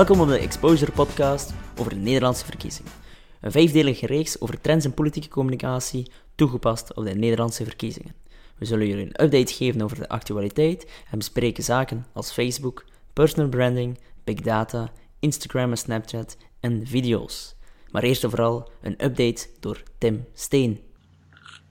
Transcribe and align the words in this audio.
Welkom 0.00 0.20
op 0.20 0.28
de 0.28 0.38
Exposure 0.38 0.92
Podcast 0.92 1.54
over 1.78 1.94
de 1.94 2.00
Nederlandse 2.00 2.44
verkiezingen. 2.44 2.92
Een 3.40 3.50
vijfdelige 3.50 4.06
reeks 4.06 4.40
over 4.40 4.60
trends 4.60 4.84
in 4.84 4.94
politieke 4.94 5.28
communicatie 5.28 6.10
toegepast 6.34 6.94
op 6.94 7.04
de 7.04 7.14
Nederlandse 7.14 7.64
verkiezingen. 7.64 8.14
We 8.58 8.64
zullen 8.64 8.86
jullie 8.86 9.04
een 9.04 9.24
update 9.24 9.52
geven 9.52 9.82
over 9.82 9.96
de 9.96 10.08
actualiteit 10.08 11.04
en 11.10 11.18
bespreken 11.18 11.62
zaken 11.62 12.06
als 12.12 12.32
Facebook, 12.32 12.84
personal 13.12 13.48
branding, 13.48 13.98
big 14.24 14.40
data, 14.40 14.88
Instagram 15.18 15.70
en 15.70 15.76
Snapchat 15.76 16.36
en 16.60 16.86
video's. 16.86 17.56
Maar 17.90 18.02
eerst 18.02 18.24
en 18.24 18.30
vooral 18.30 18.68
een 18.82 19.04
update 19.04 19.46
door 19.60 19.82
Tim 19.98 20.24
Steen. 20.32 20.80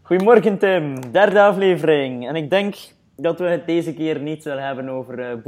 Goedemorgen 0.02 0.58
Tim, 0.58 1.12
derde 1.12 1.42
aflevering. 1.42 2.28
En 2.28 2.36
ik 2.36 2.50
denk 2.50 2.76
dat 3.16 3.40
we 3.40 3.46
het 3.46 3.66
deze 3.66 3.94
keer 3.94 4.20
niet 4.20 4.44
zullen 4.44 4.66
hebben 4.66 4.90
over 4.90 5.42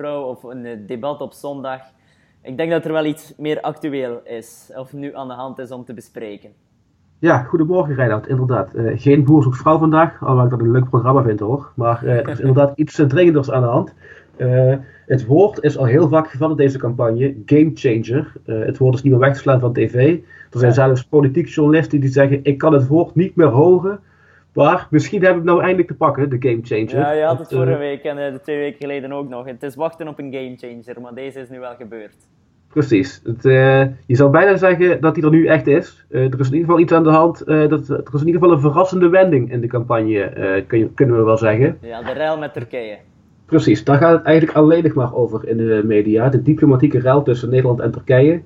uh, 0.00 0.28
of 0.28 0.42
een 0.42 0.64
eh, 0.64 0.78
debat 0.86 1.20
op 1.20 1.32
zondag. 1.32 1.94
Ik 2.46 2.56
denk 2.56 2.70
dat 2.70 2.84
er 2.84 2.92
wel 2.92 3.04
iets 3.04 3.34
meer 3.36 3.60
actueel 3.60 4.20
is, 4.24 4.72
of 4.74 4.92
nu 4.92 5.14
aan 5.14 5.28
de 5.28 5.34
hand 5.34 5.58
is 5.58 5.70
om 5.70 5.84
te 5.84 5.94
bespreken. 5.94 6.50
Ja, 7.18 7.42
goedemorgen 7.42 7.94
Reinhard, 7.94 8.26
inderdaad. 8.26 8.74
Uh, 8.74 8.92
geen 9.00 9.24
boer 9.24 9.42
zoekt 9.42 9.56
vrouw 9.56 9.78
vandaag, 9.78 10.20
alhoewel 10.20 10.44
ik 10.44 10.50
dat 10.50 10.60
een 10.60 10.70
leuk 10.70 10.88
programma 10.88 11.22
vind 11.22 11.40
hoor. 11.40 11.72
Maar 11.74 12.04
er 12.04 12.28
is 12.28 12.40
inderdaad 12.40 12.78
iets 12.78 12.94
dringenders 12.94 13.50
aan 13.50 13.62
de 13.62 13.68
hand. 13.68 13.94
het 15.06 15.26
woord 15.26 15.62
is 15.62 15.78
al 15.78 15.84
heel 15.84 16.08
vaak 16.08 16.30
gevallen 16.30 16.56
in 16.56 16.64
deze 16.64 16.78
campagne, 16.78 17.34
game 17.46 17.70
changer. 17.74 18.32
het 18.44 18.78
woord 18.78 18.94
is 18.94 19.02
niet 19.02 19.12
meer 19.12 19.20
weg 19.20 19.32
te 19.32 19.38
slaan 19.38 19.60
van 19.60 19.72
tv. 19.72 20.18
Er 20.50 20.58
zijn 20.58 20.72
zelfs 20.72 21.04
politiek 21.04 21.48
journalisten 21.48 22.00
die 22.00 22.10
zeggen, 22.10 22.40
ik 22.42 22.58
kan 22.58 22.72
het 22.72 22.86
woord 22.86 23.14
niet 23.14 23.36
meer 23.36 23.48
horen. 23.48 24.00
Maar 24.52 24.86
misschien 24.90 25.22
hebben 25.22 25.42
we 25.42 25.48
het 25.48 25.56
nou 25.56 25.60
eindelijk 25.60 25.88
te 25.88 25.96
pakken, 25.96 26.30
de 26.30 26.48
game 26.48 26.60
changer. 26.62 26.98
Ja, 26.98 27.10
je 27.10 27.24
had 27.24 27.38
het 27.38 27.48
vorige 27.48 27.76
week 27.76 28.02
en 28.02 28.32
de 28.32 28.40
twee 28.40 28.58
weken 28.58 28.78
geleden 28.78 29.12
ook 29.12 29.28
nog. 29.28 29.46
Het 29.46 29.62
is 29.62 29.74
wachten 29.74 30.08
op 30.08 30.18
een 30.18 30.32
game 30.32 30.54
changer, 30.56 31.00
maar 31.00 31.14
deze 31.14 31.40
is 31.40 31.48
nu 31.48 31.58
wel 31.58 31.74
gebeurd. 31.74 32.16
Precies. 32.76 33.20
Het, 33.24 33.44
uh, 33.44 33.80
je 34.06 34.16
zou 34.16 34.30
bijna 34.30 34.56
zeggen 34.56 35.00
dat 35.00 35.16
hij 35.16 35.24
er 35.24 35.30
nu 35.30 35.46
echt 35.46 35.66
is. 35.66 36.04
Uh, 36.10 36.20
er 36.32 36.40
is 36.40 36.46
in 36.46 36.52
ieder 36.52 36.58
geval 36.58 36.78
iets 36.78 36.92
aan 36.92 37.02
de 37.02 37.10
hand. 37.10 37.42
Uh, 37.46 37.68
dat, 37.68 37.88
er 37.88 38.14
is 38.14 38.20
in 38.20 38.26
ieder 38.26 38.40
geval 38.40 38.52
een 38.52 38.60
verrassende 38.60 39.08
wending 39.08 39.52
in 39.52 39.60
de 39.60 39.66
campagne, 39.66 40.64
kun, 40.66 40.94
kunnen 40.94 41.16
we 41.16 41.22
wel 41.22 41.38
zeggen. 41.38 41.78
Ja, 41.80 42.02
de 42.02 42.12
ruil 42.12 42.38
met 42.38 42.52
Turkije. 42.52 42.96
Precies, 43.46 43.84
daar 43.84 43.98
gaat 43.98 44.12
het 44.12 44.22
eigenlijk 44.22 44.58
alleen 44.58 44.92
maar 44.94 45.14
over 45.14 45.48
in 45.48 45.56
de 45.56 45.82
media. 45.84 46.28
De 46.28 46.42
diplomatieke 46.42 47.00
ruil 47.00 47.22
tussen 47.22 47.50
Nederland 47.50 47.80
en 47.80 47.90
Turkije. 47.90 48.42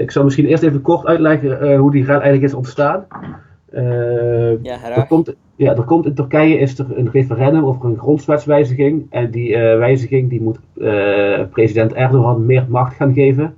ik 0.00 0.10
zal 0.10 0.24
misschien 0.24 0.46
eerst 0.46 0.62
even 0.62 0.80
kort 0.82 1.06
uitleggen 1.06 1.76
hoe 1.76 1.90
die 1.90 2.04
ruil 2.04 2.20
eigenlijk 2.20 2.52
is 2.52 2.58
ontstaan. 2.58 3.06
Uh, 3.76 4.62
ja, 4.62 4.82
er 4.82 5.06
komt, 5.06 5.34
ja, 5.56 5.76
er 5.76 5.82
komt 5.82 6.06
in 6.06 6.14
Turkije 6.14 6.58
is 6.58 6.78
er 6.78 6.98
een 6.98 7.10
referendum 7.10 7.64
over 7.64 7.84
een 7.84 7.98
grondwetswijziging. 7.98 9.06
En 9.10 9.30
die 9.30 9.48
uh, 9.48 9.56
wijziging 9.56 10.30
die 10.30 10.42
moet 10.42 10.58
uh, 10.74 11.40
president 11.50 11.92
Erdogan 11.92 12.46
meer 12.46 12.66
macht 12.68 12.94
gaan 12.94 13.12
geven. 13.12 13.54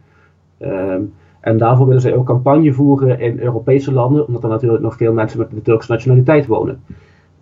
Ehm, 0.58 1.00
en 1.40 1.58
daarvoor 1.58 1.86
willen 1.86 2.00
zij 2.00 2.14
ook 2.14 2.26
campagne 2.26 2.72
voeren 2.72 3.20
in 3.20 3.38
Europese 3.40 3.92
landen, 3.92 4.26
omdat 4.26 4.42
er 4.42 4.48
natuurlijk 4.48 4.82
nog 4.82 4.96
veel 4.96 5.12
mensen 5.12 5.38
met 5.38 5.50
de 5.50 5.62
Turkse 5.62 5.92
nationaliteit 5.92 6.46
wonen. 6.46 6.82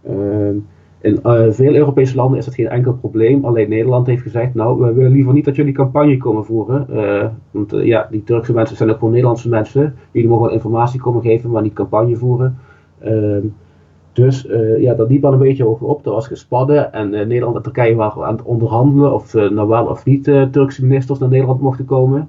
Ehm, 0.06 0.56
in 1.04 1.18
veel 1.52 1.74
Europese 1.74 2.16
landen 2.16 2.38
is 2.38 2.44
dat 2.44 2.54
geen 2.54 2.68
enkel 2.68 2.92
probleem. 2.92 3.44
Alleen 3.44 3.68
Nederland 3.68 4.06
heeft 4.06 4.22
gezegd, 4.22 4.54
nou, 4.54 4.80
we 4.80 4.92
willen 4.92 5.12
liever 5.12 5.32
niet 5.32 5.44
dat 5.44 5.56
jullie 5.56 5.72
campagne 5.72 6.16
komen 6.16 6.44
voeren. 6.44 6.86
want 7.50 7.70
ja, 7.70 8.08
die 8.10 8.24
Turkse 8.24 8.52
mensen 8.52 8.76
zijn 8.76 8.90
ook 8.90 8.94
gewoon 8.98 9.12
Nederlandse 9.12 9.48
mensen. 9.48 9.94
Jullie 10.10 10.28
mogen 10.28 10.44
wel 10.44 10.54
informatie 10.54 11.00
komen 11.00 11.22
geven, 11.22 11.50
maar 11.50 11.62
niet 11.62 11.72
campagne 11.72 12.16
voeren. 12.16 12.58
Ehm, 12.98 13.46
dus 14.12 14.48
ja, 14.78 14.94
dat 14.94 15.08
liep 15.10 15.22
wel 15.22 15.32
een 15.32 15.38
beetje 15.38 15.64
hoger 15.64 15.86
op. 15.86 16.06
Er 16.06 16.12
was 16.12 16.26
gespannen 16.26 16.92
en 16.92 17.10
Nederland 17.10 17.56
en 17.56 17.62
Turkije 17.62 17.94
waren 17.94 18.24
aan 18.24 18.36
het 18.36 18.44
onderhandelen 18.44 19.14
of 19.14 19.34
nou 19.34 19.68
wel 19.68 19.86
of 19.86 20.04
niet 20.04 20.24
Turkse 20.50 20.86
ministers 20.86 21.18
naar 21.18 21.28
Nederland 21.28 21.60
mochten 21.60 21.84
komen. 21.84 22.28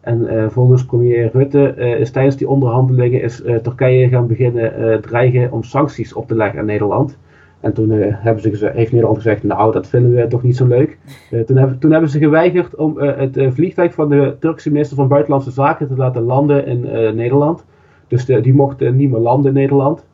En 0.00 0.50
volgens 0.50 0.84
premier 0.84 1.30
Rutte 1.32 1.74
is 1.98 2.10
tijdens 2.10 2.36
die 2.36 2.48
onderhandelingen 2.48 3.22
is 3.22 3.42
Turkije 3.62 4.08
gaan 4.08 4.26
beginnen 4.26 5.00
dreigen 5.00 5.52
om 5.52 5.62
sancties 5.62 6.12
op 6.12 6.28
te 6.28 6.34
leggen 6.34 6.60
aan 6.60 6.66
Nederland. 6.66 7.18
En 7.64 7.72
toen 7.72 7.90
hebben 7.90 8.42
ze 8.42 8.50
gezegd, 8.50 8.74
heeft 8.74 8.90
Nederland 8.92 9.16
gezegd, 9.16 9.42
nou 9.42 9.72
dat 9.72 9.86
vinden 9.86 10.14
we 10.14 10.26
toch 10.26 10.42
niet 10.42 10.56
zo 10.56 10.66
leuk. 10.66 10.98
toen, 11.46 11.56
hebben, 11.56 11.78
toen 11.78 11.90
hebben 11.90 12.10
ze 12.10 12.18
geweigerd 12.18 12.74
om 12.74 12.98
het 12.98 13.38
vliegtuig 13.48 13.94
van 13.94 14.08
de 14.08 14.36
Turkse 14.40 14.70
minister 14.70 14.96
van 14.96 15.08
Buitenlandse 15.08 15.50
Zaken 15.50 15.88
te 15.88 15.96
laten 15.96 16.22
landen 16.22 16.66
in 16.66 16.80
Nederland. 17.16 17.64
Dus 18.08 18.24
die 18.24 18.54
mochten 18.54 18.96
niet 18.96 19.10
meer 19.10 19.20
landen 19.20 19.50
in 19.50 19.56
Nederland. 19.56 20.06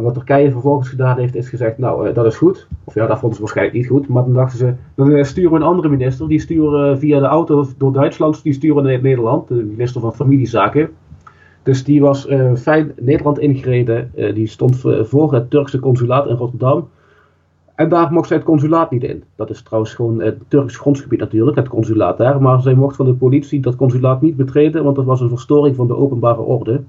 Wat 0.00 0.14
Turkije 0.14 0.50
vervolgens 0.50 0.88
gedaan 0.88 1.18
heeft, 1.18 1.34
is 1.34 1.48
gezegd, 1.48 1.78
nou, 1.78 2.12
dat 2.12 2.26
is 2.26 2.36
goed. 2.36 2.68
Of 2.84 2.94
ja, 2.94 3.06
dat 3.06 3.18
vonden 3.18 3.36
ze 3.36 3.42
waarschijnlijk 3.42 3.76
niet 3.76 3.88
goed. 3.88 4.08
Maar 4.08 4.22
dan 4.22 4.34
dachten 4.34 4.58
ze, 4.58 4.74
dan 4.94 5.24
sturen 5.24 5.50
we 5.50 5.56
een 5.56 5.62
andere 5.62 5.88
minister. 5.88 6.28
Die 6.28 6.40
sturen 6.40 6.98
via 6.98 7.20
de 7.20 7.26
auto 7.26 7.64
door 7.78 7.92
Duitsland, 7.92 8.42
die 8.42 8.52
sturen 8.52 8.84
naar 8.84 9.02
Nederland. 9.02 9.48
De 9.48 9.54
minister 9.54 10.00
van 10.00 10.14
Familiezaken. 10.14 10.88
Dus 11.68 11.84
die 11.84 12.00
was 12.00 12.26
fijn 12.56 12.92
Nederland 13.00 13.38
ingereden. 13.38 14.12
die 14.34 14.46
stond 14.46 14.76
voor 15.02 15.34
het 15.34 15.50
Turkse 15.50 15.78
consulaat 15.78 16.26
in 16.26 16.36
Rotterdam. 16.36 16.88
En 17.74 17.88
daar 17.88 18.12
mocht 18.12 18.28
zij 18.28 18.36
het 18.36 18.46
consulaat 18.46 18.90
niet 18.90 19.02
in. 19.02 19.24
Dat 19.34 19.50
is 19.50 19.62
trouwens 19.62 19.94
gewoon 19.94 20.20
het 20.20 20.38
Turks 20.48 20.76
grondgebied 20.76 21.18
natuurlijk, 21.18 21.56
het 21.56 21.68
consulaat 21.68 22.18
daar. 22.18 22.42
Maar 22.42 22.60
zij 22.60 22.74
mocht 22.74 22.96
van 22.96 23.06
de 23.06 23.14
politie 23.14 23.60
dat 23.60 23.76
consulaat 23.76 24.20
niet 24.20 24.36
betreden, 24.36 24.84
want 24.84 24.96
dat 24.96 25.04
was 25.04 25.20
een 25.20 25.28
verstoring 25.28 25.76
van 25.76 25.86
de 25.86 25.96
openbare 25.96 26.40
orde. 26.40 26.82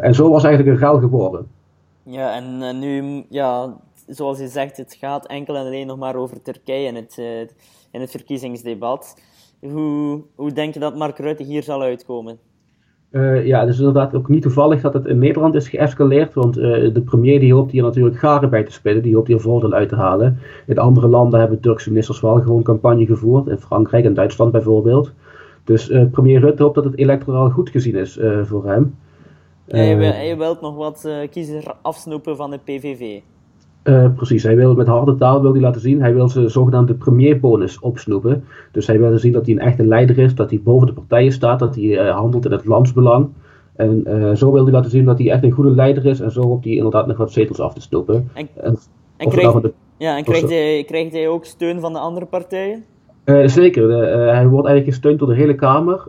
En 0.00 0.14
zo 0.14 0.30
was 0.30 0.44
eigenlijk 0.44 0.76
een 0.76 0.82
ruil 0.82 0.98
geboren. 0.98 1.46
Ja, 2.02 2.34
en 2.34 2.78
nu, 2.78 3.24
ja, 3.28 3.76
zoals 4.06 4.38
je 4.38 4.48
zegt, 4.48 4.76
het 4.76 4.94
gaat 4.94 5.26
enkel 5.26 5.56
en 5.56 5.66
alleen 5.66 5.86
nog 5.86 5.98
maar 5.98 6.16
over 6.16 6.42
Turkije 6.42 6.86
in 6.86 6.94
het, 6.94 7.16
uh, 7.18 7.40
in 7.90 8.00
het 8.00 8.10
verkiezingsdebat. 8.10 9.20
Hoe, 9.60 10.22
hoe 10.34 10.52
denk 10.52 10.74
je 10.74 10.80
dat 10.80 10.96
Mark 10.96 11.18
Rutte 11.18 11.42
hier 11.42 11.62
zal 11.62 11.82
uitkomen? 11.82 12.38
Uh, 13.12 13.46
ja, 13.46 13.64
dus 13.64 13.78
inderdaad 13.78 14.14
ook 14.14 14.28
niet 14.28 14.42
toevallig 14.42 14.80
dat 14.80 14.94
het 14.94 15.06
in 15.06 15.18
Nederland 15.18 15.54
is 15.54 15.68
geëscaleerd. 15.68 16.34
Want 16.34 16.58
uh, 16.58 16.94
de 16.94 17.02
premier 17.04 17.40
die 17.40 17.54
hoopt 17.54 17.72
hier 17.72 17.82
natuurlijk 17.82 18.18
garen 18.18 18.50
bij 18.50 18.64
te 18.64 18.72
spelen. 18.72 19.02
Die 19.02 19.14
hoopt 19.14 19.28
hier 19.28 19.40
voordeel 19.40 19.72
uit 19.72 19.88
te 19.88 19.96
halen. 19.96 20.38
In 20.66 20.78
andere 20.78 21.08
landen 21.08 21.40
hebben 21.40 21.60
Turkse 21.60 21.88
ministers 21.88 22.20
wel 22.20 22.40
gewoon 22.40 22.62
campagne 22.62 23.06
gevoerd. 23.06 23.46
In 23.46 23.58
Frankrijk 23.58 24.04
en 24.04 24.14
Duitsland 24.14 24.52
bijvoorbeeld. 24.52 25.12
Dus 25.64 25.90
uh, 25.90 26.04
premier 26.10 26.40
Rutte 26.40 26.62
hoopt 26.62 26.74
dat 26.74 26.84
het 26.84 26.98
electoraal 26.98 27.50
goed 27.50 27.70
gezien 27.70 27.94
is 27.94 28.20
voor 28.42 28.66
hem. 28.66 28.94
Ja, 29.66 29.82
je, 29.82 29.96
wil, 29.96 30.12
je 30.12 30.36
wilt 30.36 30.60
nog 30.60 30.76
wat 30.76 31.08
kiezers 31.30 31.66
afsnoepen 31.82 32.36
van 32.36 32.50
de 32.50 32.58
PVV. 32.64 33.20
Uh, 33.84 34.14
precies, 34.14 34.42
hij 34.42 34.56
wil 34.56 34.74
met 34.74 34.86
harde 34.86 35.14
taal 35.14 35.42
wil 35.42 35.52
hij 35.52 35.60
laten 35.60 35.80
zien, 35.80 36.00
hij 36.00 36.14
wil 36.14 36.28
zijn 36.28 36.50
zogenaamde 36.50 36.94
premierbonus 36.94 37.78
opsnoepen. 37.78 38.44
Dus 38.72 38.86
hij 38.86 38.96
wil 38.96 39.04
laten 39.04 39.20
zien 39.20 39.32
dat 39.32 39.46
hij 39.46 39.54
een 39.54 39.60
echte 39.60 39.86
leider 39.86 40.18
is, 40.18 40.34
dat 40.34 40.50
hij 40.50 40.60
boven 40.62 40.86
de 40.86 40.92
partijen 40.92 41.32
staat, 41.32 41.58
dat 41.58 41.74
hij 41.74 41.84
uh, 41.84 42.14
handelt 42.14 42.44
in 42.44 42.52
het 42.52 42.64
landsbelang. 42.64 43.28
En 43.76 44.04
uh, 44.06 44.34
zo 44.34 44.52
wil 44.52 44.62
hij 44.62 44.72
laten 44.72 44.90
zien 44.90 45.04
dat 45.04 45.18
hij 45.18 45.30
echt 45.30 45.42
een 45.42 45.50
goede 45.50 45.70
leider 45.70 46.06
is 46.06 46.20
en 46.20 46.30
zo 46.30 46.42
hoopt 46.42 46.64
hij 46.64 46.74
inderdaad 46.74 47.06
nog 47.06 47.16
wat 47.16 47.32
zetels 47.32 47.60
af 47.60 47.74
te 47.74 47.80
snoepen. 47.80 48.30
En, 48.34 48.48
en, 48.54 48.78
en 49.16 49.28
krijgt, 49.28 49.62
de, 49.62 49.72
ja, 49.96 50.16
en 50.16 50.24
krijgt, 50.24 50.48
hij, 50.48 50.84
krijgt 50.86 51.12
hij 51.12 51.28
ook 51.28 51.44
steun 51.44 51.80
van 51.80 51.92
de 51.92 51.98
andere 51.98 52.26
partijen? 52.26 52.84
zeker, 53.44 53.88
hij 54.32 54.48
wordt 54.48 54.66
eigenlijk 54.66 54.84
gesteund 54.84 55.18
door 55.18 55.28
de 55.28 55.34
hele 55.34 55.54
Kamer. 55.54 56.08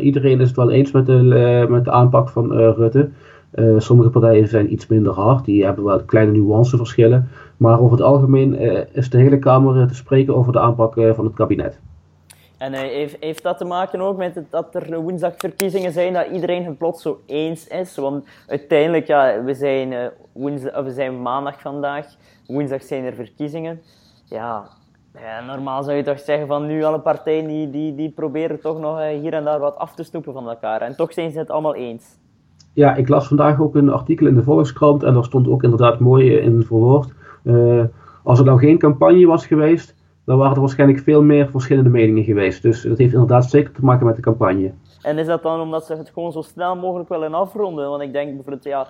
iedereen 0.00 0.40
is 0.40 0.46
het 0.48 0.56
wel 0.56 0.70
eens 0.70 0.92
met 0.92 1.06
de, 1.06 1.66
met 1.68 1.84
de 1.84 1.90
aanpak 1.90 2.28
van 2.28 2.52
Rutte. 2.52 3.08
Uh, 3.54 3.78
sommige 3.78 4.10
partijen 4.10 4.48
zijn 4.48 4.72
iets 4.72 4.86
minder 4.86 5.12
hard, 5.12 5.44
die 5.44 5.64
hebben 5.64 5.84
wel 5.84 6.04
kleine 6.04 6.32
nuanceverschillen. 6.32 7.28
Maar 7.56 7.80
over 7.80 7.96
het 7.96 8.06
algemeen 8.06 8.62
uh, 8.62 8.80
is 8.92 9.10
de 9.10 9.18
hele 9.18 9.38
Kamer 9.38 9.88
te 9.88 9.94
spreken 9.94 10.36
over 10.36 10.52
de 10.52 10.60
aanpak 10.60 10.94
van 10.94 11.24
het 11.24 11.34
kabinet. 11.34 11.80
En 12.58 12.72
heeft, 12.72 13.16
heeft 13.20 13.42
dat 13.42 13.58
te 13.58 13.64
maken 13.64 14.00
ook 14.00 14.16
met 14.16 14.42
dat 14.50 14.74
er 14.74 15.00
woensdag 15.00 15.32
verkiezingen 15.36 15.92
zijn, 15.92 16.12
dat 16.12 16.26
iedereen 16.26 16.64
het 16.64 16.78
plots 16.78 17.02
zo 17.02 17.20
eens 17.26 17.68
is? 17.68 17.96
Want 17.96 18.26
uiteindelijk, 18.46 19.06
ja, 19.06 19.42
we 19.42 19.54
zijn, 19.54 20.10
woensdag, 20.32 20.82
we 20.82 20.90
zijn 20.90 21.22
maandag 21.22 21.60
vandaag, 21.60 22.06
woensdag 22.46 22.82
zijn 22.82 23.04
er 23.04 23.14
verkiezingen. 23.14 23.82
Ja, 24.24 24.68
normaal 25.46 25.82
zou 25.82 25.96
je 25.96 26.02
toch 26.02 26.20
zeggen 26.20 26.46
van 26.46 26.66
nu 26.66 26.84
alle 26.84 27.00
partijen 27.00 27.46
die, 27.46 27.70
die, 27.70 27.94
die 27.94 28.10
proberen 28.10 28.60
toch 28.60 28.80
nog 28.80 29.00
hier 29.20 29.32
en 29.32 29.44
daar 29.44 29.58
wat 29.58 29.76
af 29.76 29.94
te 29.94 30.02
snoepen 30.02 30.32
van 30.32 30.48
elkaar. 30.48 30.80
En 30.80 30.96
toch 30.96 31.12
zijn 31.12 31.30
ze 31.30 31.38
het 31.38 31.50
allemaal 31.50 31.74
eens. 31.74 32.22
Ja, 32.74 32.94
ik 32.94 33.08
las 33.08 33.28
vandaag 33.28 33.60
ook 33.60 33.74
een 33.74 33.90
artikel 33.90 34.26
in 34.26 34.34
de 34.34 34.42
Volkskrant 34.42 35.02
en 35.02 35.14
daar 35.14 35.24
stond 35.24 35.48
ook 35.48 35.62
inderdaad 35.62 35.98
mooi 35.98 36.36
in 36.36 36.62
verwoord. 36.62 37.12
Uh, 37.44 37.84
als 38.22 38.38
er 38.38 38.44
nou 38.44 38.58
geen 38.58 38.78
campagne 38.78 39.26
was 39.26 39.46
geweest, 39.46 39.94
dan 40.24 40.38
waren 40.38 40.54
er 40.54 40.60
waarschijnlijk 40.60 41.00
veel 41.00 41.22
meer 41.22 41.48
verschillende 41.50 41.90
meningen 41.90 42.24
geweest. 42.24 42.62
Dus 42.62 42.82
dat 42.82 42.98
heeft 42.98 43.12
inderdaad 43.12 43.50
zeker 43.50 43.72
te 43.72 43.84
maken 43.84 44.06
met 44.06 44.16
de 44.16 44.22
campagne. 44.22 44.72
En 45.02 45.18
is 45.18 45.26
dat 45.26 45.42
dan 45.42 45.60
omdat 45.60 45.86
ze 45.86 45.94
het 45.94 46.10
gewoon 46.10 46.32
zo 46.32 46.42
snel 46.42 46.76
mogelijk 46.76 47.08
willen 47.08 47.34
afronden? 47.34 47.88
Want 47.88 48.02
ik 48.02 48.12
denk 48.12 48.34
bijvoorbeeld, 48.34 48.64
ja, 48.64 48.86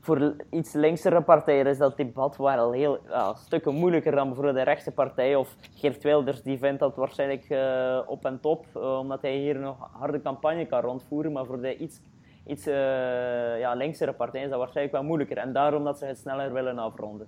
voor 0.00 0.34
iets 0.50 0.72
linksere 0.72 1.20
partijen 1.20 1.66
is 1.66 1.78
dat 1.78 1.96
debat 1.96 2.36
wel 2.36 2.72
heel 2.72 2.98
ja, 3.08 3.34
stukken 3.34 3.74
moeilijker 3.74 4.14
dan 4.14 4.26
bijvoorbeeld 4.26 4.56
de 4.56 4.62
rechtse 4.62 4.90
partij. 4.90 5.36
Of 5.36 5.56
Geert 5.74 6.02
Wilders, 6.02 6.42
die 6.42 6.58
vindt 6.58 6.80
dat 6.80 6.96
waarschijnlijk 6.96 7.46
uh, 7.50 7.98
op 8.06 8.24
en 8.24 8.38
top, 8.40 8.64
omdat 9.00 9.22
hij 9.22 9.36
hier 9.36 9.58
nog 9.58 9.76
harde 9.92 10.22
campagne 10.22 10.66
kan 10.66 10.80
rondvoeren. 10.80 11.32
Maar 11.32 11.46
voor 11.46 11.60
de 11.60 11.76
iets 11.76 12.00
iets 12.48 12.66
uh, 12.66 12.74
ja, 13.58 13.74
linksere 13.74 14.12
partijen 14.12 14.44
is 14.44 14.50
dat 14.50 14.58
waarschijnlijk 14.58 14.96
wel 14.96 15.06
moeilijker. 15.06 15.36
En 15.36 15.52
daarom 15.52 15.84
dat 15.84 15.98
ze 15.98 16.04
het 16.06 16.18
sneller 16.18 16.52
willen 16.52 16.78
afronden. 16.78 17.26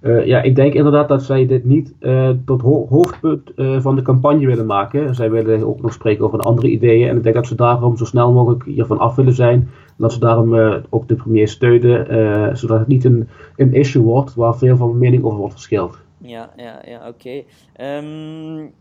Uh, 0.00 0.26
ja, 0.26 0.42
ik 0.42 0.56
denk 0.56 0.74
inderdaad 0.74 1.08
dat 1.08 1.22
zij 1.22 1.46
dit 1.46 1.64
niet 1.64 1.94
uh, 2.00 2.30
tot 2.44 2.62
ho 2.62 2.86
hoofdpunt 2.88 3.52
uh, 3.56 3.80
van 3.80 3.96
de 3.96 4.02
campagne 4.02 4.46
willen 4.46 4.66
maken. 4.66 5.14
Zij 5.14 5.30
willen 5.30 5.66
ook 5.66 5.82
nog 5.82 5.92
spreken 5.92 6.24
over 6.24 6.38
andere 6.38 6.68
ideeën. 6.68 7.08
En 7.08 7.16
ik 7.16 7.22
denk 7.22 7.34
dat 7.34 7.46
ze 7.46 7.54
daarom 7.54 7.96
zo 7.96 8.04
snel 8.04 8.32
mogelijk 8.32 8.64
hiervan 8.64 8.98
af 8.98 9.14
willen 9.14 9.32
zijn. 9.32 9.60
En 9.86 9.96
dat 9.96 10.12
ze 10.12 10.18
daarom 10.18 10.82
ook 10.90 11.08
de 11.08 11.14
premier 11.14 11.48
steunen, 11.48 12.56
zodat 12.56 12.78
het 12.78 12.88
niet 12.88 13.04
een, 13.04 13.28
een 13.56 13.74
issue 13.74 14.02
wordt 14.02 14.34
waar 14.34 14.56
veel 14.56 14.76
van 14.76 14.98
mening 14.98 15.24
over 15.24 15.38
wordt 15.38 15.54
verschild. 15.54 15.98
Ja, 16.18 16.50
ja, 16.56 16.80
ja 16.84 17.08
oké. 17.08 17.44
Okay. 17.76 17.98
Um, 17.98 18.72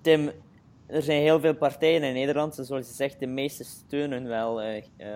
Tim, 0.00 0.30
er 0.88 1.02
zijn 1.02 1.22
heel 1.22 1.40
veel 1.40 1.54
partijen 1.54 2.02
in 2.02 2.14
Nederland. 2.14 2.54
Zoals 2.54 2.88
je 2.88 2.94
zegt, 2.94 3.20
de 3.20 3.26
meeste 3.26 3.64
steunen 3.64 4.28
wel 4.28 4.60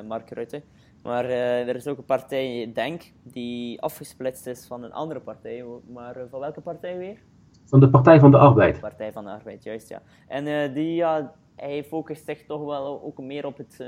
Mark 0.06 0.30
Rutte. 0.30 0.62
Maar 1.02 1.24
uh, 1.24 1.68
er 1.68 1.76
is 1.76 1.86
ook 1.86 1.98
een 1.98 2.04
partij, 2.04 2.70
Denk, 2.74 3.02
die 3.22 3.80
afgesplitst 3.80 4.46
is 4.46 4.66
van 4.66 4.82
een 4.82 4.92
andere 4.92 5.20
partij. 5.20 5.64
Maar 5.86 6.16
uh, 6.16 6.22
van 6.30 6.40
welke 6.40 6.60
partij 6.60 6.98
weer? 6.98 7.18
Van 7.64 7.80
de 7.80 7.90
Partij 7.90 8.20
van 8.20 8.30
de 8.30 8.38
Arbeid. 8.38 8.80
Partij 8.80 9.12
van 9.12 9.24
de 9.24 9.30
Arbeid, 9.30 9.62
juist 9.62 9.88
ja. 9.88 10.02
En 10.28 10.72
die, 10.72 10.94
ja, 10.94 11.34
hij 11.56 11.84
focust 11.84 12.24
zich 12.24 12.44
toch 12.44 12.64
wel 12.64 13.02
ook 13.02 13.18
meer 13.18 13.46
op 13.46 13.56
het 13.56 13.84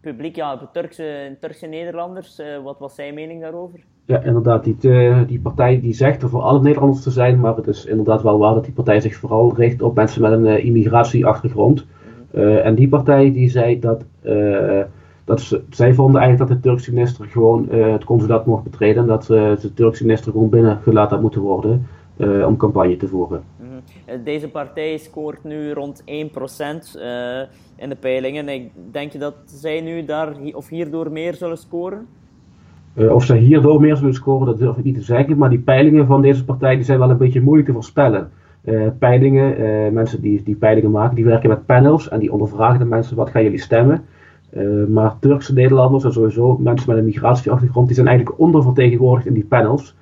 publiek, 0.00 0.36
ja, 0.36 0.52
op 0.52 0.60
de 0.60 0.70
Turkse, 0.72 1.36
Turkse 1.40 1.66
Nederlanders. 1.66 2.40
wat 2.62 2.78
was 2.78 2.94
zijn 2.94 3.14
mening 3.14 3.40
daarover? 3.40 3.84
Ja, 4.06 4.22
inderdaad. 4.22 4.64
Die, 4.64 4.76
die 5.26 5.40
partij 5.40 5.80
die 5.80 5.94
zegt 5.94 6.22
er 6.22 6.28
voor 6.28 6.42
alle 6.42 6.60
Nederlanders 6.60 7.02
te 7.02 7.10
zijn, 7.10 7.40
maar 7.40 7.56
het 7.56 7.66
is 7.66 7.84
inderdaad 7.84 8.22
wel 8.22 8.38
waar 8.38 8.54
dat 8.54 8.64
die 8.64 8.72
partij 8.72 9.00
zich 9.00 9.16
vooral 9.16 9.54
richt 9.56 9.82
op 9.82 9.94
mensen 9.94 10.22
met 10.22 10.32
een 10.32 10.62
immigratieachtergrond. 10.62 11.84
Mm 11.84 12.42
-hmm. 12.42 12.56
en 12.56 12.74
die 12.74 12.88
partij 12.88 13.32
die 13.32 13.50
zei 13.50 13.80
dat 13.80 14.04
dat 15.26 15.40
ze, 15.40 15.62
zij 15.70 15.94
vonden 15.94 16.20
eigenlijk 16.20 16.50
dat 16.50 16.62
de 16.62 16.68
Turkse 16.68 16.92
minister 16.92 17.24
gewoon 17.24 17.68
het 17.68 18.04
consulaat 18.04 18.46
mocht 18.46 18.62
betreden 18.62 19.02
en 19.02 19.08
dat 19.08 19.26
de 19.26 19.70
Turkse 19.74 20.04
minister 20.04 20.32
gewoon 20.32 20.48
binnengelaten 20.48 21.10
had 21.10 21.20
moeten 21.20 21.40
worden 21.40 21.86
om 22.46 22.56
campagne 22.56 22.96
te 22.96 23.08
voeren. 23.08 23.42
-hmm. 23.56 24.24
Deze 24.24 24.48
partij 24.48 24.96
scoort 24.96 25.44
nu 25.44 25.72
rond 25.72 26.02
1% 26.02 26.04
in 27.76 27.88
de 27.88 27.96
peilingen. 28.00 28.70
Denk 28.90 29.12
je 29.12 29.18
dat 29.18 29.34
zij 29.44 29.80
nu 29.80 30.04
daar 30.04 30.34
of 30.52 30.68
hierdoor 30.68 31.12
meer 31.12 31.34
zullen 31.34 31.58
scoren? 31.58 32.06
Of 32.96 33.24
zij 33.24 33.38
hierdoor 33.38 33.80
meer 33.80 33.96
zullen 33.96 34.14
scoren, 34.14 34.46
dat 34.46 34.58
durf 34.58 34.76
ik 34.76 34.84
niet 34.84 34.94
te 34.94 35.02
zeggen. 35.02 35.38
Maar 35.38 35.50
die 35.50 35.58
peilingen 35.58 36.06
van 36.06 36.22
deze 36.22 36.44
partij 36.44 36.74
die 36.74 36.84
zijn 36.84 36.98
wel 36.98 37.10
een 37.10 37.16
beetje 37.16 37.40
moeilijk 37.40 37.68
te 37.68 37.74
voorspellen. 37.74 38.30
peilingen, 38.98 39.92
mensen 39.92 40.20
die, 40.20 40.42
die 40.42 40.56
peilingen 40.56 40.90
maken, 40.90 41.16
die 41.16 41.24
werken 41.24 41.48
met 41.48 41.66
panels 41.66 42.08
en 42.08 42.18
die 42.18 42.32
ondervragen 42.32 42.78
de 42.78 42.84
mensen 42.84 43.16
wat 43.16 43.30
gaan 43.30 43.42
jullie 43.42 43.60
stemmen. 43.60 44.04
Maar 44.88 45.18
Turkse 45.18 45.52
Nederlanders 45.52 46.04
en 46.04 46.12
sowieso 46.12 46.58
mensen 46.58 46.88
met 46.88 46.98
een 46.98 47.04
migratieachtergrond, 47.04 47.86
die 47.86 47.96
zijn 47.96 48.08
eigenlijk 48.08 48.38
ondervertegenwoordigd 48.38 49.26
in 49.26 49.34
die 49.34 49.44
panels. 49.44 49.96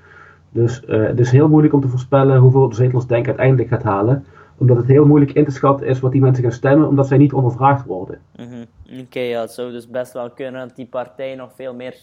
Dus 0.51 0.83
het 0.87 1.21
is 1.21 1.31
heel 1.31 1.49
moeilijk 1.49 1.75
om 1.75 1.81
te 1.81 1.89
voorspellen 1.89 2.39
hoeveel 2.39 2.69
de 2.69 2.75
zetels 2.75 3.07
Denk 3.07 3.27
uiteindelijk 3.27 3.69
gaat 3.69 3.83
halen. 3.83 4.25
Omdat 4.59 4.77
het 4.77 4.87
heel 4.87 5.07
moeilijk 5.07 5.33
in 5.33 5.45
te 5.45 5.51
schatten 5.51 5.87
is 5.87 6.01
wat 6.01 6.13
die 6.13 6.21
mensen 6.21 6.43
gaan 6.43 6.53
stemmen, 6.53 6.89
omdat 6.89 7.07
zij 7.07 7.19
niet 7.19 7.33
ondervraagd 7.33 7.87
worden. 7.87 8.19
-hmm. 8.37 8.65
Oké, 9.01 9.21
ja, 9.21 9.41
het 9.41 9.51
zou 9.51 9.73
dus 9.73 9.89
best 9.89 10.13
wel 10.13 10.31
kunnen 10.31 10.67
dat 10.67 10.77
die 10.77 10.87
partij 10.87 11.35
nog 11.35 11.51
veel 11.55 11.75
meer 11.75 11.95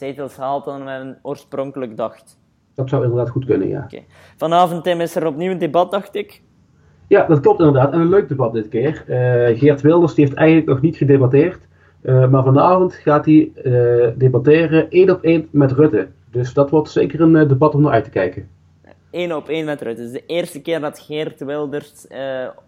zetels 0.00 0.36
haalt 0.36 0.64
dan 0.64 0.84
men 0.84 1.18
oorspronkelijk 1.22 1.96
dacht. 1.96 2.38
Dat 2.74 2.88
zou 2.88 3.02
inderdaad 3.02 3.30
goed 3.30 3.44
kunnen, 3.44 3.68
ja. 3.68 3.82
Okay. 3.84 4.06
Vanavond, 4.36 4.84
Tim, 4.84 5.00
is 5.00 5.16
er 5.16 5.26
opnieuw 5.26 5.50
een 5.50 5.58
debat, 5.58 5.90
dacht 5.90 6.14
ik. 6.14 6.42
Ja, 7.08 7.26
dat 7.26 7.40
klopt 7.40 7.58
inderdaad. 7.58 7.92
En 7.92 8.00
een 8.00 8.08
leuk 8.08 8.28
debat 8.28 8.52
dit 8.52 8.68
keer. 8.68 9.04
Uh, 9.08 9.58
Geert 9.58 9.80
Wilders 9.80 10.14
die 10.14 10.24
heeft 10.24 10.36
eigenlijk 10.36 10.68
nog 10.68 10.80
niet 10.80 10.96
gedebatteerd. 10.96 11.68
Uh, 12.02 12.28
maar 12.28 12.42
vanavond 12.42 12.94
gaat 12.94 13.24
hij 13.24 13.52
uh, 13.64 14.08
debatteren 14.16 14.90
één 14.90 15.10
op 15.10 15.22
één 15.22 15.48
met 15.50 15.72
Rutte. 15.72 16.08
Dus 16.30 16.54
dat 16.54 16.70
wordt 16.70 16.90
zeker 16.90 17.20
een 17.20 17.48
debat 17.48 17.74
om 17.74 17.80
naar 17.80 17.92
uit 17.92 18.04
te 18.04 18.10
kijken. 18.10 18.48
Eén 19.10 19.34
op 19.34 19.48
één 19.48 19.64
met 19.64 19.82
Rutte. 19.82 20.02
Het 20.02 20.10
is 20.10 20.20
de 20.20 20.26
eerste 20.26 20.62
keer 20.62 20.80
dat 20.80 20.98
Geert 20.98 21.44
Wilders 21.44 22.06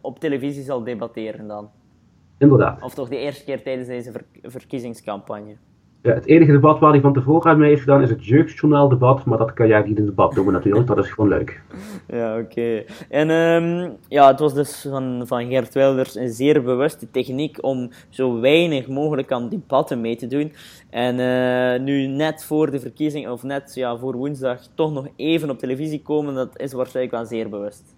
op 0.00 0.19
televisie 0.19 0.62
zal 0.62 0.84
debatteren 0.84 1.46
dan. 1.49 1.70
Inderdaad. 2.38 2.82
Of 2.82 2.94
toch 2.94 3.08
de 3.08 3.19
eerste 3.19 3.44
keer 3.44 3.62
tijdens 3.62 3.88
deze 3.88 4.12
ver 4.12 4.25
verkiezingscampagne. 4.43 5.56
Ja, 6.03 6.15
het 6.15 6.27
enige 6.27 6.53
debat 6.53 6.79
waar 6.79 6.91
hij 6.91 7.01
van 7.01 7.13
tevoren 7.13 7.59
mee 7.59 7.69
heeft 7.69 7.81
gedaan 7.81 8.03
is 8.03 8.11
het 8.11 8.27
jeugdjournaal 8.27 8.89
debat, 8.89 9.25
maar 9.25 9.39
dat 9.39 9.53
kan 9.53 9.67
jij 9.67 9.83
niet 9.83 9.99
in 9.99 10.07
debat 10.07 10.35
doen 10.35 10.53
natuurlijk, 10.53 10.87
dat 10.87 10.99
is 10.99 11.11
gewoon 11.11 11.31
leuk. 11.31 11.63
Ja, 12.09 12.39
oké. 12.39 12.85
En 13.09 13.31
um, 13.31 13.97
ja, 14.09 14.29
het 14.29 14.41
was 14.41 14.55
dus 14.55 14.87
van, 14.91 15.23
van 15.27 15.47
Gert 15.51 15.75
Wilders 15.75 16.15
een 16.15 16.29
zeer 16.29 16.63
bewuste 16.63 17.11
techniek 17.11 17.59
om 17.61 17.91
zo 18.09 18.41
weinig 18.41 18.89
mogelijk 18.89 19.33
aan 19.33 19.49
debatten 19.49 20.01
mee 20.01 20.17
te 20.17 20.27
doen. 20.27 20.53
En 20.91 21.19
uh, 21.19 21.85
nu 21.85 22.07
net 22.07 22.45
voor 22.45 22.71
de 22.71 22.81
verkiezing, 22.81 23.29
of 23.29 23.43
net 23.43 23.75
ja, 23.75 23.97
voor 23.97 24.17
woensdag, 24.17 24.61
toch 24.75 24.93
nog 24.93 25.09
even 25.17 25.51
op 25.51 25.59
televisie 25.59 26.03
komen, 26.03 26.35
dat 26.35 26.61
is 26.61 26.73
waarschijnlijk 26.73 27.15
wel 27.15 27.27
zeer 27.27 27.49
bewust. 27.49 27.95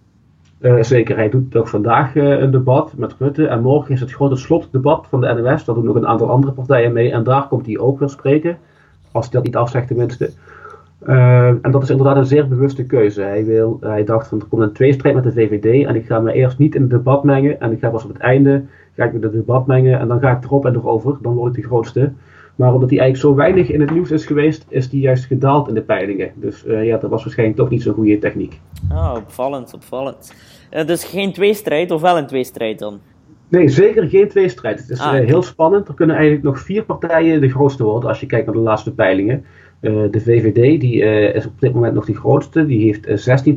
Uh, 0.61 0.83
zeker, 0.83 1.15
hij 1.15 1.29
doet 1.29 1.51
toch 1.51 1.69
vandaag 1.69 2.15
uh, 2.15 2.39
een 2.39 2.51
debat 2.51 2.93
met 2.97 3.15
Rutte. 3.19 3.47
En 3.47 3.61
morgen 3.61 3.93
is 3.93 3.99
het 3.99 4.11
grote 4.11 4.35
slotdebat 4.35 5.07
van 5.09 5.21
de 5.21 5.33
NOS. 5.33 5.65
Daar 5.65 5.75
doen 5.75 5.85
nog 5.85 5.95
een 5.95 6.07
aantal 6.07 6.29
andere 6.29 6.53
partijen 6.53 6.93
mee. 6.93 7.11
En 7.11 7.23
daar 7.23 7.47
komt 7.47 7.65
hij 7.65 7.77
ook 7.77 7.99
weer 7.99 8.09
spreken. 8.09 8.57
Als 9.11 9.25
hij 9.25 9.33
dat 9.33 9.43
niet 9.43 9.55
afzegt 9.55 9.87
tenminste. 9.87 10.29
Uh, 11.07 11.47
en 11.47 11.71
dat 11.71 11.83
is 11.83 11.89
inderdaad 11.89 12.15
een 12.15 12.25
zeer 12.25 12.47
bewuste 12.47 12.85
keuze. 12.85 13.21
Hij, 13.21 13.45
wil, 13.45 13.77
hij 13.81 14.03
dacht 14.03 14.27
van 14.27 14.39
er 14.39 14.45
komt 14.45 14.61
een 14.61 14.71
tweestrijd 14.71 15.15
met 15.15 15.23
de 15.23 15.31
VVD. 15.31 15.85
En 15.85 15.95
ik 15.95 16.05
ga 16.05 16.19
me 16.19 16.33
eerst 16.33 16.57
niet 16.57 16.75
in 16.75 16.81
het 16.81 16.89
debat 16.89 17.23
mengen. 17.23 17.59
En 17.59 17.71
ik 17.71 17.79
ga 17.79 17.89
pas 17.89 18.03
op 18.03 18.13
het 18.13 18.21
einde 18.21 18.63
ga 18.95 19.03
ik 19.03 19.11
me 19.11 19.17
in 19.17 19.23
het 19.23 19.33
debat 19.33 19.67
mengen. 19.67 19.99
En 19.99 20.07
dan 20.07 20.19
ga 20.19 20.31
ik 20.31 20.43
erop 20.43 20.65
en 20.65 20.75
erover. 20.75 21.17
Dan 21.21 21.35
word 21.35 21.55
ik 21.55 21.61
de 21.61 21.67
grootste. 21.67 22.11
Maar 22.55 22.73
omdat 22.73 22.89
hij 22.89 22.99
eigenlijk 22.99 23.29
zo 23.29 23.41
weinig 23.41 23.69
in 23.69 23.81
het 23.81 23.91
nieuws 23.91 24.11
is 24.11 24.25
geweest, 24.25 24.65
is 24.69 24.91
hij 24.91 24.99
juist 24.99 25.25
gedaald 25.25 25.67
in 25.67 25.73
de 25.73 25.81
peilingen. 25.81 26.31
Dus 26.35 26.65
uh, 26.65 26.85
ja, 26.85 26.97
dat 26.97 27.09
was 27.09 27.23
waarschijnlijk 27.23 27.59
toch 27.59 27.69
niet 27.69 27.81
zo'n 27.81 27.93
goede 27.93 28.17
techniek. 28.17 28.59
Ah, 28.89 29.13
opvallend, 29.15 29.73
opvallend. 29.73 30.33
Uh, 30.71 30.85
dus 30.85 31.03
geen 31.03 31.33
tweestrijd, 31.33 31.91
of 31.91 32.01
wel 32.01 32.17
een 32.17 32.27
tweestrijd 32.27 32.79
dan? 32.79 32.99
Nee, 33.47 33.67
zeker 33.67 34.09
geen 34.09 34.27
tweestrijd. 34.27 34.79
Het 34.79 34.89
is 34.89 34.99
ah, 34.99 35.19
uh, 35.19 35.25
heel 35.25 35.43
spannend. 35.43 35.87
Er 35.87 35.93
kunnen 35.93 36.15
eigenlijk 36.15 36.45
nog 36.45 36.59
vier 36.59 36.83
partijen 36.83 37.41
de 37.41 37.49
grootste 37.49 37.83
worden 37.83 38.09
als 38.09 38.19
je 38.19 38.25
kijkt 38.25 38.45
naar 38.45 38.55
de 38.55 38.61
laatste 38.61 38.93
peilingen. 38.93 39.45
de 39.79 40.21
VVD 40.21 40.81
die, 40.81 41.01
is 41.33 41.45
op 41.45 41.59
dit 41.59 41.73
moment 41.73 41.93
nog 41.93 42.05
de 42.05 42.15
grootste. 42.15 42.65
Die 42.65 42.83
heeft 42.83 43.29
16% 43.29 43.53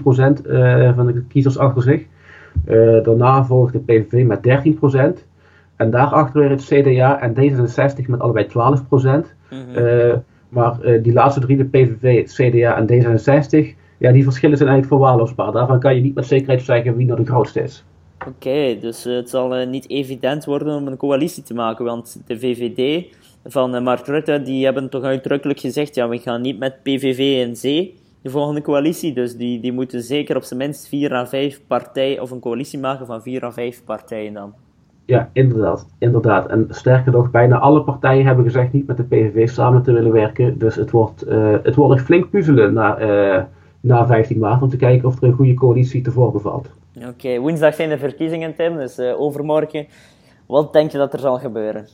van 0.95 1.07
de 1.07 1.23
kiezers 1.29 1.59
achter 1.59 1.83
zich. 1.83 2.03
daarna 3.03 3.45
volgt 3.45 3.73
de 3.73 3.79
PVV 3.79 4.25
met 4.25 4.41
13%. 5.21 5.28
En 5.79 5.91
daarachter 5.91 6.41
weer 6.41 6.51
het 6.51 6.65
CDA 6.65 7.21
en 7.21 7.35
D66 7.35 8.07
met 8.07 8.21
allebei 8.21 8.47
12 8.47 8.89
procent. 8.89 9.35
Mm 9.51 9.59
-hmm. 9.59 9.85
uh, 9.85 10.15
maar 10.49 10.77
uh, 10.83 11.03
die 11.03 11.13
laatste 11.13 11.41
drie, 11.41 11.57
de 11.57 11.65
PVV, 11.65 12.27
CDA 12.27 12.77
en 12.77 12.87
D66, 12.87 13.77
ja, 13.99 14.13
die 14.13 14.25
verschillen 14.25 14.57
zijn 14.57 14.69
eigenlijk 14.69 14.87
verwaarloosbaar. 14.87 15.53
Daarvan 15.53 15.81
kan 15.81 15.95
je 15.95 16.01
niet 16.01 16.15
met 16.15 16.27
zekerheid 16.27 16.63
zeggen 16.63 16.97
wie 16.97 17.07
nou 17.07 17.25
de 17.25 17.31
grootste 17.31 17.63
is. 17.63 17.85
Oké, 18.19 18.29
okay, 18.29 18.79
dus 18.81 19.07
uh, 19.07 19.17
het 19.17 19.31
zal 19.31 19.67
niet 19.67 19.91
evident 19.91 20.45
worden 20.45 20.77
om 20.77 20.87
een 20.87 20.97
coalitie 20.97 21.43
te 21.43 21.55
maken, 21.55 21.85
want 21.85 22.23
de 22.27 22.39
VVD 22.39 23.07
van 23.45 23.83
Mark 23.83 24.07
Rutte, 24.07 24.43
die 24.43 24.65
hebben 24.65 24.91
toch 24.91 25.03
uitdrukkelijk 25.03 25.61
gezegd, 25.61 25.95
ja, 25.95 26.09
we 26.09 26.19
gaan 26.19 26.41
niet 26.41 26.59
met 26.59 26.83
PVV 26.83 27.47
en 27.47 27.53
C 27.53 27.97
de 28.23 28.31
volgende 28.31 28.63
coalitie. 28.63 29.13
Dus 29.13 29.37
die, 29.37 29.61
die 29.61 29.73
moeten 29.73 30.03
zeker 30.03 30.37
op 30.37 30.43
zijn 30.43 30.59
minst 30.59 30.89
vier 30.89 31.13
à 31.13 31.27
vijf 31.27 31.61
partijen, 31.67 32.23
of 32.23 32.31
een 32.31 32.41
coalitie 32.41 32.79
maken 32.79 33.07
van 33.07 33.23
vier 33.23 33.45
à 33.45 33.53
vijf 33.53 33.85
partijen 33.85 34.33
dan. 34.33 34.55
Ja, 35.09 35.31
inderdaad, 35.33 35.87
inderdaad. 35.99 36.47
En 36.49 36.67
sterker 36.71 37.13
nog, 37.13 37.31
bijna 37.31 37.59
alle 37.59 37.83
partijen 37.83 38.27
hebben 38.27 38.45
gezegd 38.45 38.73
niet 38.73 38.87
met 38.87 38.97
de 38.97 39.03
PVV 39.03 39.49
samen 39.49 39.83
te 39.83 39.93
willen 39.93 40.13
werken. 40.13 40.59
Dus 40.59 40.75
het 40.75 40.91
wordt, 40.91 41.29
uh, 41.29 41.57
het 41.63 41.75
wordt 41.75 41.95
echt 41.95 42.05
flink 42.05 42.31
puzzelen 42.31 42.73
na, 42.73 43.01
uh, 43.01 43.43
na 43.81 44.07
15 44.07 44.39
maart 44.39 44.63
om 44.63 44.69
te 44.69 44.77
kijken 44.77 45.09
of 45.09 45.17
er 45.17 45.29
een 45.29 45.35
goede 45.35 45.55
coalitie 45.55 46.03
te 46.03 46.11
voorbevalt. 46.11 46.71
Oké, 46.97 47.07
okay, 47.07 47.41
woensdag 47.41 47.75
zijn 47.75 47.89
de 47.89 47.99
verkiezingen, 47.99 48.55
Tim, 48.55 48.77
dus 48.77 48.99
uh, 48.99 49.21
overmorgen. 49.21 49.87
Wat 50.47 50.73
denk 50.73 50.91
je 50.91 50.99
dat 50.99 51.13
er 51.13 51.21
zal 51.21 51.39
gebeuren? 51.39 51.87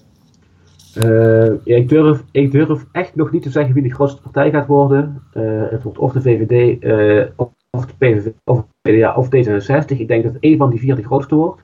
ja, 1.64 1.76
ik, 1.76 1.88
durf, 1.88 2.22
ik 2.30 2.52
durf 2.52 2.84
echt 2.92 3.14
nog 3.14 3.32
niet 3.32 3.42
te 3.42 3.50
zeggen 3.50 3.74
wie 3.74 3.82
de 3.82 3.94
grootste 3.94 4.22
partij 4.22 4.50
gaat 4.50 4.66
worden. 4.66 5.22
het 5.70 5.82
wordt 5.82 5.98
of 5.98 6.12
de 6.12 6.20
VVD, 6.20 6.78
of 7.70 7.86
de 7.86 7.94
PVV, 7.98 8.30
of 8.44 8.64
de 8.80 8.92
PDA, 8.92 9.14
of 9.14 9.26
D66. 9.26 9.98
Ik 9.98 10.08
denk 10.08 10.24
dat 10.24 10.36
één 10.40 10.58
van 10.58 10.70
die 10.70 10.78
vier 10.78 10.96
de 10.96 11.04
grootste 11.04 11.34
wordt. 11.34 11.62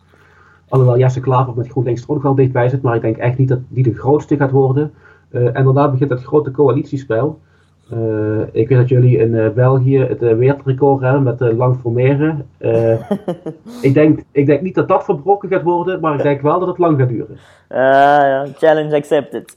Alhoewel 0.71 0.99
Jesse 0.99 1.21
Klaver 1.21 1.55
met 1.57 1.69
GroenLinks 1.69 2.03
er 2.03 2.11
ook 2.11 2.23
wel 2.23 2.35
dichtbij 2.35 2.69
zit, 2.69 2.83
maar 2.83 2.95
ik 2.95 3.03
denk 3.03 3.17
echt 3.17 3.39
niet 3.39 3.49
dat 3.49 3.61
die 3.69 3.83
de 3.83 3.95
grootste 3.95 4.37
gaat 4.37 4.51
worden. 4.51 4.93
Uh, 5.31 5.57
en 5.57 5.65
daarna 5.65 5.91
begint 5.91 6.11
het 6.11 6.23
grote 6.23 6.51
coalitiespel. 6.51 7.41
Uh, 7.95 8.41
ik 8.53 8.69
weet 8.69 8.79
dat 8.79 8.89
jullie 8.89 9.19
in 9.19 9.35
uh, 9.35 9.49
België 9.49 9.99
het 9.99 10.23
uh, 10.23 10.37
wereldrecord 10.37 11.03
hebben 11.03 11.23
met 11.23 11.41
lang 11.41 11.77
formeren. 11.81 12.47
ik, 13.83 13.95
denk, 13.95 14.21
ik 14.33 14.47
denk 14.47 14.61
niet 14.61 14.75
dat 14.75 14.89
dat 14.89 15.05
verbroken 15.05 15.49
gaat 15.49 15.63
worden, 15.63 16.01
maar 16.01 16.15
ik 16.15 16.23
denk 16.23 16.41
wel 16.41 16.59
dat 16.59 16.69
het 16.69 16.79
lang 16.79 16.99
gaat 16.99 17.09
duren. 17.09 17.39
ja, 17.69 18.47
challenge 18.57 18.97
accepted. 18.97 19.55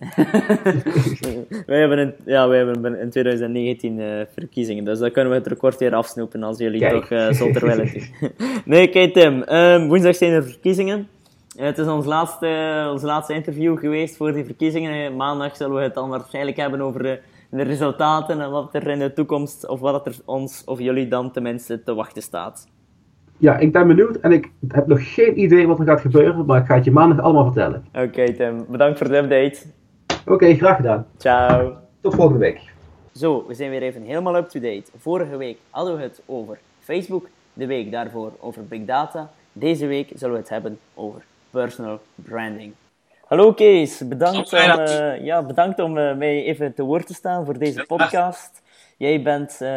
wij, 1.65 1.79
hebben 1.79 1.97
in, 1.97 2.13
ja, 2.25 2.47
wij 2.47 2.57
hebben 2.57 2.99
in 2.99 3.09
2019 3.09 4.01
verkiezingen, 4.33 4.83
dus 4.83 4.99
dan 4.99 5.11
kunnen 5.11 5.31
we 5.31 5.37
het 5.37 5.47
record 5.47 5.77
weer 5.77 5.95
afsnoepen 5.95 6.43
als 6.43 6.57
jullie 6.57 6.79
Kijk. 6.79 7.05
toch 7.05 7.35
zonder 7.35 7.65
willen 7.65 7.91
nee, 8.65 8.87
kijk 8.87 9.13
Tim, 9.13 9.43
um, 9.51 9.87
woensdag 9.87 10.15
zijn 10.15 10.31
er 10.31 10.43
verkiezingen. 10.43 11.07
Het 11.57 11.77
is 11.77 11.87
ons 11.87 12.05
laatste, 12.05 12.87
ons 12.91 13.01
laatste 13.01 13.33
interview 13.33 13.79
geweest 13.79 14.17
voor 14.17 14.33
die 14.33 14.45
verkiezingen. 14.45 15.15
Maandag 15.15 15.55
zullen 15.55 15.75
we 15.75 15.81
het 15.81 15.93
dan 15.93 16.09
waarschijnlijk 16.09 16.57
hebben 16.57 16.81
over 16.81 17.21
de 17.57 17.63
resultaten 17.63 18.41
en 18.41 18.51
wat 18.51 18.73
er 18.73 18.87
in 18.87 18.99
de 18.99 19.13
toekomst, 19.13 19.67
of 19.67 19.79
wat 19.79 20.05
er 20.05 20.15
ons 20.25 20.63
of 20.65 20.79
jullie 20.79 21.07
dan 21.07 21.31
tenminste 21.31 21.83
te 21.83 21.93
wachten 21.93 22.21
staat. 22.21 22.67
Ja, 23.37 23.57
ik 23.57 23.71
ben 23.71 23.87
benieuwd 23.87 24.15
en 24.15 24.31
ik 24.31 24.51
heb 24.67 24.87
nog 24.87 25.13
geen 25.13 25.39
idee 25.39 25.67
wat 25.67 25.79
er 25.79 25.85
gaat 25.85 26.01
gebeuren, 26.01 26.45
maar 26.45 26.61
ik 26.61 26.65
ga 26.65 26.75
het 26.75 26.85
je 26.85 26.91
maandag 26.91 27.19
allemaal 27.19 27.45
vertellen. 27.45 27.85
Oké 27.93 28.33
Tim, 28.33 28.65
bedankt 28.69 28.97
voor 28.97 29.07
de 29.07 29.17
update. 29.17 29.61
Oké, 30.25 30.55
graag 30.55 30.75
gedaan. 30.75 31.05
Ciao. 31.17 31.77
Tot 32.01 32.15
volgende 32.15 32.39
week. 32.39 32.71
Zo, 33.13 33.45
we 33.47 33.53
zijn 33.53 33.69
weer 33.69 33.81
even 33.81 34.01
helemaal 34.01 34.35
up-to-date. 34.35 34.83
Vorige 34.97 35.37
week 35.37 35.57
hadden 35.69 35.95
we 35.95 36.01
het 36.01 36.21
over 36.25 36.59
Facebook, 36.79 37.27
de 37.53 37.65
week 37.65 37.91
daarvoor 37.91 38.31
over 38.39 38.65
Big 38.65 38.85
Data. 38.85 39.31
Deze 39.51 39.85
week 39.85 40.11
zullen 40.15 40.33
we 40.33 40.39
het 40.39 40.49
hebben 40.49 40.79
over 40.93 41.25
personal 41.49 41.99
branding. 42.15 42.73
Hallo 43.33 43.53
Kees, 43.53 44.07
bedankt 44.07 44.53
om, 44.53 44.59
uh, 44.59 45.25
ja, 45.25 45.43
bedankt 45.43 45.79
om 45.79 45.97
uh, 45.97 46.15
mij 46.15 46.43
even 46.43 46.73
te 46.73 46.83
woord 46.83 47.07
te 47.07 47.13
staan 47.13 47.45
voor 47.45 47.57
deze 47.57 47.83
podcast. 47.87 48.61
Jij 48.97 49.21
bent, 49.21 49.57
uh, 49.61 49.69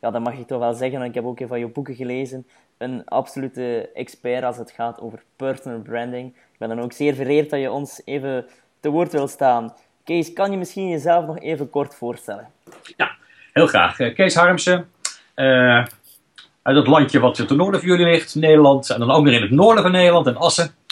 ja, 0.00 0.10
dat 0.10 0.20
mag 0.20 0.34
ik 0.34 0.46
toch 0.46 0.58
wel 0.58 0.72
zeggen, 0.72 1.02
ik 1.02 1.14
heb 1.14 1.24
ook 1.24 1.36
even 1.36 1.48
van 1.48 1.58
je 1.58 1.68
boeken 1.68 1.94
gelezen, 1.94 2.46
een 2.78 3.02
absolute 3.04 3.90
expert 3.94 4.44
als 4.44 4.56
het 4.56 4.70
gaat 4.70 5.00
over 5.00 5.22
personal 5.36 5.80
branding. 5.80 6.28
Ik 6.36 6.58
ben 6.58 6.68
dan 6.68 6.80
ook 6.80 6.92
zeer 6.92 7.14
vereerd 7.14 7.50
dat 7.50 7.60
je 7.60 7.70
ons 7.70 8.02
even 8.04 8.46
te 8.80 8.88
woord 8.88 9.12
wil 9.12 9.28
staan. 9.28 9.74
Kees, 10.04 10.32
kan 10.32 10.50
je 10.50 10.56
misschien 10.56 10.88
jezelf 10.88 11.26
nog 11.26 11.38
even 11.38 11.70
kort 11.70 11.94
voorstellen? 11.94 12.48
Ja, 12.96 13.10
heel 13.52 13.66
graag. 13.66 13.96
Kees 13.96 14.34
Harmsen, 14.34 14.90
uit 15.34 16.76
het 16.76 16.86
landje 16.86 17.20
wat 17.20 17.34
ten 17.34 17.56
noorden 17.56 17.80
van 17.80 17.88
jullie 17.88 18.06
ligt, 18.06 18.34
Nederland. 18.34 18.90
En 18.90 18.98
dan 18.98 19.10
ook 19.10 19.24
weer 19.24 19.34
in 19.34 19.42
het 19.42 19.50
noorden 19.50 19.82
van 19.82 19.92
Nederland, 19.92 20.26
in 20.26 20.36
Assen. 20.36 20.82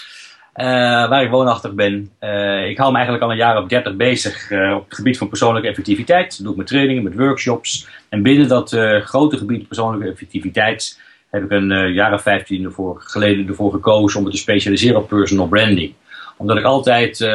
Uh, 0.57 0.65
waar 1.09 1.23
ik 1.23 1.31
woonachtig 1.31 1.75
ben. 1.75 2.11
Uh, 2.21 2.69
ik 2.69 2.79
hou 2.79 2.91
me 2.91 2.97
eigenlijk 2.97 3.25
al 3.25 3.31
een 3.31 3.37
jaar 3.37 3.63
of 3.63 3.69
30 3.69 3.97
bezig 3.97 4.51
uh, 4.51 4.75
op 4.75 4.85
het 4.85 4.95
gebied 4.95 5.19
van 5.19 5.29
persoonlijke 5.29 5.69
effectiviteit. 5.69 6.31
Dat 6.31 6.39
doe 6.39 6.51
ik 6.51 6.57
met 6.57 6.67
trainingen, 6.67 7.03
met 7.03 7.15
workshops. 7.15 7.89
En 8.09 8.23
binnen 8.23 8.49
dat 8.49 8.77
grote 9.05 9.37
gebied 9.37 9.69
persoonlijke 9.69 10.11
effectiviteit 10.11 11.01
heb 11.31 11.45
ik 11.45 11.51
een 11.51 11.93
jaar 11.93 12.13
of 12.13 12.23
15 12.23 12.65
ervoor, 12.65 13.01
geleden 13.01 13.49
ervoor 13.49 13.73
gekozen 13.73 14.19
om 14.19 14.25
me 14.25 14.31
te 14.31 14.37
specialiseren 14.37 14.97
op 14.97 15.09
personal 15.09 15.49
branding 15.49 15.95
omdat 16.43 16.57
ik 16.57 16.65
altijd, 16.65 17.21
uh, 17.21 17.29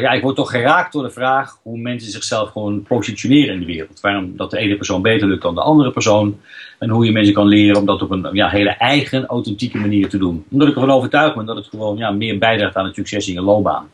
ja, 0.00 0.10
ik 0.10 0.22
word 0.22 0.36
toch 0.36 0.50
geraakt 0.50 0.92
door 0.92 1.02
de 1.02 1.10
vraag 1.10 1.58
hoe 1.62 1.78
mensen 1.78 2.10
zichzelf 2.10 2.50
gewoon 2.50 2.82
positioneren 2.82 3.54
in 3.54 3.60
de 3.60 3.66
wereld. 3.66 4.00
Waarom 4.00 4.36
dat 4.36 4.50
de 4.50 4.58
ene 4.58 4.76
persoon 4.76 5.02
beter 5.02 5.28
lukt 5.28 5.42
dan 5.42 5.54
de 5.54 5.60
andere 5.60 5.90
persoon. 5.90 6.40
En 6.78 6.88
hoe 6.88 7.04
je 7.04 7.12
mensen 7.12 7.34
kan 7.34 7.46
leren 7.46 7.76
om 7.76 7.86
dat 7.86 8.02
op 8.02 8.10
een 8.10 8.28
ja, 8.32 8.48
hele 8.48 8.70
eigen, 8.70 9.26
authentieke 9.26 9.78
manier 9.78 10.08
te 10.08 10.18
doen. 10.18 10.44
Omdat 10.50 10.68
ik 10.68 10.74
ervan 10.74 10.90
overtuigd 10.90 11.34
ben 11.34 11.46
dat 11.46 11.56
het 11.56 11.66
gewoon 11.66 11.96
ja, 11.96 12.10
meer 12.10 12.38
bijdraagt 12.38 12.76
aan 12.76 12.84
het 12.84 12.94
succes 12.94 13.28
in 13.28 13.34
je 13.34 13.42
loopbaan. 13.42 13.90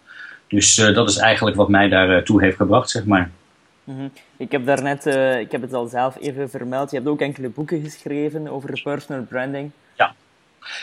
Dus 0.49 0.79
uh, 0.79 0.95
dat 0.95 1.09
is 1.09 1.17
eigenlijk 1.17 1.57
wat 1.57 1.69
mij 1.69 1.89
daartoe 1.89 2.43
heeft 2.43 2.57
gebracht, 2.57 2.91
zeg 2.91 3.05
maar. 3.05 3.31
-hmm. 3.85 4.11
Ik 4.37 4.53
heb 4.53 4.67
daarnet, 4.67 5.07
uh, 5.07 5.41
ik 5.41 5.53
heb 5.53 5.63
het 5.63 5.73
al 5.75 5.87
zelf 5.87 6.17
even 6.21 6.51
vermeld, 6.51 6.91
je 6.91 6.97
hebt 6.97 7.09
ook 7.09 7.21
enkele 7.21 7.49
boeken 7.49 7.83
geschreven 7.83 8.49
over 8.49 8.81
personal 8.83 9.25
branding. 9.25 9.71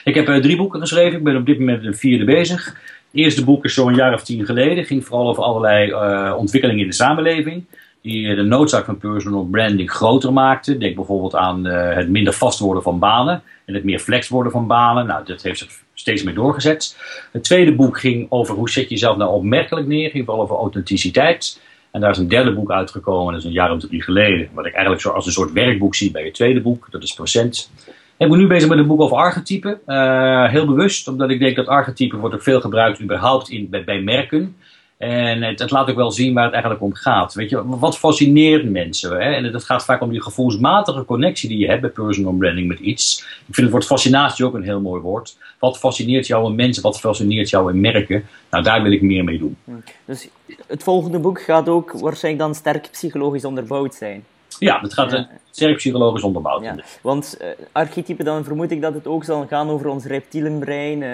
Ik 0.04 0.16
heb 0.16 0.26
drie 0.26 0.58
boeken 0.58 0.80
geschreven, 0.80 1.18
ik 1.18 1.24
ben 1.24 1.36
op 1.36 1.46
dit 1.46 1.60
moment 1.60 1.84
de 1.84 1.94
vierde 1.94 2.26
bezig 2.26 2.94
eerste 3.16 3.44
boek 3.44 3.66
is 3.66 3.74
zo'n 3.74 3.96
jaar 3.96 4.14
of 4.14 4.24
tien 4.24 4.46
geleden. 4.46 4.86
Ging 4.86 5.06
vooral 5.06 5.30
over 5.30 5.44
allerlei 5.44 5.90
uh, 5.90 6.36
ontwikkelingen 6.38 6.82
in 6.82 6.90
de 6.90 6.96
samenleving. 6.96 7.66
Die 8.02 8.36
de 8.36 8.44
noodzaak 8.44 8.86
van 8.86 8.98
personal 8.98 9.46
branding 9.46 9.92
groter 9.92 10.34
maakte. 10.34 10.78
Denk 10.78 10.96
bijvoorbeeld 10.96 11.36
aan 11.36 11.66
het 11.66 12.10
minder 12.10 12.34
vast 12.34 12.60
worden 12.60 12.84
van 12.84 13.00
banen. 13.00 13.44
En 13.66 13.74
het 13.74 13.84
meer 13.84 14.00
flex 14.00 14.28
worden 14.28 14.52
van 14.52 14.68
banen. 14.68 15.06
Nou, 15.06 15.26
dat 15.26 15.42
heeft 15.42 15.60
zich 15.60 15.70
steeds 15.94 16.24
meer 16.24 16.34
doorgezet. 16.34 16.98
Het 17.32 17.44
tweede 17.44 17.76
boek 17.76 18.00
ging 18.00 18.26
over 18.30 18.56
hoe 18.56 18.70
zet 18.70 18.84
je 18.84 18.90
jezelf 18.90 19.18
nou 19.18 19.32
opmerkelijk 19.32 19.88
neer. 19.88 20.10
Ging 20.10 20.26
vooral 20.26 20.44
over 20.44 20.56
authenticiteit. 20.56 21.62
En 21.92 22.02
daar 22.02 22.12
is 22.12 22.18
een 22.18 22.28
derde 22.28 22.54
boek 22.54 22.72
uitgekomen, 22.72 23.34
dat 23.34 23.42
is 23.42 23.48
een 23.48 23.54
jaar 23.54 23.72
of 23.72 23.80
drie 23.80 24.02
geleden. 24.02 24.50
Wat 24.54 24.66
ik 24.66 24.72
eigenlijk 24.72 25.02
zo 25.02 25.10
als 25.10 25.26
een 25.26 25.32
soort 25.32 25.52
werkboek 25.52 25.96
zie 25.96 26.12
bij 26.12 26.24
het 26.24 26.34
tweede 26.34 26.62
boek. 26.62 26.88
Dat 26.92 27.04
is 27.04 27.14
Procent. 27.14 27.72
Ik 28.18 28.30
ben 28.30 28.38
nu 28.38 28.48
bezig 28.48 28.70
met 28.70 28.78
een 28.78 28.88
boek 28.88 29.02
over 29.02 29.18
archetypen. 29.18 29.80
Uh, 29.88 30.50
heel 30.50 30.66
bewust, 30.66 31.08
omdat 31.08 31.30
ik 31.30 31.40
denk 31.40 31.56
dat 31.56 31.68
archetypen 31.68 32.20
wordt 32.20 32.36
ook 32.36 32.44
veel 32.44 32.62
gebruikt 32.62 33.02
überhaupt 33.02 33.50
in, 33.50 33.70
bij, 33.86 34.02
merken. 34.02 34.56
En 34.98 35.42
het, 35.42 35.72
laat 35.72 35.90
ook 35.90 35.96
wel 35.96 36.12
zien 36.12 36.34
waar 36.34 36.44
het 36.44 36.54
eigenlijk 36.54 36.84
om 36.84 36.94
gaat. 36.94 37.34
Weet 37.34 37.50
je, 37.50 37.66
wat 37.66 37.98
fascineert 37.98 38.70
mensen? 38.70 39.12
Hè? 39.12 39.34
En 39.34 39.44
het 39.44 39.64
gaat 39.64 39.86
vaak 39.86 40.02
om 40.02 40.12
die 40.12 40.22
gevoelsmatige 40.22 41.06
connectie 41.06 41.50
die 41.50 41.58
je 41.58 41.68
hebt 41.68 41.82
bij 41.82 41.90
personal 41.90 42.34
branding 42.34 42.68
met 42.68 42.80
iets. 42.80 43.20
Ik 43.48 43.56
vind 43.56 43.58
het 43.58 43.72
woord 43.72 43.86
fascinatie 43.86 44.46
ook 44.46 44.54
een 44.54 44.64
heel 44.64 44.82
mooi 44.82 45.02
woord. 45.02 45.38
Wat 45.60 45.78
fascineert 45.78 46.28
jou 46.28 46.50
in 46.50 46.56
mensen? 46.56 46.84
Wat 46.84 47.00
fascineert 47.00 47.50
jou 47.50 47.72
in 47.72 47.80
merken? 47.80 48.26
Nou, 48.50 48.64
daar 48.64 48.84
wil 48.84 48.92
ik 48.92 49.02
meer 49.02 49.24
mee 49.24 49.38
doen. 49.38 49.58
Dus 50.06 50.28
het 50.68 50.84
volgende 50.84 51.20
boek 51.20 51.42
gaat 51.42 51.70
ook 51.70 51.92
waarschijnlijk 51.92 52.44
dan 52.44 52.56
sterk 52.56 52.88
psychologisch 52.92 53.46
onderbouwd 53.46 53.96
zijn. 53.96 54.24
Ja, 54.60 54.80
het 54.82 54.94
gaat 54.94 55.12
ja. 55.12 55.28
sterk 55.52 55.78
psychologisch 55.78 56.24
onderbouwd. 56.24 56.64
Ja, 56.64 56.76
want 57.02 57.38
uh, 57.42 57.48
archetypen, 57.72 58.26
dan 58.26 58.44
vermoed 58.44 58.72
ik 58.72 58.82
dat 58.82 58.94
het 58.94 59.08
ook 59.08 59.24
zal 59.24 59.46
gaan 59.48 59.70
over 59.70 59.88
ons 59.88 60.06
reptielenbrein, 60.06 61.02
uh, 61.02 61.10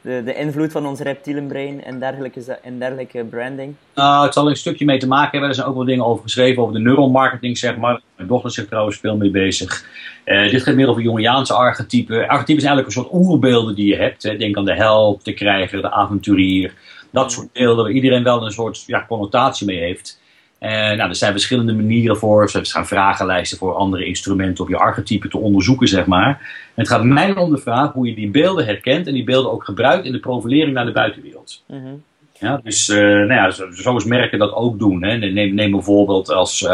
de, 0.00 0.22
de 0.24 0.34
invloed 0.34 0.72
van 0.72 0.86
ons 0.86 1.00
reptielenbrein 1.00 1.84
en 1.84 1.98
dergelijke, 1.98 2.58
en 2.62 2.78
dergelijke 2.78 3.24
branding. 3.24 3.74
Nou, 3.94 4.24
het 4.24 4.34
zal 4.34 4.44
er 4.44 4.50
een 4.50 4.56
stukje 4.56 4.84
mee 4.84 4.98
te 4.98 5.06
maken 5.06 5.30
hebben. 5.30 5.48
Er 5.48 5.54
zijn 5.54 5.66
ook 5.66 5.74
wel 5.74 5.84
dingen 5.84 6.04
over 6.04 6.22
geschreven, 6.22 6.62
over 6.62 6.74
de 6.74 6.80
neuromarketing, 6.80 7.58
zeg 7.58 7.76
maar. 7.76 8.00
Mijn 8.16 8.28
dochter 8.28 8.48
is 8.48 8.54
zich 8.54 8.66
trouwens 8.66 8.96
veel 8.96 9.16
mee 9.16 9.30
bezig. 9.30 9.84
Uh, 10.24 10.50
dit 10.50 10.62
gaat 10.62 10.74
meer 10.74 10.88
over 10.88 11.02
Jungiaanse 11.02 11.54
archetypen. 11.54 12.28
Archetypen 12.28 12.62
zijn 12.62 12.74
eigenlijk 12.74 12.86
een 12.86 13.02
soort 13.02 13.12
oerbeelden 13.12 13.74
die 13.74 13.86
je 13.86 13.96
hebt. 13.96 14.22
Hè. 14.22 14.36
Denk 14.36 14.56
aan 14.56 14.64
de 14.64 14.74
held, 14.74 15.24
de 15.24 15.34
krijger, 15.34 15.82
de 15.82 15.90
avonturier. 15.90 16.72
Dat 17.10 17.32
soort 17.32 17.52
beelden 17.52 17.84
waar 17.84 17.92
iedereen 17.92 18.22
wel 18.22 18.44
een 18.44 18.50
soort 18.50 18.84
ja, 18.86 19.04
connotatie 19.08 19.66
mee 19.66 19.78
heeft. 19.78 20.20
Eh, 20.58 20.70
nou, 20.70 21.08
er 21.08 21.14
zijn 21.14 21.32
verschillende 21.32 21.74
manieren 21.74 22.16
voor. 22.16 22.42
Er 22.42 22.66
zijn 22.66 22.86
vragenlijsten 22.86 23.58
voor 23.58 23.74
andere 23.74 24.04
instrumenten 24.04 24.64
om 24.64 24.70
je 24.70 24.76
archetypen 24.76 25.30
te 25.30 25.38
onderzoeken, 25.38 25.88
zeg 25.88 26.06
maar. 26.06 26.28
En 26.74 26.82
het 26.82 26.88
gaat 26.88 27.04
mij 27.04 27.36
om 27.36 27.50
de 27.50 27.58
vraag 27.58 27.92
hoe 27.92 28.06
je 28.06 28.14
die 28.14 28.30
beelden 28.30 28.64
herkent 28.64 29.06
en 29.06 29.14
die 29.14 29.24
beelden 29.24 29.52
ook 29.52 29.64
gebruikt 29.64 30.04
in 30.04 30.12
de 30.12 30.20
profilering 30.20 30.74
naar 30.74 30.86
de 30.86 30.92
buitenwereld. 30.92 31.62
Mm 31.66 32.02
Ja, 32.38 32.60
dus 32.62 32.88
uh, 32.88 32.98
nou 32.98 33.32
ja, 33.32 33.50
zo, 33.50 33.70
zo 33.70 33.96
is 33.96 34.04
merken 34.04 34.38
dat 34.38 34.52
ook 34.52 34.78
doen. 34.78 35.04
Hè. 35.04 35.16
Neem, 35.16 35.54
neem 35.54 35.74
een 35.74 35.82
voorbeeld 35.82 36.30
als 36.30 36.62
uh, 36.62 36.70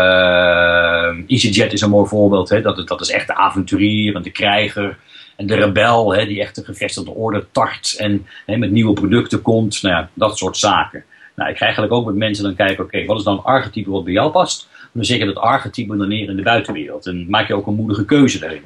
EasyJet 1.26 1.72
is 1.72 1.80
een 1.80 1.90
mooi 1.90 2.08
voorbeeld. 2.08 2.48
Hè. 2.48 2.60
Dat, 2.60 2.88
dat 2.88 3.00
is 3.00 3.10
echt 3.10 3.26
de 3.26 3.34
avonturier 3.34 4.14
en 4.14 4.22
de 4.22 4.30
krijger 4.30 4.98
en 5.36 5.46
de 5.46 5.54
rebel 5.54 6.14
hè, 6.14 6.26
die 6.26 6.40
echt 6.40 6.54
de 6.54 6.64
gevestigde 6.64 7.10
orde 7.10 7.46
tart 7.52 7.94
en 7.98 8.26
hè, 8.46 8.56
met 8.56 8.70
nieuwe 8.70 8.92
producten 8.92 9.42
komt. 9.42 9.82
Nou 9.82 9.94
ja, 9.94 10.08
dat 10.14 10.38
soort 10.38 10.56
zaken. 10.56 11.04
Nou, 11.34 11.50
ik 11.50 11.56
ga 11.56 11.64
eigenlijk 11.64 11.94
ook 11.94 12.06
met 12.06 12.14
mensen 12.14 12.44
dan 12.44 12.54
kijken, 12.54 12.84
oké, 12.84 13.04
wat 13.04 13.18
is 13.18 13.24
dan 13.24 13.36
een 13.36 13.44
archetype 13.44 13.90
wat 13.90 14.04
bij 14.04 14.12
jou 14.12 14.30
past? 14.30 14.68
Dan 14.92 15.04
zeg 15.04 15.18
je 15.18 15.24
dat 15.24 15.36
archetype 15.36 15.96
dan 15.96 16.08
neer 16.08 16.28
in 16.28 16.36
de 16.36 16.42
buitenwereld. 16.42 17.06
En 17.06 17.26
maak 17.30 17.48
je 17.48 17.54
ook 17.54 17.66
een 17.66 17.74
moedige 17.74 18.04
keuze 18.04 18.38
daarin. 18.38 18.62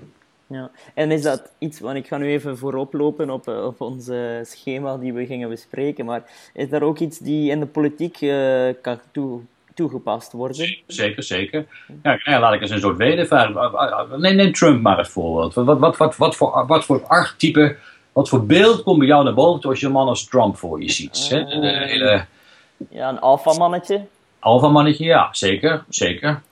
Ja, 0.49 0.71
en 0.95 1.11
is 1.11 1.23
dat 1.23 1.51
iets, 1.59 1.81
want 1.81 1.97
ik 1.97 2.07
ga 2.07 2.17
nu 2.17 2.27
even 2.27 2.59
voorop 2.59 2.93
lopen 2.93 3.31
op, 3.31 3.49
eh, 3.49 3.65
op 3.65 3.81
ons 3.81 4.11
schema 4.43 4.97
die 4.97 5.13
we 5.13 5.27
gingen 5.27 5.49
bespreken, 5.49 6.05
maar 6.05 6.23
is 6.55 6.73
er 6.73 6.83
ook 6.83 6.99
iets 6.99 7.19
die 7.19 7.51
in 7.51 7.61
de 7.61 7.67
politiek 7.67 8.21
uh, 8.21 8.69
kan 8.83 8.99
toe, 9.13 9.41
toegepast 9.75 10.33
worden? 10.33 10.77
Zeker, 10.87 11.23
zeker. 11.23 11.67
Ja, 12.03 12.21
ja, 12.25 12.41
laat 12.41 12.53
ik 12.53 12.61
eens 12.61 12.71
een 12.71 12.81
soort 12.81 12.97
wedervraag. 12.97 13.51
Neem, 14.17 14.37
neem 14.37 14.53
Trump 14.53 14.83
maar 14.83 14.97
als 14.97 15.09
voorbeeld. 15.09 15.55
Wat, 15.55 15.79
wat, 15.79 15.97
wat, 15.97 16.17
wat, 16.17 16.37
voor, 16.37 16.65
wat 16.67 16.85
voor 16.85 17.07
archetype, 17.07 17.77
wat 18.13 18.29
voor 18.29 18.47
beeld 18.47 18.83
komt 18.83 18.99
bij 18.99 19.07
jou 19.07 19.25
naar 19.25 19.35
boven 19.35 19.69
als 19.69 19.81
je 19.81 19.87
een 19.87 19.93
man 19.93 20.09
als 20.09 20.29
Trump 20.29 20.57
voor 20.57 20.83
je 20.83 20.91
ziet? 20.91 21.31
Uh, 21.33 21.61
de 21.61 21.85
hele 21.87 22.25
ja, 22.91 23.09
een 23.09 23.21
alfamannetje. 23.21 24.07
Alfamannetje, 24.39 25.05
ja, 25.05 25.29
zeker. 25.33 25.85
zeker. 25.89 26.43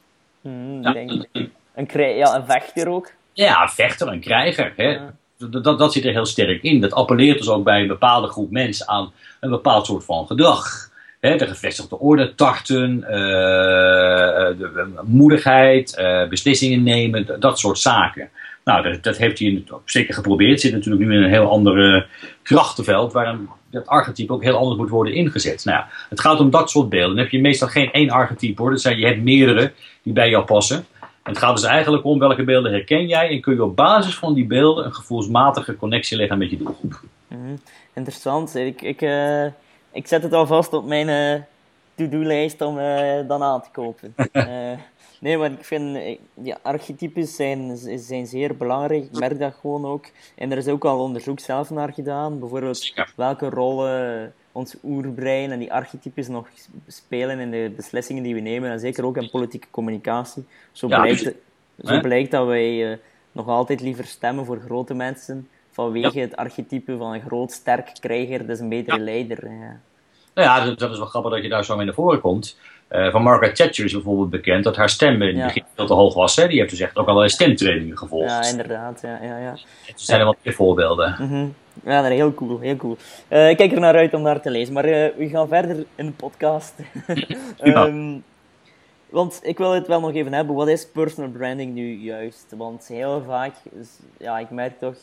Hmm, 0.41 0.83
ja. 0.83 0.93
Denk, 0.93 1.27
een, 1.75 2.17
ja, 2.17 2.35
een 2.35 2.45
vechter 2.45 2.89
ook. 2.89 3.11
Ja, 3.33 3.63
een 3.63 3.69
vechter, 3.69 4.09
een 4.09 4.21
krijger. 4.21 4.73
Hè. 4.77 4.89
Ja. 4.89 5.15
Dat, 5.39 5.65
dat, 5.65 5.79
dat 5.79 5.93
zit 5.93 6.05
er 6.05 6.13
heel 6.13 6.27
sterk 6.27 6.63
in. 6.63 6.81
Dat 6.81 6.93
appelleert 6.93 7.39
dus 7.39 7.49
ook 7.49 7.65
bij 7.65 7.81
een 7.81 7.87
bepaalde 7.87 8.29
groep 8.29 8.51
mensen 8.51 8.89
aan 8.89 9.13
een 9.41 9.51
bepaald 9.51 9.87
soort 9.87 10.05
van 10.05 10.27
gedrag. 10.27 10.93
Hè, 11.21 11.37
de 11.37 11.47
gevestigde 11.47 11.99
orde, 11.99 12.35
tarten, 12.35 12.97
uh, 12.97 13.09
de, 13.09 15.01
moedigheid, 15.03 15.99
uh, 15.99 16.29
beslissingen 16.29 16.83
nemen, 16.83 17.41
dat 17.41 17.59
soort 17.59 17.79
zaken. 17.79 18.31
Nou, 18.65 18.83
dat, 18.83 19.03
dat, 19.03 19.17
heeft 19.17 19.39
hij 19.39 19.65
zeker 19.85 20.15
geprobeerd. 20.15 20.61
Zit 20.61 20.73
natuurlijk 20.73 21.05
nu 21.05 21.17
in 21.17 21.23
een 21.23 21.31
heel 21.31 21.51
ander 21.51 22.07
krachtenveld, 22.43 23.13
waarin 23.13 23.49
dat 23.71 23.87
archetype 23.87 24.33
ook 24.33 24.43
heel 24.43 24.57
anders 24.57 24.77
moet 24.77 24.89
worden 24.89 25.15
ingezet. 25.15 25.65
Nou 25.65 25.79
ja, 25.79 25.89
het 26.09 26.21
gaat 26.21 26.41
om 26.41 26.51
dat 26.51 26.71
soort 26.71 26.89
beelden. 26.89 27.15
Dan 27.15 27.25
heb 27.25 27.33
je 27.33 27.41
meestal 27.41 27.69
geen 27.69 27.93
één 27.93 28.11
archetype 28.11 28.63
hoor. 28.63 28.71
Dat 28.71 28.81
zijn, 28.81 28.99
je 28.99 29.07
hebt 29.07 29.23
meerdere 29.23 29.73
die 30.03 30.13
bij 30.13 30.29
jou 30.29 30.45
passen. 30.45 30.87
En 31.01 31.33
het 31.33 31.39
gaat 31.39 31.57
dus 31.57 31.65
eigenlijk 31.65 32.05
om 32.05 32.19
welke 32.19 32.45
beelden 32.45 32.73
herken 32.73 33.07
jij 33.07 33.29
en 33.29 33.41
kun 33.41 33.55
je 33.55 33.65
op 33.65 33.77
basis 33.77 34.15
van 34.15 34.35
die 34.35 34.47
beelden 34.47 34.85
een 34.85 34.95
gevoelsmatige 34.95 35.77
connectie 35.77 36.17
leggen 36.17 36.39
met 36.39 36.51
je 36.51 36.57
doelgroep. 36.57 37.01
Mm 37.29 37.59
Interessant. 37.95 38.55
Ik, 38.55 38.83
ik, 38.83 39.03
uh, 39.03 39.45
ik 39.93 40.07
zet 40.07 40.23
het 40.23 40.33
alvast 40.33 40.73
op 40.73 40.85
mijn 40.85 41.09
uh, 41.09 41.43
to-do-lijst 41.95 42.61
om 42.61 42.79
uh, 42.79 43.29
dan 43.29 43.43
aan 43.43 43.63
te 43.63 43.69
kopen. 43.73 44.15
Nee, 45.25 45.39
maar 45.39 45.51
ik 45.51 45.65
vind, 45.65 46.19
ja, 46.43 46.59
archetypes 46.63 47.37
zijn, 47.37 47.77
zijn 47.99 48.27
zeer 48.27 48.57
belangrijk. 48.57 49.05
Ik 49.05 49.19
merk 49.19 49.39
dat 49.39 49.55
gewoon 49.61 49.85
ook. 49.85 50.05
En 50.35 50.53
er 50.53 50.59
is 50.59 50.69
ook 50.69 50.85
al 50.85 50.99
onderzoek 50.99 51.41
zelf 51.41 51.71
naar 51.71 51.93
gedaan. 51.93 52.39
Bijvoorbeeld, 52.39 52.95
welke 53.17 53.49
rollen 53.49 54.35
ons 54.53 54.77
oerbrein 54.83 55.51
en 55.53 55.59
die 55.59 55.73
archetypes 55.73 56.29
nog 56.29 56.49
spelen 56.87 57.39
in 57.39 57.51
de 57.51 57.73
beslissingen 57.77 58.23
die 58.23 58.35
we 58.35 58.41
nemen. 58.41 58.71
En 58.71 58.81
zeker 58.81 59.05
ook 59.05 59.17
in 59.17 59.31
politieke 59.31 59.67
communicatie. 59.71 60.45
Zo, 60.73 60.87
blijkt, 60.87 61.25
dus, 61.25 61.35
zo 61.91 62.01
blijkt 62.01 62.31
dat 62.31 62.47
wij 62.47 62.91
uh, 62.91 62.97
nog 63.33 63.49
altijd 63.49 63.81
liever 63.81 64.05
stemmen 64.05 64.45
voor 64.45 64.61
grote 64.67 64.95
mensen 64.95 65.49
vanwege 65.71 66.21
het 66.21 66.37
archetype 66.37 66.97
van 66.97 67.13
een 67.13 67.23
groot, 67.23 67.53
sterk 67.53 67.91
krijger, 68.01 68.47
dus 68.47 68.59
een 68.59 68.69
betere 68.69 68.99
leider. 68.99 69.51
Ja. 69.51 69.81
Nou 70.35 70.49
ja, 70.49 70.75
dat, 70.75 70.91
is 70.91 70.99
wel 70.99 71.07
grappig 71.07 71.31
dat 71.31 71.43
je 71.43 71.49
daar 71.49 71.65
zo 71.65 71.77
mee 71.77 71.85
naar 71.85 71.95
voren 71.95 72.21
komt. 72.21 72.59
Uh, 72.95 73.11
van 73.11 73.23
Margaret 73.23 73.57
Thatcher 73.57 73.85
is 73.85 73.93
bijvoorbeeld 73.93 74.31
bekend 74.31 74.65
dat 74.65 74.77
haar 74.77 74.89
stem 74.89 75.23
in 75.23 75.37
het 75.37 75.47
begin 75.47 75.65
veel 75.75 75.87
te 75.87 75.95
hoog 75.95 76.15
was. 76.15 76.37
Hè? 76.37 76.49
Die 76.49 76.59
heeft 76.59 76.71
dus 76.71 76.81
echt 76.81 76.97
ook 76.97 77.07
allerlei 77.07 77.31
stemtrainingen 77.31 77.99
gevolgd. 77.99 78.31
Ja, 78.31 78.51
inderdaad. 78.51 79.01
Ja, 79.03 79.19
ja, 79.23 79.39
ja. 79.39 79.51
Er 79.87 79.93
zijn 79.95 80.21
er 80.21 80.27
wat 80.27 80.37
meer 80.43 80.55
voorbeelden. 80.55 81.17
Mm 81.19 81.29
-hmm. 81.29 81.55
Ja, 81.85 82.03
dat 82.03 82.11
is 82.11 82.17
heel 82.17 82.35
cool. 82.35 82.61
Heel 82.61 82.77
cool. 82.77 82.97
Uh, 83.29 83.51
ik 83.51 83.57
kijk 83.57 83.73
er 83.73 83.81
naar 83.81 83.97
uit 83.97 84.15
om 84.15 84.25
daar 84.25 84.41
te 84.41 84.51
lezen. 84.51 84.75
Maar 84.75 84.89
uh, 84.89 85.07
we 85.17 85.29
gaan 85.29 85.49
verder 85.49 85.85
in 85.95 86.07
de 86.07 86.13
podcast. 86.13 86.75
um, 87.63 88.25
want 89.09 89.41
ik 89.43 89.59
wil 89.59 89.73
het 89.73 89.87
wel 89.87 90.01
nog 90.01 90.15
even 90.15 90.33
hebben. 90.33 90.55
Wat 90.55 90.69
is 90.69 90.89
personal 90.89 91.31
branding 91.31 91.75
nu 91.75 91.93
juist? 91.93 92.55
Want 92.57 92.87
heel 92.87 93.23
vaak, 93.27 93.55
ja, 94.19 94.39
ik 94.39 94.51
merk 94.51 94.79
toch 94.79 94.97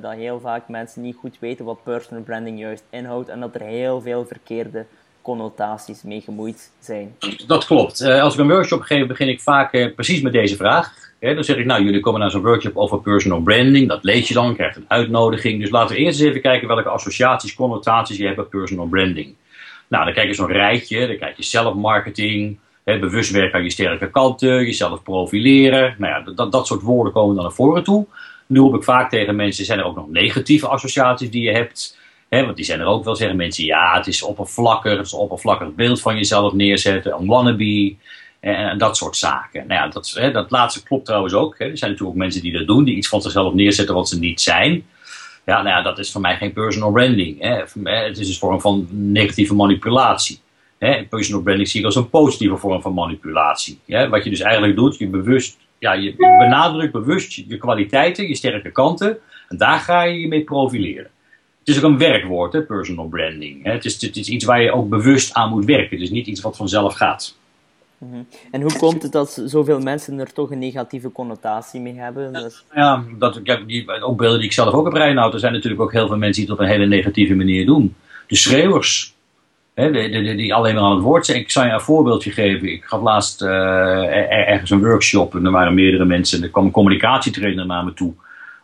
dat 0.00 0.12
heel 0.12 0.40
vaak 0.40 0.68
mensen 0.68 1.02
niet 1.02 1.16
goed 1.16 1.38
weten 1.38 1.64
wat 1.64 1.82
personal 1.82 2.22
branding 2.22 2.58
juist 2.58 2.84
inhoudt. 2.90 3.28
En 3.28 3.40
dat 3.40 3.54
er 3.54 3.62
heel 3.62 4.00
veel 4.00 4.26
verkeerde 4.26 4.86
connotaties 5.22 6.02
mee 6.02 6.20
gemoeid 6.20 6.70
zijn. 6.80 7.16
Dat 7.46 7.64
klopt. 7.64 8.00
Uh, 8.00 8.22
als 8.22 8.34
ik 8.34 8.40
een 8.40 8.48
workshop 8.48 8.80
geef, 8.80 9.06
begin 9.06 9.28
ik 9.28 9.40
vaak 9.40 9.72
uh, 9.72 9.94
precies 9.94 10.20
met 10.20 10.32
deze 10.32 10.56
vraag. 10.56 10.94
dan 11.20 11.44
zeg 11.44 11.56
ik, 11.56 11.64
nou, 11.64 11.84
jullie 11.84 12.00
komen 12.00 12.20
naar 12.20 12.30
zo'n 12.30 12.42
workshop 12.42 12.76
over 12.76 13.00
personal 13.00 13.40
branding. 13.40 13.88
Dat 13.88 14.04
lees 14.04 14.28
je 14.28 14.34
dan, 14.34 14.54
krijgt 14.54 14.76
een 14.76 14.84
uitnodiging. 14.88 15.60
Dus 15.60 15.70
laten 15.70 15.96
we 15.96 16.02
eerst 16.02 16.20
eens 16.20 16.28
even 16.28 16.40
kijken 16.40 16.68
welke 16.68 16.88
associaties, 16.88 17.54
connotaties 17.54 18.16
je 18.16 18.24
hebt 18.24 18.36
met 18.36 18.48
personal 18.48 18.86
branding. 18.86 19.34
Nou, 19.88 20.04
dan 20.04 20.14
kijk 20.14 20.26
je 20.26 20.34
zo'n 20.34 20.52
rijtje. 20.52 21.06
Dan 21.06 21.18
kijk 21.18 21.36
je 21.36 21.42
zelfmarketing, 21.42 22.58
bewust 22.84 23.30
werken 23.30 23.58
aan 23.58 23.64
je 23.64 23.70
sterke 23.70 24.10
kanten, 24.10 24.64
jezelf 24.64 25.02
profileren. 25.02 25.94
Nou 25.98 26.12
ja, 26.12 26.32
dat, 26.34 26.52
dat 26.52 26.66
soort 26.66 26.82
woorden 26.82 27.12
komen 27.12 27.34
dan 27.34 27.44
naar 27.44 27.52
voren 27.52 27.84
toe. 27.84 28.06
Nu 28.46 28.60
roep 28.60 28.74
ik 28.74 28.84
vaak 28.84 29.10
tegen 29.10 29.36
mensen, 29.36 29.64
zijn 29.64 29.78
er 29.78 29.84
ook 29.84 29.96
nog 29.96 30.10
negatieve 30.10 30.68
associaties 30.68 31.30
die 31.30 31.42
je 31.42 31.50
hebt? 31.50 32.00
Want 32.40 32.56
die 32.56 32.64
zijn 32.64 32.80
er 32.80 32.86
ook 32.86 33.04
wel, 33.04 33.16
zeggen 33.16 33.36
mensen, 33.36 33.64
ja, 33.64 33.96
het 33.96 34.06
is 34.06 34.22
oppervlakkig, 34.22 34.96
het 34.96 35.06
is 35.06 35.12
een 35.12 35.18
oppervlakkig 35.18 35.74
beeld 35.74 36.00
van 36.00 36.16
jezelf 36.16 36.52
neerzetten, 36.52 37.14
een 37.14 37.26
wannabe, 37.26 37.96
en, 38.40 38.78
dat 38.78 38.96
soort 38.96 39.16
zaken. 39.16 39.66
Nou 39.66 39.80
ja, 39.80 39.88
dat, 39.88 40.32
dat 40.32 40.50
laatste 40.50 40.82
klopt 40.82 41.04
trouwens 41.04 41.34
ook. 41.34 41.52
er 41.52 41.58
zijn 41.58 41.90
natuurlijk 41.90 42.08
ook 42.08 42.22
mensen 42.22 42.42
die 42.42 42.52
dat 42.52 42.66
doen, 42.66 42.84
die 42.84 42.96
iets 42.96 43.08
van 43.08 43.22
zichzelf 43.22 43.54
neerzetten 43.54 43.94
wat 43.94 44.08
ze 44.08 44.18
niet 44.18 44.40
zijn. 44.40 44.84
Ja, 45.46 45.62
nou 45.62 45.68
ja, 45.76 45.82
dat 45.82 45.98
is 45.98 46.12
voor 46.12 46.20
mij 46.20 46.36
geen 46.36 46.52
personal 46.52 46.92
branding. 46.92 47.42
Het 47.84 48.18
is 48.18 48.28
een 48.28 48.34
vorm 48.34 48.60
van 48.60 48.88
negatieve 48.90 49.54
manipulatie. 49.54 50.40
Personal 51.08 51.42
branding 51.42 51.68
zie 51.68 51.80
ik 51.80 51.86
als 51.86 51.96
een 51.96 52.10
positieve 52.10 52.56
vorm 52.56 52.82
van 52.82 52.94
manipulatie. 52.94 53.80
wat 53.86 54.24
je 54.24 54.30
dus 54.30 54.40
eigenlijk 54.40 54.76
doet, 54.76 54.98
je, 54.98 55.08
bewust, 55.08 55.58
ja, 55.78 55.92
je 55.92 56.14
benadrukt 56.16 56.92
bewust 56.92 57.32
je, 57.32 57.58
kwaliteiten, 57.58 58.28
je 58.28 58.34
sterke 58.34 58.72
kanten. 58.72 59.18
En 59.48 59.56
daar 59.56 59.78
ga 59.78 60.02
je 60.02 60.20
je 60.20 60.28
mee 60.28 60.44
profileren. 60.44 61.10
Het 61.64 61.74
is 61.74 61.82
ook 61.82 61.90
een 61.90 61.98
werkwoord, 61.98 62.52
hè, 62.52 62.62
personal 62.62 63.06
branding. 63.06 63.64
Hè. 63.64 63.72
Het, 63.72 63.84
is, 63.84 64.00
het 64.00 64.16
is 64.16 64.28
iets 64.28 64.44
waar 64.44 64.62
je 64.62 64.72
ook 64.72 64.88
bewust 64.88 65.34
aan 65.34 65.50
moet 65.50 65.64
werken. 65.64 65.90
Het 65.90 66.00
is 66.00 66.10
niet 66.10 66.26
iets 66.26 66.40
wat 66.40 66.56
vanzelf 66.56 66.94
gaat. 66.94 67.36
Mhm. 67.98 68.22
En 68.50 68.62
hoe 68.62 68.76
komt 68.76 69.02
het 69.02 69.12
dat 69.12 69.42
zoveel 69.46 69.80
mensen 69.80 70.18
er 70.18 70.32
toch 70.32 70.50
een 70.50 70.58
negatieve 70.58 71.12
connotatie 71.12 71.80
mee 71.80 71.98
hebben? 71.98 72.32
Dus... 72.32 72.64
Ja, 72.74 73.04
dat, 73.18 73.36
ik 73.36 73.46
heb 73.46 73.68
die, 73.68 74.02
ook 74.02 74.16
beelden 74.16 74.38
die 74.38 74.48
ik 74.48 74.54
zelf 74.54 74.74
ook 74.74 74.84
heb 74.84 74.94
rijden. 74.94 75.32
Er 75.32 75.38
zijn 75.38 75.52
natuurlijk 75.52 75.82
ook 75.82 75.92
heel 75.92 76.06
veel 76.06 76.16
mensen 76.16 76.42
die 76.42 76.50
het 76.50 76.60
op 76.60 76.64
een 76.64 76.72
hele 76.72 76.86
negatieve 76.86 77.34
manier 77.34 77.66
doen. 77.66 77.94
De 78.26 78.36
schreeuwers, 78.36 79.14
Hè, 79.74 79.90
die 80.36 80.54
alleen 80.54 80.74
maar 80.74 80.82
aan 80.82 80.94
het 80.94 81.02
woord 81.02 81.26
zijn. 81.26 81.38
Ik 81.38 81.50
zal 81.50 81.64
je 81.64 81.70
een 81.70 81.80
voorbeeldje 81.80 82.30
geven. 82.30 82.72
Ik 82.72 82.84
gaf 82.84 83.02
laatst 83.02 83.42
uh, 83.42 83.48
ergens 84.48 84.70
een 84.70 84.80
workshop 84.80 85.34
en 85.34 85.44
er 85.44 85.50
waren 85.50 85.74
meerdere 85.74 86.04
mensen. 86.04 86.38
En 86.38 86.44
er 86.44 86.50
kwam 86.50 86.64
een 86.64 86.70
communicatietrainer 86.70 87.66
naar 87.66 87.84
me 87.84 87.94
toe 87.94 88.14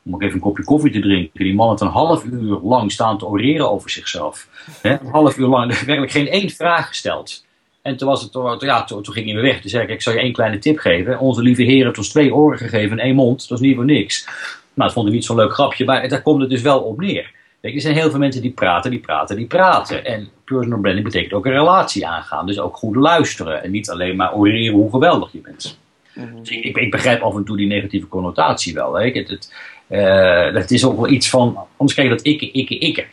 om 0.08 0.14
ook 0.14 0.22
even 0.22 0.34
een 0.34 0.40
kopje 0.40 0.64
koffie 0.64 0.92
te 0.92 1.00
drinken. 1.00 1.44
Die 1.44 1.54
man 1.54 1.68
had 1.68 1.80
een 1.80 1.88
half 1.88 2.24
uur 2.24 2.58
lang 2.62 2.92
staan 2.92 3.18
te 3.18 3.26
oreren 3.26 3.70
over 3.70 3.90
zichzelf. 3.90 4.48
Hè? 4.82 4.90
Een 4.90 5.10
half 5.10 5.38
uur 5.38 5.46
lang, 5.46 5.78
werkelijk 5.84 6.12
geen 6.12 6.28
één 6.28 6.50
vraag 6.50 6.88
gesteld. 6.88 7.46
En 7.82 7.96
toen, 7.96 8.08
was 8.08 8.22
het, 8.22 8.60
ja, 8.60 8.84
toen, 8.84 9.02
toen 9.02 9.14
ging 9.14 9.26
hij 9.26 9.34
weer 9.34 9.44
weg. 9.44 9.60
Toen 9.60 9.70
zei 9.70 9.82
ik, 9.82 9.90
ik 9.90 10.02
zal 10.02 10.12
je 10.12 10.20
één 10.20 10.32
kleine 10.32 10.58
tip 10.58 10.78
geven. 10.78 11.18
Onze 11.18 11.42
lieve 11.42 11.62
heer 11.62 11.84
heeft 11.84 11.98
ons 11.98 12.08
twee 12.08 12.34
oren 12.34 12.58
gegeven 12.58 12.98
en 12.98 13.04
één 13.04 13.14
mond. 13.14 13.48
Dat 13.48 13.60
is 13.60 13.66
niet 13.66 13.76
voor 13.76 13.84
niks. 13.84 14.24
Nou, 14.24 14.88
dat 14.88 14.92
vond 14.92 15.06
ik 15.06 15.12
niet 15.12 15.24
zo'n 15.24 15.36
leuk 15.36 15.52
grapje, 15.52 15.84
maar 15.84 16.08
daar 16.08 16.22
komt 16.22 16.40
het 16.40 16.50
dus 16.50 16.62
wel 16.62 16.80
op 16.80 17.00
neer. 17.00 17.30
Kijk, 17.60 17.74
er 17.74 17.80
zijn 17.80 17.94
heel 17.94 18.10
veel 18.10 18.18
mensen 18.18 18.42
die 18.42 18.50
praten, 18.50 18.90
die 18.90 19.00
praten, 19.00 19.36
die 19.36 19.46
praten. 19.46 20.04
En 20.04 20.28
personal 20.44 20.80
branding 20.80 21.04
betekent 21.04 21.32
ook 21.32 21.46
een 21.46 21.52
relatie 21.52 22.06
aangaan. 22.06 22.46
Dus 22.46 22.58
ook 22.58 22.76
goed 22.76 22.96
luisteren. 22.96 23.62
En 23.62 23.70
niet 23.70 23.90
alleen 23.90 24.16
maar 24.16 24.34
oreren 24.34 24.74
hoe 24.74 24.90
geweldig 24.90 25.32
je 25.32 25.40
bent. 25.40 25.78
Mhm. 26.14 26.36
dus 26.38 26.50
ik, 26.50 26.76
ik, 26.76 26.90
begrijp 26.90 27.22
af 27.22 27.34
en 27.34 27.44
toe 27.44 27.56
die 27.56 27.66
negatieve 27.66 28.08
connotatie 28.08 28.74
wel. 28.74 28.94
Hè. 28.94 29.10
Het, 29.10 29.28
het, 29.28 29.54
uh, 29.88 30.54
het, 30.54 30.70
is 30.70 30.84
ook 30.84 30.96
wel 30.96 31.08
iets 31.08 31.30
van, 31.30 31.58
anders 31.76 31.98
krijg 31.98 32.10
je 32.10 32.16
dat 32.16 32.24
ikke, 32.24 32.50
ikke, 32.50 32.78
ikke. 32.78 33.06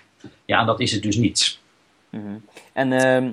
Ja, 0.45 0.59
en 0.59 0.65
dat 0.65 0.79
is 0.79 0.91
het 0.91 1.03
dus 1.03 1.15
niet. 1.15 1.59
Mm 2.09 2.21
-hmm. 2.21 2.45
En 2.73 2.91
uh, 2.91 3.31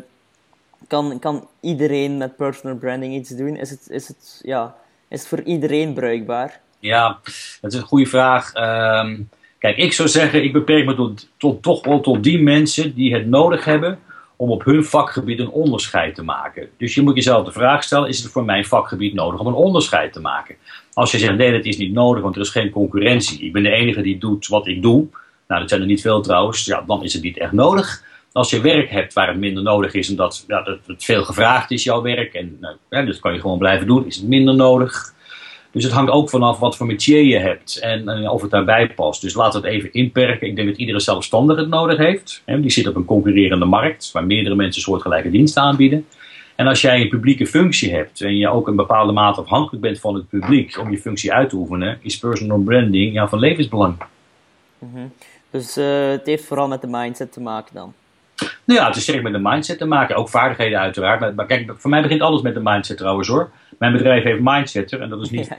kan, 0.86 1.18
kan 1.18 1.48
iedereen 1.60 2.16
met 2.16 2.36
personal 2.36 2.76
branding 2.76 3.14
iets 3.14 3.30
doen? 3.30 3.56
Is 3.56 3.70
het, 3.70 3.88
is 3.90 4.08
het, 4.08 4.40
ja, 4.42 4.74
is 5.08 5.18
het 5.18 5.28
voor 5.28 5.42
iedereen 5.42 5.94
bruikbaar? 5.94 6.60
Ja, 6.78 7.20
dat 7.60 7.72
is 7.72 7.78
een 7.78 7.86
goede 7.86 8.06
vraag. 8.06 8.54
Uh, 8.54 9.18
Kijk, 9.62 9.76
ik 9.76 9.92
zou 9.92 10.08
zeggen, 10.08 10.44
ik 10.44 10.52
beperk 10.52 10.86
me 10.86 10.94
tot, 10.94 11.28
tot, 11.36 11.62
toch 11.62 11.84
wel 11.84 12.00
tot 12.00 12.22
die 12.22 12.42
mensen 12.42 12.94
die 12.94 13.14
het 13.14 13.26
nodig 13.26 13.64
hebben 13.64 13.98
om 14.42 14.50
op 14.50 14.64
hun 14.64 14.84
vakgebied 14.84 15.38
een 15.38 15.50
onderscheid 15.50 16.14
te 16.14 16.22
maken. 16.22 16.68
Dus 16.76 16.94
je 16.94 17.02
moet 17.02 17.14
jezelf 17.14 17.44
de 17.44 17.52
vraag 17.52 17.82
stellen, 17.82 18.08
is 18.08 18.22
het 18.22 18.32
voor 18.32 18.44
mijn 18.44 18.64
vakgebied 18.64 19.14
nodig 19.14 19.40
om 19.40 19.46
een 19.46 19.52
onderscheid 19.52 20.12
te 20.12 20.20
maken? 20.20 20.54
Als 20.92 21.10
je 21.10 21.18
zegt, 21.18 21.36
nee, 21.36 21.52
dat 21.52 21.64
is 21.64 21.76
niet 21.76 21.92
nodig, 21.92 22.22
want 22.22 22.34
er 22.34 22.40
is 22.40 22.48
geen 22.48 22.70
concurrentie. 22.70 23.40
Ik 23.40 23.52
ben 23.52 23.62
de 23.62 23.70
enige 23.70 24.02
die 24.02 24.18
doet 24.18 24.46
wat 24.46 24.66
ik 24.66 24.82
doe. 24.82 25.06
Nou, 25.48 25.60
dat 25.60 25.68
zijn 25.68 25.80
er 25.80 25.86
niet 25.86 26.00
veel 26.00 26.22
trouwens. 26.22 26.64
Ja, 26.64 26.84
dan 26.86 27.02
is 27.02 27.12
het 27.12 27.22
niet 27.22 27.38
echt 27.38 27.52
nodig. 27.52 28.04
Als 28.32 28.50
je 28.50 28.60
werk 28.60 28.90
hebt 28.90 29.12
waar 29.12 29.28
het 29.28 29.38
minder 29.38 29.62
nodig 29.62 29.94
is, 29.94 30.10
omdat 30.10 30.44
ja, 30.46 30.78
het 30.86 31.04
veel 31.04 31.24
gevraagd 31.24 31.70
is, 31.70 31.84
jouw 31.84 32.02
werk, 32.02 32.34
en 32.34 32.58
nou, 32.60 33.06
dat 33.06 33.20
kan 33.20 33.32
je 33.32 33.40
gewoon 33.40 33.58
blijven 33.58 33.86
doen, 33.86 34.06
is 34.06 34.16
het 34.16 34.28
minder 34.28 34.54
nodig. 34.54 35.14
Dus 35.72 35.84
het 35.84 35.92
hangt 35.92 36.10
ook 36.10 36.30
vanaf 36.30 36.58
wat 36.58 36.76
voor 36.76 36.86
métier 36.86 37.22
je 37.22 37.38
hebt 37.38 37.78
en, 37.78 38.28
of 38.28 38.42
het 38.42 38.50
daarbij 38.50 38.88
past. 38.88 39.20
Dus 39.20 39.34
we 39.34 39.42
het 39.42 39.64
even 39.64 39.92
inperken. 39.92 40.48
Ik 40.48 40.56
denk 40.56 40.68
dat 40.68 40.76
iedere 40.76 41.00
zelfstandige 41.00 41.60
het 41.60 41.68
nodig 41.68 41.98
heeft. 41.98 42.42
Die 42.46 42.70
zit 42.70 42.88
op 42.88 42.96
een 42.96 43.04
concurrerende 43.04 43.64
markt 43.64 44.12
waar 44.12 44.24
meerdere 44.24 44.54
mensen 44.54 44.82
soortgelijke 44.82 45.30
diensten 45.30 45.62
aanbieden. 45.62 46.06
En 46.54 46.66
als 46.66 46.80
jij 46.80 47.00
een 47.00 47.08
publieke 47.08 47.46
functie 47.46 47.94
hebt 47.94 48.20
en 48.20 48.36
je 48.36 48.48
ook 48.48 48.68
een 48.68 48.76
bepaalde 48.76 49.12
mate 49.12 49.40
afhankelijk 49.40 49.82
bent 49.82 50.00
van 50.00 50.14
het 50.14 50.28
publiek 50.28 50.78
om 50.78 50.90
je 50.90 50.98
functie 50.98 51.32
uit 51.32 51.50
te 51.50 51.56
oefenen, 51.56 51.98
is 52.02 52.18
personal 52.18 52.58
branding 52.58 53.12
ja, 53.12 53.28
van 53.28 53.38
levensbelang. 53.38 53.96
Mhm. 54.78 55.06
Dus 55.50 55.78
uh, 55.78 56.08
het 56.08 56.26
heeft 56.26 56.44
vooral 56.44 56.68
met 56.68 56.80
de 56.80 56.86
mindset 56.86 57.32
te 57.32 57.40
maken 57.40 57.74
dan? 57.74 57.92
Nou 58.64 58.80
ja, 58.80 58.86
het 58.86 58.96
is 58.96 59.02
sterk 59.02 59.22
met 59.22 59.32
de 59.32 59.38
mindset 59.38 59.78
te 59.78 59.84
maken. 59.84 60.16
Ook 60.16 60.28
vaardigheden 60.28 60.78
uiteraard. 60.78 61.36
Maar, 61.36 61.46
kijk, 61.46 61.72
voor 61.76 61.90
mij 61.90 62.02
begint 62.02 62.20
alles 62.20 62.42
met 62.42 62.54
de 62.54 62.60
mindset 62.62 62.96
trouwens 62.96 63.28
hoor. 63.28 63.50
Mijn 63.82 63.94
bedrijf 63.94 64.22
heeft 64.22 64.40
mindsetter 64.42 65.00
en 65.00 65.08
dat 65.08 65.20
is 65.20 65.30
niet... 65.30 65.46
Ja, 65.46 65.56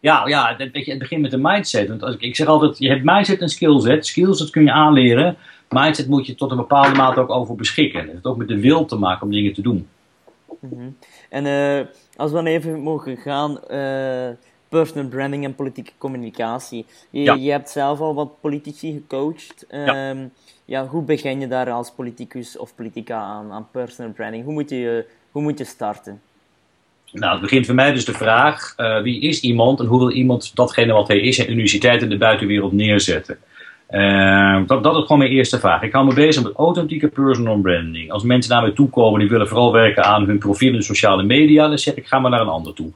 ja. 0.00 0.26
ja, 0.28 0.28
ja 0.28 0.54
het 0.56 0.98
begint 0.98 1.22
met 1.22 1.30
de 1.30 1.38
mindset. 1.38 1.88
Want 1.88 2.02
als 2.02 2.14
ik, 2.14 2.20
ik 2.20 2.36
zeg 2.36 2.46
altijd, 2.46 2.78
je 2.78 2.88
hebt 2.88 3.04
mindset 3.04 3.40
en 3.40 3.48
skillset. 3.48 4.06
Skills, 4.06 4.38
dat 4.38 4.50
kun 4.50 4.64
je 4.64 4.72
aanleren. 4.72 5.36
Mindset 5.68 6.08
moet 6.08 6.26
je 6.26 6.34
tot 6.34 6.50
een 6.50 6.56
bepaalde 6.56 6.96
mate 6.96 7.20
ook 7.20 7.30
over 7.30 7.54
beschikken. 7.54 8.00
Het 8.00 8.10
heeft 8.10 8.24
ook 8.24 8.36
met 8.36 8.48
de 8.48 8.60
wil 8.60 8.84
te 8.84 8.96
maken 8.96 9.22
om 9.22 9.32
dingen 9.32 9.52
te 9.52 9.62
doen. 9.62 9.88
Mhm. 10.60 10.88
En 11.28 11.44
uh, 11.46 11.86
als 12.16 12.30
we 12.30 12.36
dan 12.36 12.46
even 12.46 12.80
mogen 12.80 13.16
gaan... 13.16 13.58
Uh, 13.70 14.28
personal 14.68 15.08
branding 15.08 15.44
en 15.44 15.54
politieke 15.54 15.92
communicatie. 15.98 16.86
Je, 17.10 17.22
ja. 17.22 17.34
je 17.34 17.50
hebt 17.50 17.70
zelf 17.70 18.00
al 18.00 18.14
wat 18.14 18.40
politici 18.40 18.92
gecoacht. 18.92 19.66
Ja. 19.70 20.10
Um, 20.10 20.32
ja, 20.64 20.86
hoe 20.86 21.02
begin 21.02 21.40
je 21.40 21.48
daar 21.48 21.70
als 21.70 21.90
politicus 21.90 22.58
of 22.58 22.74
politica 22.74 23.18
aan, 23.18 23.52
aan 23.52 23.68
personal 23.70 24.12
branding? 24.12 24.44
Hoe 24.44 24.52
moet 24.52 24.70
je, 24.70 25.06
hoe 25.30 25.42
moet 25.42 25.58
je 25.58 25.64
starten? 25.64 26.20
Nou, 27.12 27.32
het 27.32 27.40
begint 27.40 27.66
voor 27.66 27.74
mij 27.74 27.92
dus 27.92 28.04
de 28.04 28.12
vraag: 28.12 28.74
uh, 28.76 29.02
wie 29.02 29.20
is 29.20 29.40
iemand 29.40 29.80
en 29.80 29.86
hoe 29.86 29.98
wil 29.98 30.10
iemand 30.10 30.56
datgene 30.56 30.92
wat 30.92 31.08
hij 31.08 31.20
is 31.20 31.38
en 31.38 31.50
universiteit 31.50 32.02
in 32.02 32.08
de 32.08 32.18
buitenwereld 32.18 32.72
neerzetten? 32.72 33.38
Uh, 33.90 34.60
dat, 34.66 34.82
dat 34.82 34.96
is 34.96 35.02
gewoon 35.02 35.18
mijn 35.18 35.30
eerste 35.30 35.58
vraag. 35.58 35.82
Ik 35.82 35.92
hou 35.92 36.06
me 36.06 36.14
bezig 36.14 36.42
met 36.42 36.52
authentieke 36.56 37.08
personal 37.08 37.60
branding. 37.60 38.10
Als 38.10 38.22
mensen 38.22 38.52
naar 38.52 38.62
mij 38.62 38.72
toe 38.72 38.90
komen 38.90 39.20
die 39.20 39.28
willen 39.28 39.48
vooral 39.48 39.72
werken 39.72 40.04
aan 40.04 40.26
hun 40.26 40.38
profiel 40.38 40.74
in 40.74 40.82
sociale 40.82 41.22
media, 41.22 41.68
dan 41.68 41.78
zeg 41.78 41.94
ik: 41.94 42.06
ga 42.06 42.18
maar 42.18 42.30
naar 42.30 42.40
een 42.40 42.46
ander 42.46 42.74
toe. 42.74 42.92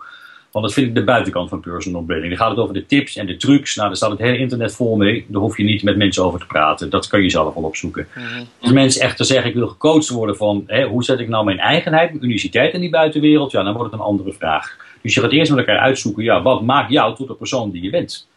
Want 0.52 0.64
dat 0.64 0.74
vind 0.74 0.86
ik 0.86 0.94
de 0.94 1.04
buitenkant 1.04 1.48
van 1.48 1.60
personal 1.60 2.02
branding. 2.02 2.28
Dan 2.28 2.38
gaat 2.38 2.50
het 2.50 2.58
over 2.58 2.74
de 2.74 2.86
tips 2.86 3.16
en 3.16 3.26
de 3.26 3.36
trucs. 3.36 3.74
Nou, 3.74 3.88
daar 3.88 3.96
staat 3.96 4.10
het 4.10 4.18
hele 4.18 4.38
internet 4.38 4.74
vol 4.74 4.96
mee. 4.96 5.24
Daar 5.28 5.40
hoef 5.40 5.56
je 5.56 5.64
niet 5.64 5.82
met 5.82 5.96
mensen 5.96 6.24
over 6.24 6.40
te 6.40 6.46
praten. 6.46 6.90
Dat 6.90 7.06
kan 7.06 7.22
je 7.22 7.30
zelf 7.30 7.54
wel 7.54 7.62
opzoeken. 7.62 8.06
Mhm. 8.14 8.44
Als 8.60 8.72
mensen 8.72 9.02
echter 9.02 9.24
zeggen, 9.24 9.48
ik 9.48 9.56
wil 9.56 9.68
gecoacht 9.68 10.08
worden 10.08 10.36
van... 10.36 10.64
Hè, 10.66 10.84
hoe 10.84 11.04
zet 11.04 11.20
ik 11.20 11.28
nou 11.28 11.44
mijn 11.44 11.58
eigenheid, 11.58 12.10
mijn 12.10 12.24
uniciteit 12.24 12.74
in 12.74 12.80
die 12.80 12.90
buitenwereld? 12.90 13.50
Ja, 13.50 13.62
dan 13.62 13.74
wordt 13.74 13.90
het 13.90 14.00
een 14.00 14.06
andere 14.06 14.32
vraag. 14.32 14.76
Dus 15.02 15.14
je 15.14 15.20
gaat 15.20 15.32
eerst 15.32 15.50
met 15.50 15.58
elkaar 15.58 15.78
uitzoeken... 15.78 16.24
Ja, 16.24 16.42
wat 16.42 16.62
maakt 16.62 16.90
jou 16.90 17.16
tot 17.16 17.28
de 17.28 17.34
persoon 17.34 17.70
die 17.70 17.82
je 17.82 17.90
bent? 17.90 18.28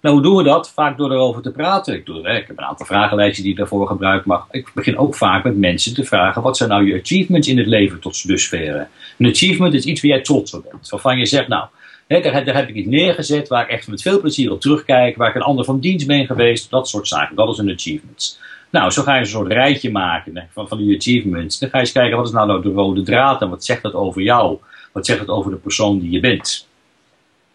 Nou, 0.00 0.14
hoe 0.14 0.24
doen 0.24 0.36
we 0.36 0.42
dat? 0.42 0.70
Vaak 0.70 0.96
door 0.96 1.12
erover 1.12 1.42
te 1.42 1.50
praten. 1.50 1.94
Ik, 1.94 2.06
doe, 2.06 2.18
ik 2.18 2.46
heb 2.46 2.58
een 2.58 2.64
aantal 2.64 2.86
vragenlijstjes 2.86 3.42
die 3.42 3.52
ik 3.52 3.58
daarvoor 3.58 3.86
gebruik, 3.86 4.24
maar 4.24 4.42
ik 4.50 4.70
begin 4.74 4.98
ook 4.98 5.14
vaak 5.14 5.44
met 5.44 5.56
mensen 5.56 5.94
te 5.94 6.04
vragen: 6.04 6.42
wat 6.42 6.56
zijn 6.56 6.68
nou 6.68 6.86
je 6.86 7.00
achievements 7.00 7.48
in 7.48 7.58
het 7.58 7.66
leven 7.66 8.00
tot 8.00 8.26
dusver? 8.26 8.88
Een 9.18 9.30
achievement 9.30 9.74
is 9.74 9.84
iets 9.84 10.00
waar 10.00 10.10
jij 10.10 10.20
trots 10.20 10.54
op 10.54 10.64
bent. 10.70 10.88
Waarvan 10.88 11.18
je 11.18 11.26
zegt, 11.26 11.48
nou, 11.48 11.66
daar, 12.08 12.54
heb 12.54 12.68
ik 12.68 12.74
iets 12.74 12.88
neergezet 12.88 13.48
waar 13.48 13.62
ik 13.62 13.70
echt 13.70 13.88
met 13.88 14.02
veel 14.02 14.20
plezier 14.20 14.52
op 14.52 14.60
terugkijk, 14.60 15.16
waar 15.16 15.28
ik 15.28 15.34
een 15.34 15.42
ander 15.42 15.64
van 15.64 15.80
dienst 15.80 16.06
ben 16.06 16.26
geweest, 16.26 16.70
dat 16.70 16.88
soort 16.88 17.08
zaken. 17.08 17.36
Dat 17.36 17.48
is 17.48 17.58
een 17.58 17.70
achievement. 17.70 18.40
Nou, 18.70 18.90
zo 18.90 19.02
ga 19.02 19.14
je 19.14 19.20
een 19.20 19.26
soort 19.26 19.52
rijtje 19.52 19.90
maken 19.90 20.48
van, 20.52 20.68
van 20.68 20.78
die 20.78 20.96
achievements. 20.96 21.58
Dan 21.58 21.68
ga 21.68 21.76
je 21.76 21.82
eens 21.82 21.92
kijken, 21.92 22.16
wat 22.16 22.26
is 22.26 22.32
nou, 22.32 22.46
nou 22.46 22.62
de 22.62 22.72
rode 22.72 23.02
draad 23.02 23.42
en 23.42 23.48
wat 23.48 23.64
zegt 23.64 23.82
dat 23.82 23.94
over 23.94 24.22
jou? 24.22 24.58
Wat 24.92 25.06
zegt 25.06 25.20
het 25.20 25.28
over 25.28 25.50
de 25.50 25.56
persoon 25.56 25.98
die 25.98 26.10
je 26.10 26.20
bent? 26.20 26.67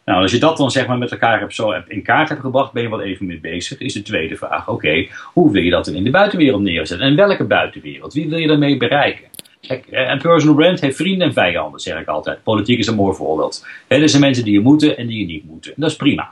Nou, 0.05 0.21
als 0.21 0.31
je 0.31 0.39
dat 0.39 0.57
dan 0.57 0.71
zeg 0.71 0.87
maar 0.87 0.97
met 0.97 1.11
elkaar 1.11 1.39
hebt, 1.39 1.55
zo 1.55 1.71
in 1.87 2.01
kaart 2.01 2.29
hebt 2.29 2.41
gebracht, 2.41 2.73
ben 2.73 2.83
je 2.83 2.89
wat 2.89 3.01
even 3.01 3.25
mee 3.25 3.39
bezig. 3.39 3.79
Is 3.79 3.93
de 3.93 4.01
tweede 4.01 4.35
vraag, 4.35 4.69
oké, 4.69 5.07
hoe 5.33 5.51
wil 5.51 5.61
je 5.61 5.69
dat 5.69 5.85
dan 5.85 5.93
in 5.93 6.03
de 6.03 6.09
buitenwereld 6.09 6.61
neerzetten? 6.61 7.07
En 7.07 7.15
welke 7.15 7.43
buitenwereld? 7.43 8.13
Wie 8.13 8.29
wil 8.29 8.37
je 8.37 8.47
daarmee 8.47 8.77
bereiken? 8.77 9.25
Kijk, 9.67 9.87
eh, 9.87 10.09
een 10.09 10.21
personal 10.21 10.55
brand 10.55 10.81
heeft 10.81 10.95
vrienden 10.95 11.27
en 11.27 11.33
vijanden, 11.33 11.79
zeg 11.79 11.99
ik 11.99 12.07
altijd. 12.07 12.43
Politiek 12.43 12.79
is 12.79 12.87
een 12.87 12.95
mooi 12.95 13.15
voorbeeld. 13.15 13.67
er 13.87 14.09
zijn 14.09 14.21
mensen 14.21 14.43
die 14.43 14.53
je 14.53 14.59
moeten 14.59 14.97
en 14.97 15.07
die 15.07 15.19
je 15.19 15.25
niet 15.25 15.45
moeten. 15.45 15.73
Dat 15.75 15.89
is 15.89 15.95
prima. 15.95 16.31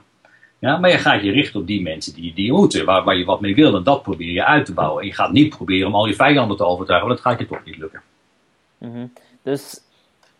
Ja, 0.59 0.77
maar 0.77 0.89
je 0.89 0.97
gaat 0.97 1.23
je 1.23 1.31
richten 1.31 1.59
op 1.59 1.67
die 1.67 1.81
mensen 1.81 2.13
die, 2.13 2.33
die 2.33 2.45
je 2.45 2.51
moeten, 2.51 2.85
waar, 2.85 3.03
waar 3.03 3.17
je 3.17 3.25
wat 3.25 3.41
mee 3.41 3.55
wil. 3.55 3.75
En 3.75 3.83
dat 3.83 4.03
probeer 4.03 4.31
je 4.31 4.45
uit 4.45 4.65
te 4.65 4.73
bouwen. 4.73 5.01
En 5.01 5.07
je 5.07 5.13
gaat 5.13 5.31
niet 5.31 5.49
proberen 5.49 5.87
om 5.87 5.95
al 5.95 6.05
je 6.05 6.13
vijanden 6.13 6.57
te 6.57 6.65
overtuigen, 6.65 7.07
want 7.07 7.21
dat 7.21 7.31
gaat 7.31 7.39
je 7.39 7.47
toch 7.47 7.65
niet 7.65 7.77
lukken. 7.77 8.01
Mhm. 8.77 9.05
Dus 9.43 9.81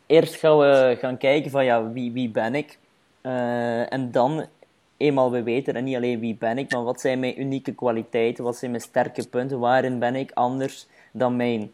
eerst 0.06 0.36
gaan 0.36 0.58
we 0.58 0.98
gaan 1.00 1.18
kijken 1.18 1.52
van 1.52 1.66
ja, 1.66 1.92
wie, 1.92 2.12
wie 2.12 2.30
ben 2.30 2.56
ik? 2.56 2.78
Uh, 3.24 3.94
en 3.94 4.12
dan, 4.12 4.46
eenmaal 4.98 5.32
we 5.32 5.44
weten, 5.44 5.74
en 5.74 5.84
niet 5.84 5.96
alleen 5.96 6.20
wie 6.20 6.36
ben 6.36 6.58
ik, 6.58 6.72
maar 6.72 6.84
wat 6.84 7.02
zijn 7.02 7.20
mijn 7.20 7.42
unieke 7.42 7.72
kwaliteiten, 7.74 8.44
wat 8.44 8.58
zijn 8.58 8.72
mijn 8.72 8.84
sterke 8.84 9.28
punten, 9.28 9.60
waarin 9.60 10.00
ben 10.00 10.16
ik 10.16 10.32
anders 10.34 10.88
dan 11.12 11.36
mijn 11.36 11.72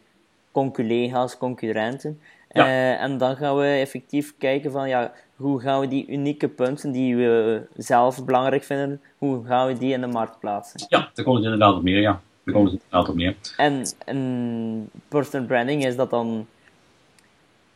conculega's, 0.52 1.38
concurrenten. 1.38 2.20
Ja. 2.50 2.66
Uh, 2.66 3.02
en 3.02 3.18
dan 3.18 3.36
gaan 3.36 3.56
we 3.56 3.66
effectief 3.66 4.34
kijken 4.38 4.70
van 4.70 4.88
ja, 4.88 5.12
hoe 5.36 5.60
gaan 5.60 5.80
we 5.80 5.88
die 5.88 6.06
unieke 6.06 6.48
punten 6.48 6.92
die 6.92 7.16
we 7.16 7.62
zelf 7.76 8.24
belangrijk 8.24 8.64
vinden, 8.64 9.00
hoe 9.18 9.44
gaan 9.44 9.66
we 9.66 9.78
die 9.78 9.92
in 9.92 10.00
de 10.00 10.06
markt 10.06 10.38
plaatsen? 10.38 10.86
Ja, 10.88 11.10
daar 11.14 11.24
komt 11.24 11.36
het 11.36 11.44
inderdaad 11.44 11.74
op 11.74 11.82
meer, 11.82 12.00
ja. 12.00 12.20
Daar 12.44 12.54
komt 12.54 12.70
het 12.70 12.80
inderdaad 12.82 13.08
op 13.08 13.14
meer. 13.14 13.36
En, 13.56 13.86
en 14.04 14.90
personal 15.08 15.46
branding, 15.46 15.84
is 15.84 15.96
dat 15.96 16.10
dan, 16.10 16.46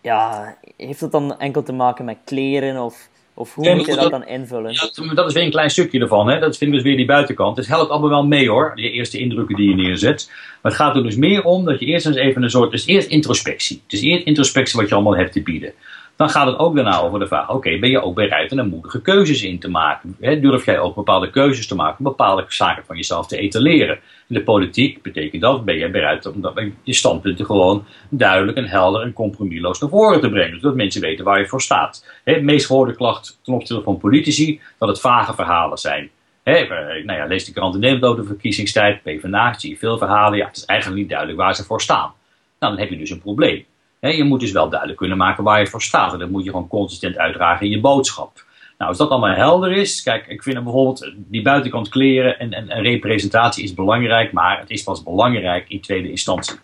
ja, 0.00 0.56
heeft 0.76 1.00
dat 1.00 1.12
dan 1.12 1.38
enkel 1.38 1.62
te 1.62 1.72
maken 1.72 2.04
met 2.04 2.18
kleren 2.24 2.85
of 2.85 3.08
of 3.35 3.55
hoe 3.55 3.75
moet 3.75 3.87
je 3.87 3.95
dat, 3.95 4.11
dan 4.11 4.27
invullen? 4.27 4.75
Dat, 4.75 5.14
dat, 5.14 5.29
is 5.29 5.35
weer 5.35 5.45
een 5.45 5.51
klein 5.51 5.71
stukje 5.71 6.01
ervan. 6.01 6.29
Hè? 6.29 6.38
Dat 6.38 6.57
vind 6.57 6.71
ik 6.71 6.77
dus 6.77 6.87
weer 6.87 6.97
die 6.97 7.07
buitenkant. 7.07 7.57
Het 7.57 7.66
helpt 7.66 7.90
allemaal 7.90 8.09
wel 8.09 8.27
mee 8.27 8.49
hoor, 8.49 8.73
die 8.75 8.90
eerste 8.90 9.18
indrukken 9.18 9.57
die 9.57 9.68
je 9.68 9.75
neerzet. 9.75 10.31
Maar 10.62 10.73
het 10.73 10.81
gaat 10.81 10.97
er 10.97 11.03
dus 11.03 11.16
meer 11.16 11.45
om 11.45 11.64
dat 11.64 11.81
je 11.81 11.87
eerst 11.87 12.07
eens 12.07 12.16
even 12.16 12.42
een 12.42 12.51
soort. 12.51 12.71
Dus 12.71 12.87
eerst 12.87 13.09
introspectie. 13.09 13.83
Dus 13.87 14.01
eerst 14.01 14.27
introspectie 14.27 14.81
wat 14.81 14.88
je 14.88 14.95
allemaal 14.95 15.16
hebt 15.16 15.33
te 15.33 15.42
bieden 15.42 15.73
dan 16.22 16.30
gaat 16.30 16.46
het 16.46 16.58
ook 16.58 16.74
daarna 16.74 17.00
over 17.00 17.18
de 17.18 17.26
vraag: 17.26 17.50
oké, 17.50 17.78
ben 17.78 17.90
je 17.90 18.02
ook 18.02 18.14
bereid 18.14 18.52
om 18.52 18.68
moedige 18.68 19.02
keuzes 19.02 19.42
in 19.42 19.58
te 19.58 19.68
maken? 19.68 20.16
durf 20.18 20.64
jij 20.64 20.78
ook 20.78 20.94
bepaalde 20.94 21.30
keuzes 21.30 21.66
te 21.66 21.74
maken, 21.74 22.04
bepaalde 22.04 22.44
zaken 22.48 22.85
van 22.85 22.96
jezelf 22.96 23.26
te 23.26 23.37
etaleren? 23.37 23.98
In 24.28 24.35
de 24.35 24.42
politiek 24.42 25.02
betekent 25.02 25.42
dat, 25.42 25.64
ben 25.64 25.78
je 25.78 25.90
bereid 25.90 26.26
om 26.26 26.54
je 26.82 26.92
standpunten 26.92 27.46
gewoon 27.46 27.85
duidelijk 28.08 28.56
en 28.56 28.64
helder 28.64 29.02
en 29.02 29.12
compromisloos 29.12 29.80
naar 29.80 29.90
voren 29.90 30.20
te 30.20 30.30
brengen, 30.30 30.61
zodat 30.61 30.76
mensen 30.76 31.00
weten 31.00 31.24
waar 31.24 31.38
je 31.38 31.46
voor 31.46 31.62
staat. 31.62 32.06
de 32.24 32.42
meest 32.42 32.66
gehoorde 32.66 32.94
klacht 32.94 33.38
ten 33.42 33.54
opzichte 33.54 33.82
van 33.82 33.98
politici, 33.98 34.61
dat 34.78 34.88
het 34.88 35.00
vage 35.00 35.35
verhalen 35.35 35.78
zijn. 35.78 36.11
He, 36.42 36.66
nou 37.04 37.18
ja, 37.18 37.26
lees 37.26 37.44
de 37.44 37.52
krant 37.52 37.74
in 37.74 37.80
Nederland 37.80 38.12
over 38.12 38.22
de 38.22 38.28
verkiezingstijd, 38.28 39.02
PvdA, 39.02 39.54
zie 39.58 39.70
je 39.70 39.76
veel 39.76 39.98
verhalen. 39.98 40.38
Ja, 40.38 40.46
het 40.46 40.56
is 40.56 40.64
eigenlijk 40.64 41.00
niet 41.00 41.08
duidelijk 41.08 41.38
waar 41.38 41.54
ze 41.54 41.64
voor 41.64 41.80
staan. 41.80 42.12
Nou, 42.58 42.72
dan 42.72 42.78
heb 42.78 42.90
je 42.90 42.98
dus 42.98 43.11
een 43.11 43.20
probleem 43.20 43.64
je 44.10 44.24
moet 44.24 44.40
dus 44.40 44.52
wel 44.52 44.68
duidelijk 44.68 44.98
kunnen 44.98 45.16
maken 45.16 45.44
waar 45.44 45.60
je 45.60 45.66
voor 45.66 45.82
staat. 45.82 46.12
En 46.12 46.18
dat 46.18 46.30
moet 46.30 46.44
je 46.44 46.50
gewoon 46.50 46.68
consistent 46.68 47.18
uitdragen 47.18 47.66
in 47.66 47.72
je 47.72 47.80
boodschap. 47.80 48.44
Nou, 48.78 48.90
als 48.90 48.98
dat 48.98 49.10
allemaal 49.10 49.34
helder 49.34 49.72
is, 49.72 50.02
kijk, 50.02 50.26
ik 50.26 50.42
vind 50.42 50.62
bijvoorbeeld 50.62 51.12
die 51.16 51.42
buitenkant 51.42 51.88
kleren 51.88 52.38
en, 52.38 52.52
en, 52.52 52.68
en, 52.68 52.82
representatie 52.82 53.64
is 53.64 53.74
belangrijk, 53.74 54.32
maar 54.32 54.60
het 54.60 54.70
is 54.70 54.82
pas 54.82 55.02
belangrijk 55.02 55.68
in 55.68 55.80
tweede 55.80 56.10
instantie. 56.10 56.54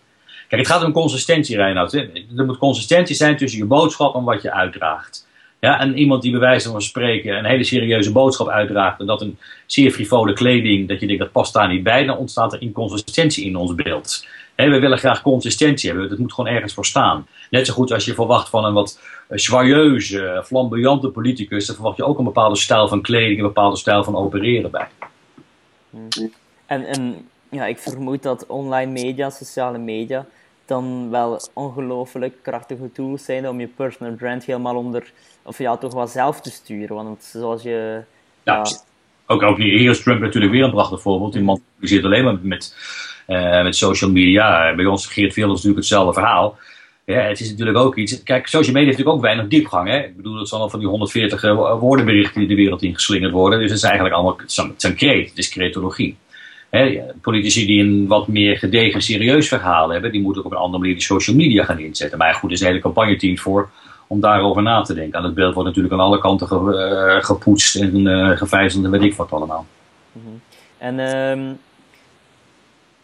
Kijk, 0.48 0.60
het 0.60 0.70
gaat 0.70 0.84
om 0.84 0.92
consistentie, 0.92 1.56
Reinoud. 1.56 1.92
Er 1.92 2.44
moet 2.46 2.58
consistentie 2.58 3.16
zijn 3.16 3.36
tussen 3.36 3.58
je 3.58 3.64
boodschap 3.64 4.14
en 4.14 4.24
wat 4.24 4.42
je 4.42 4.52
uitdraagt. 4.52 5.26
Ja, 5.60 5.80
en 5.80 5.98
iemand 5.98 6.22
die 6.22 6.30
bij 6.30 6.40
wijze 6.40 6.70
van 6.70 6.82
spreken 6.82 7.38
een 7.38 7.44
hele 7.44 7.64
serieuze 7.64 8.12
boodschap 8.12 8.48
uitdraagt 8.48 9.00
en 9.00 9.06
dat 9.06 9.20
een 9.20 9.38
zeer 9.66 9.90
frivole 9.90 10.32
kleding, 10.32 10.88
dat 10.88 11.00
je 11.00 11.06
denkt 11.06 11.22
dat 11.22 11.32
past 11.32 11.52
daar 11.52 11.68
niet 11.68 11.82
bij, 11.82 12.04
dan 12.04 12.16
ontstaat 12.16 12.52
er 12.52 12.62
inconsistentie 12.62 13.44
in 13.44 13.56
ons 13.56 13.74
beeld. 13.74 14.26
We 14.66 14.78
willen 14.78 14.98
graag 14.98 15.22
consistentie 15.22 15.90
hebben. 15.90 16.08
Dat 16.08 16.18
moet 16.18 16.32
gewoon 16.32 16.50
ergens 16.50 16.74
voor 16.74 16.86
staan. 16.86 17.26
Net 17.50 17.66
zo 17.66 17.72
goed 17.72 17.92
als 17.92 18.04
je 18.04 18.14
verwacht 18.14 18.48
van 18.48 18.64
een 18.64 18.72
wat 18.72 19.00
eh, 19.28 19.38
joyeuze, 19.38 20.42
flamboyante 20.46 21.08
politicus, 21.08 21.66
dan 21.66 21.74
verwacht 21.74 21.96
je 21.96 22.04
ook 22.04 22.18
een 22.18 22.24
bepaalde 22.24 22.56
stijl 22.56 22.88
van 22.88 23.02
kleding, 23.02 23.38
een 23.38 23.46
bepaalde 23.46 23.76
stijl 23.76 24.04
van 24.04 24.16
opereren 24.16 24.70
bij. 24.70 24.88
En, 26.66 26.84
en 26.84 27.28
ja, 27.48 27.66
ik 27.66 27.78
vermoed 27.78 28.22
dat 28.22 28.46
online 28.46 28.92
media, 28.92 29.30
sociale 29.30 29.78
media, 29.78 30.26
dan 30.64 31.10
wel 31.10 31.40
ongelooflijk 31.52 32.34
krachtige 32.42 32.92
tools 32.92 33.24
zijn 33.24 33.48
om 33.48 33.60
je 33.60 33.66
personal 33.66 34.14
brand 34.14 34.44
helemaal 34.44 34.76
onder, 34.76 35.12
of 35.42 35.58
ja, 35.58 35.76
toch 35.76 35.94
wel 35.94 36.06
zelf 36.06 36.40
te 36.40 36.50
sturen. 36.50 36.96
Want 36.96 37.24
zoals 37.24 37.62
je. 37.62 38.02
Ja, 38.42 38.66
Ook, 39.30 39.42
ook 39.42 39.58
hier 39.58 39.90
is 39.90 40.02
Trump 40.02 40.20
natuurlijk 40.20 40.52
weer 40.52 40.64
een 40.64 40.70
prachtig 40.70 41.00
voorbeeld. 41.00 41.32
Die 41.32 41.42
man 41.42 41.60
zit 41.80 42.04
alleen 42.04 42.24
maar 42.24 42.38
met 42.42 42.76
uh, 43.26 43.62
met 43.62 43.76
social 43.76 44.10
media. 44.10 44.74
Bij 44.74 44.86
ons 44.86 45.06
Geert 45.06 45.34
Wilders 45.34 45.56
natuurlijk 45.62 45.78
hetzelfde 45.78 46.12
verhaal. 46.12 46.58
Ja, 47.04 47.20
het 47.20 47.40
is 47.40 47.50
natuurlijk 47.50 47.78
ook 47.78 47.96
iets. 47.96 48.22
Kijk, 48.22 48.46
social 48.46 48.74
media 48.74 48.86
heeft 48.86 48.98
natuurlijk 48.98 49.16
ook 49.16 49.22
weinig 49.22 49.48
diepgang. 49.48 49.88
Hè? 49.88 49.98
Ik 49.98 50.16
bedoel, 50.16 50.38
het 50.38 50.48
zijn 50.48 50.60
al 50.60 50.70
van 50.70 50.78
die 50.78 50.88
140 50.88 51.42
uh, 51.42 51.78
woordenberichten 51.80 52.40
die 52.40 52.48
de 52.48 52.54
wereld 52.54 52.82
ingeslingerd 52.82 53.32
worden. 53.32 53.58
Dus 53.58 53.68
het 53.68 53.78
is 53.78 53.84
eigenlijk 53.84 54.14
allemaal. 54.14 54.38
Het 54.38 54.74
zijn 54.76 54.94
kreet, 54.94 55.28
het 55.28 55.38
is 55.38 55.48
cretologie. 55.48 56.16
Hè, 56.70 57.00
politici 57.22 57.66
die 57.66 57.82
een 57.82 58.06
wat 58.06 58.28
meer 58.28 58.58
gedegen, 58.58 59.02
serieus 59.02 59.48
verhaal 59.48 59.88
hebben, 59.88 60.12
die 60.12 60.20
moeten 60.20 60.40
ook 60.40 60.46
op 60.46 60.52
een 60.52 60.62
andere 60.64 60.78
manier 60.78 60.94
die 60.94 61.04
social 61.04 61.36
media 61.36 61.64
gaan 61.64 61.78
inzetten. 61.78 62.18
Maar 62.18 62.34
goed, 62.34 62.50
er 62.50 62.54
is 62.54 62.60
een 62.60 62.66
hele 62.66 62.80
campagneteam 62.80 63.38
voor 63.38 63.70
om 64.08 64.20
daarover 64.20 64.62
na 64.62 64.82
te 64.82 64.94
denken. 64.94 65.18
En 65.18 65.24
het 65.24 65.34
beeld 65.34 65.54
wordt 65.54 65.68
natuurlijk 65.68 65.94
aan 65.94 66.00
alle 66.00 66.18
kanten 66.18 66.46
ge, 66.46 66.54
uh, 66.54 67.24
gepoetst 67.24 67.76
en 67.76 68.06
uh, 68.06 68.36
gevijzeld 68.36 68.84
en 68.84 68.90
weet 68.90 69.02
ik 69.02 69.14
wat 69.14 69.30
allemaal. 69.30 69.66
Mm 70.12 70.22
-hmm. 70.24 70.40
En 70.78 70.98
um, 70.98 71.58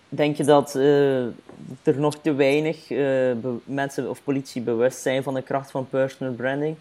Denk 0.09 0.37
je 0.37 0.45
dat 0.45 0.75
uh, 0.77 1.25
er 1.83 1.97
nog 1.97 2.17
te 2.17 2.35
weinig 2.35 2.77
mensen 3.65 4.11
of 4.11 4.25
politie 4.25 4.63
bewust 4.63 4.99
zijn 4.99 5.23
van 5.23 5.35
de 5.35 5.43
kracht 5.43 5.71
van 5.71 5.89
personal 5.89 6.35
branding? 6.35 6.77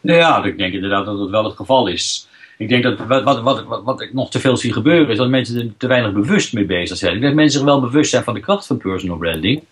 Nou 0.00 0.18
ja, 0.18 0.44
ik 0.44 0.58
denk 0.58 0.72
inderdaad 0.72 1.06
dat 1.06 1.18
dat 1.18 1.30
wel 1.30 1.44
het 1.44 1.56
geval 1.56 1.86
is. 1.86 2.28
Ik 2.58 2.68
denk 2.68 2.82
dat 2.82 2.98
wat, 2.98 3.22
wat, 3.24 3.42
wat, 3.42 3.82
wat 3.84 4.00
ik 4.00 4.12
nog 4.12 4.30
te 4.30 4.40
veel 4.40 4.56
zie 4.56 4.72
gebeuren 4.72 5.08
is 5.08 5.16
dat 5.16 5.28
mensen 5.28 5.60
er 5.60 5.76
te 5.76 5.86
weinig 5.86 6.12
bewust 6.12 6.52
mee 6.52 6.64
bezig 6.64 6.96
zijn. 6.96 7.14
Ik 7.14 7.20
denk 7.20 7.32
dat 7.32 7.42
mensen 7.42 7.58
zich 7.58 7.68
wel 7.68 7.80
bewust 7.80 8.10
zijn 8.10 8.24
van 8.24 8.34
de 8.34 8.40
kracht 8.40 8.66
van 8.66 8.76
personal 8.76 9.16
branding, 9.16 9.64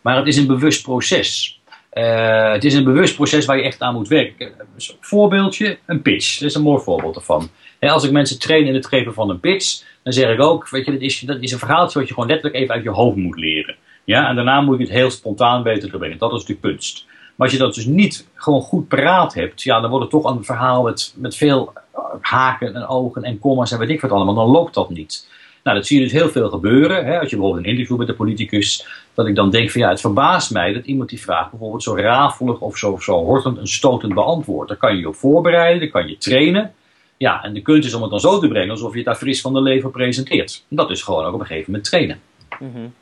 maar 0.00 0.16
het 0.16 0.26
is 0.26 0.36
een 0.36 0.46
bewust 0.46 0.82
proces. 0.82 1.59
Uh, 1.92 2.52
het 2.52 2.64
is 2.64 2.74
een 2.74 2.84
bewust 2.84 3.14
proces 3.14 3.46
waar 3.46 3.56
je 3.56 3.62
echt 3.62 3.80
aan 3.80 3.94
moet 3.94 4.08
werken. 4.08 4.52
Voorbeeldje, 5.00 5.78
een 5.86 6.02
pitch. 6.02 6.38
Dat 6.38 6.48
is 6.48 6.54
een 6.54 6.62
mooi 6.62 6.82
voorbeeld 6.82 7.16
ervan. 7.16 7.50
als 7.80 8.04
ik 8.04 8.10
mensen 8.10 8.38
train 8.38 8.66
in 8.66 8.74
het 8.74 8.86
geven 8.86 9.14
van 9.14 9.30
een 9.30 9.40
pitch, 9.40 9.82
dan 10.02 10.12
zeg 10.12 10.32
ik 10.32 10.40
ook, 10.40 10.68
weet 10.68 10.84
je, 10.84 10.92
dat 10.92 11.00
is, 11.00 11.20
dat 11.20 11.40
is 11.40 11.52
een 11.52 11.58
verhaaltje 11.58 11.98
wat 11.98 12.08
je 12.08 12.14
gewoon 12.14 12.28
letterlijk 12.28 12.62
even 12.62 12.74
uit 12.74 12.84
je 12.84 12.90
hoofd 12.90 13.16
moet 13.16 13.38
leren. 13.38 13.76
Ja, 14.04 14.28
en 14.28 14.34
daarna 14.34 14.60
moet 14.60 14.78
je 14.78 14.84
het 14.84 14.92
heel 14.92 15.10
spontaan 15.10 15.62
weten 15.62 15.90
te 15.90 15.98
brengen. 15.98 16.18
Dat 16.18 16.32
is 16.32 16.38
natuurlijk 16.38 16.66
kunst. 16.66 17.06
Maar 17.36 17.48
als 17.48 17.56
je 17.56 17.62
dat 17.62 17.74
dus 17.74 17.84
niet 17.84 18.28
gewoon 18.34 18.62
goed 18.62 18.88
paraat 18.88 19.34
hebt, 19.34 19.62
ja, 19.62 19.80
dan 19.80 19.90
wordt 19.90 20.12
het 20.12 20.22
toch 20.22 20.34
een 20.34 20.44
verhaal 20.44 20.82
met, 20.82 21.14
met 21.16 21.36
veel 21.36 21.72
haken 22.20 22.74
en 22.74 22.86
ogen 22.86 23.22
en 23.22 23.38
commas 23.38 23.72
en 23.72 23.78
weet 23.78 23.88
ik 23.88 24.00
wat 24.00 24.10
allemaal. 24.10 24.34
Dan 24.34 24.50
loopt 24.50 24.74
dat 24.74 24.90
niet. 24.90 25.28
Nou, 25.70 25.82
dat 25.82 25.90
zie 25.90 26.00
je 26.00 26.08
dus 26.08 26.20
heel 26.20 26.28
veel 26.28 26.48
gebeuren. 26.48 27.04
Hè? 27.04 27.18
Als 27.18 27.30
je 27.30 27.36
bijvoorbeeld 27.36 27.64
een 27.64 27.70
interview 27.70 27.98
met 27.98 28.08
een 28.08 28.16
politicus, 28.16 28.86
dat 29.14 29.26
ik 29.26 29.34
dan 29.34 29.50
denk 29.50 29.70
van 29.70 29.80
ja, 29.80 29.88
het 29.88 30.00
verbaast 30.00 30.50
mij 30.50 30.72
dat 30.72 30.84
iemand 30.84 31.08
die 31.08 31.20
vraag 31.20 31.50
bijvoorbeeld 31.50 31.82
zo 31.82 31.94
rafelig 31.96 32.60
of 32.60 32.76
zo, 32.76 32.98
zo 33.00 33.24
hortend 33.24 33.58
en 33.58 33.66
stotend 33.66 34.14
beantwoordt. 34.14 34.68
Daar 34.68 34.78
kan 34.78 34.94
je 34.94 35.00
je 35.00 35.08
op 35.08 35.14
voorbereiden, 35.14 35.80
daar 35.80 35.88
kan 35.88 36.08
je 36.08 36.18
trainen. 36.18 36.74
Ja, 37.16 37.42
en 37.42 37.54
de 37.54 37.62
kunst 37.62 37.88
is 37.88 37.94
om 37.94 38.02
het 38.02 38.10
dan 38.10 38.20
zo 38.20 38.38
te 38.38 38.48
brengen 38.48 38.70
alsof 38.70 38.90
je 38.90 38.96
het 38.96 39.06
daar 39.06 39.16
fris 39.16 39.40
van 39.40 39.52
de 39.52 39.60
lever 39.60 39.90
presenteert. 39.90 40.64
Dat 40.68 40.90
is 40.90 41.02
gewoon 41.02 41.24
ook 41.24 41.34
op 41.34 41.40
een 41.40 41.46
gegeven 41.46 41.70
moment 41.70 41.88
trainen. 41.88 42.20
Mm 42.58 42.92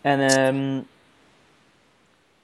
En 0.00 0.46
um, 0.46 0.86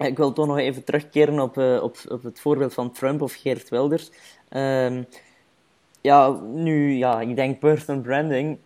ik 0.06 0.16
wil 0.16 0.32
toch 0.32 0.46
nog 0.46 0.58
even 0.58 0.84
terugkeren 0.84 1.40
op, 1.40 1.58
uh, 1.58 1.82
op, 1.82 1.96
op 2.08 2.22
het 2.22 2.40
voorbeeld 2.40 2.74
van 2.74 2.92
Trump 2.92 3.22
of 3.22 3.34
Geert 3.34 3.68
Wilders. 3.68 4.10
Um, 4.50 5.06
ja, 6.00 6.30
nu, 6.54 6.92
ja, 6.92 7.20
ik 7.20 7.36
denk 7.36 7.58
personal 7.58 8.02
branding. 8.02 8.58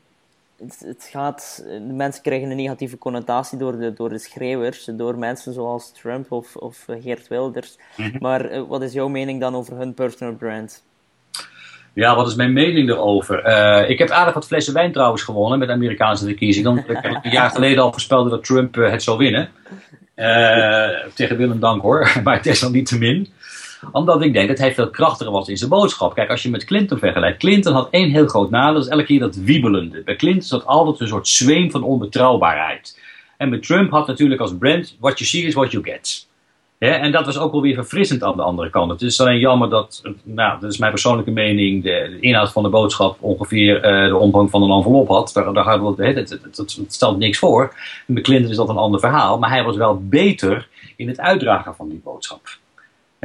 Het, 0.59 0.83
het, 0.85 1.09
gaat, 1.11 1.65
de 1.67 1.93
mensen 1.93 2.23
krijgen 2.23 2.51
een 2.51 2.57
negatieve 2.57 2.99
connotatie 2.99 3.59
door 3.59 3.79
de, 3.79 3.93
door 3.93 4.09
de 4.09 4.19
schreeuwers, 4.19 4.85
door 4.85 5.19
mensen 5.19 5.53
zoals 5.53 5.93
Trump 5.93 6.33
of, 6.33 6.57
of 6.57 6.87
Geert 7.01 7.29
Wilders. 7.29 7.79
Mm 7.97 8.11
-hmm. 8.11 8.19
Maar 8.21 8.53
uh, 8.53 8.63
wat 8.69 8.83
is 8.83 8.93
jouw 8.93 9.09
mening 9.09 9.41
dan 9.41 9.55
over 9.55 9.77
hun 9.77 9.95
personal 9.95 10.35
brand? 10.35 10.85
Ja, 11.93 12.15
wat 12.15 12.27
is 12.27 12.35
mijn 12.35 12.53
mening 12.53 12.89
erover? 12.89 13.47
Uh, 13.47 13.91
ik 13.91 13.99
heb 13.99 14.11
aardig 14.11 14.35
wat 14.35 14.47
flessen 14.47 14.75
wijn 14.75 14.93
trouwens 14.93 15.23
gewonnen 15.23 15.59
met 15.59 15.69
de 15.69 15.75
Amerikaanse 15.75 16.25
verkiezingen. 16.25 16.71
Omdat 16.71 16.91
ik 16.91 17.05
een 17.05 17.31
jaar 17.31 17.51
geleden 17.51 17.83
al 17.83 17.93
voorspelde 17.93 18.31
dat 18.31 18.45
Trump 18.45 18.77
uh, 18.77 18.91
het 18.91 19.03
zou 19.03 19.19
winnen. 19.19 19.49
Tegen 21.15 21.37
Willem 21.37 21.61
Dank 21.61 21.83
hoor, 21.83 22.13
maar 22.25 22.43
desalniettemin. 22.43 23.29
Omdat 23.93 24.23
ik 24.23 24.33
denk 24.33 24.49
dat 24.49 24.59
hij 24.59 24.75
veel 24.75 24.91
krachtiger 24.91 25.33
was 25.33 25.49
in 25.49 25.57
zijn 25.57 25.71
boodschap. 25.71 26.15
Kijk, 26.15 26.31
als 26.31 26.43
je 26.43 26.51
met 26.51 26.65
Clinton 26.65 26.99
vergelijkt. 26.99 27.39
Clinton 27.39 27.73
had 27.73 27.89
één 27.91 28.11
heel 28.11 28.27
groot 28.27 28.51
nadeel, 28.51 28.75
dat 28.75 28.85
is 28.85 28.91
elke 28.91 29.05
keer 29.05 29.21
dat 29.21 29.37
wiebelende. 29.37 30.03
Bij 30.05 30.17
Clinton 30.17 30.43
zat 30.43 30.67
altijd 30.67 31.01
een 31.01 31.09
soort 31.09 31.29
zweem 31.29 31.71
van 31.71 31.83
onbetrouwbaarheid. 31.83 33.01
En 33.37 33.49
met 33.49 33.63
Trump 33.63 33.91
had 33.91 34.07
natuurlijk 34.07 34.41
als 34.41 34.57
brand, 34.59 34.97
what 35.01 35.19
you 35.19 35.31
see 35.31 35.43
is 35.43 35.55
what 35.55 35.71
you 35.71 35.85
get. 35.85 36.27
Ja, 36.79 36.99
en 36.99 37.13
dat 37.13 37.27
was 37.27 37.39
ook 37.39 37.53
wel 37.53 37.61
weer 37.61 37.75
verfrissend 37.75 38.23
aan 38.23 38.37
de 38.37 38.43
andere 38.43 38.71
kant. 38.71 38.91
Het 38.91 39.03
is 39.03 39.21
alleen 39.21 39.39
jammer 39.39 39.71
dat, 39.71 40.03
nou, 40.23 40.61
dat 40.61 40.73
is 40.73 40.79
mijn 40.79 40.91
persoonlijke 40.91 41.31
mening, 41.31 41.83
de, 41.83 42.19
inhoud 42.21 42.53
van 42.53 42.63
de 42.63 42.69
boodschap 42.69 43.17
ongeveer 43.21 43.77
uh, 43.77 44.09
de 44.09 44.17
omvang 44.17 44.51
van 44.51 44.63
een 44.63 44.71
envelop 44.71 45.09
had. 45.09 45.31
Daar, 45.35 45.53
daar 45.53 45.83
we, 45.83 46.05
het, 46.05 46.17
het, 46.17 46.31
het, 46.43 46.57
het, 46.57 46.95
stelt 46.95 47.19
niks 47.19 47.39
voor. 47.39 47.75
En 48.07 48.15
bij 48.15 48.23
Clinton 48.23 48.51
is 48.51 48.57
dat 48.57 48.69
een 48.69 48.77
ander 48.77 49.01
verhaal, 49.01 49.39
maar 49.39 49.51
hij 49.51 49.65
was 49.65 49.77
wel 49.77 50.01
beter 50.03 50.69
in 50.97 51.09
het 51.09 51.21
uitdragen 51.21 51.75
van 51.75 51.89
die 51.89 52.01
boodschap. 52.05 52.49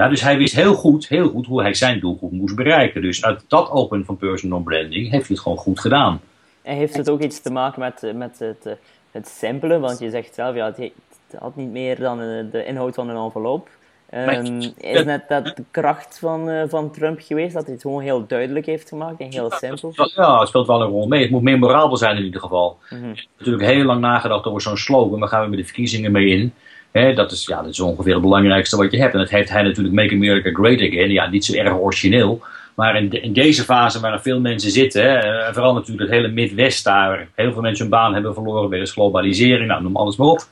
Ja, 0.01 0.07
dus 0.07 0.21
hij 0.21 0.37
wist 0.37 0.55
heel 0.55 0.73
goed, 0.73 1.07
heel 1.07 1.29
goed 1.29 1.45
hoe 1.45 1.61
hij 1.61 1.73
zijn 1.73 1.99
doelgroep 1.99 2.31
moest 2.31 2.55
bereiken. 2.55 3.01
Dus 3.01 3.23
uit 3.23 3.43
dat 3.47 3.69
open 3.69 4.05
van 4.05 4.17
personal 4.17 4.61
branding 4.61 5.09
heeft 5.09 5.27
hij 5.27 5.35
het 5.35 5.39
gewoon 5.39 5.57
goed 5.57 5.79
gedaan. 5.79 6.21
En 6.61 6.75
heeft 6.75 6.97
het 6.97 7.09
ook 7.09 7.21
iets 7.21 7.41
te 7.41 7.51
maken 7.51 7.79
met, 7.79 8.11
met 8.15 8.39
het, 8.39 8.77
het 9.11 9.27
simpele? 9.27 9.79
Want 9.79 9.99
je 9.99 10.09
zegt 10.09 10.33
zelf, 10.33 10.55
ja, 10.55 10.73
het, 10.75 10.91
had 11.39 11.55
niet 11.55 11.71
meer 11.71 11.99
dan 11.99 12.17
de 12.51 12.65
inhoud 12.65 12.95
van 12.95 13.09
een 13.09 13.15
envelop. 13.15 13.69
Um, 14.13 14.61
is 14.77 15.03
net 15.03 15.23
dat 15.27 15.45
de 15.45 15.63
kracht 15.71 16.19
van, 16.19 16.49
uh, 16.49 16.63
van 16.67 16.91
Trump 16.91 17.19
geweest, 17.21 17.53
dat 17.53 17.63
hij 17.63 17.73
het 17.73 17.81
gewoon 17.81 18.01
heel 18.01 18.27
duidelijk 18.27 18.65
heeft 18.65 18.89
gemaakt 18.89 19.19
en 19.19 19.31
heel 19.31 19.51
simpel? 19.51 19.93
Ja, 20.15 20.39
het 20.39 20.47
speelt 20.47 20.67
wel 20.67 20.81
een 20.81 20.89
rol 20.89 21.07
mee. 21.07 21.21
Het 21.21 21.31
moet 21.31 21.41
memorabel 21.41 21.97
zijn 21.97 22.17
in 22.17 22.23
ieder 22.23 22.41
geval. 22.41 22.77
Mm 22.89 23.01
-hmm. 23.01 23.15
natuurlijk 23.37 23.71
heel 23.71 23.83
lang 23.83 24.01
nagedacht 24.01 24.45
over 24.45 24.61
zo'n 24.61 24.77
slogan, 24.77 25.19
waar 25.19 25.29
gaan 25.29 25.43
we 25.43 25.49
met 25.49 25.59
de 25.59 25.65
verkiezingen 25.65 26.11
mee 26.11 26.27
in? 26.27 26.53
Dat, 26.91 27.31
is, 27.31 27.45
ja, 27.45 27.61
dat 27.61 27.71
is 27.71 27.79
ongeveer 27.79 28.13
het 28.13 28.21
belangrijkste 28.21 28.77
wat 28.77 28.91
je 28.91 28.97
hebt. 28.97 29.13
En 29.13 29.19
dat 29.19 29.29
heeft 29.29 29.49
hij 29.49 29.63
natuurlijk 29.63 29.95
Make 29.95 30.13
America 30.13 30.49
Great 30.53 30.79
Again. 30.79 31.11
Ja, 31.11 31.29
niet 31.29 31.45
zo 31.45 31.53
erg 31.53 31.73
origineel. 31.73 32.41
Maar 32.75 32.95
in, 32.95 33.09
de, 33.09 33.31
deze 33.31 33.63
fase 33.63 33.99
waar 33.99 34.21
veel 34.21 34.39
mensen 34.39 34.71
zitten, 34.71 35.23
eh, 35.23 35.53
vooral 35.53 35.73
natuurlijk 35.73 36.09
het 36.09 36.19
hele 36.19 36.27
Midwest 36.27 36.83
daar, 36.83 37.27
heel 37.35 37.53
veel 37.53 37.61
mensen 37.61 37.81
hun 37.81 37.93
baan 37.93 38.13
hebben 38.13 38.33
verloren 38.33 38.69
wegens 38.69 38.91
globalisering, 38.91 39.67
nou, 39.67 39.81
noem 39.83 39.95
alles 39.95 40.15
maar 40.15 40.27
op. 40.27 40.45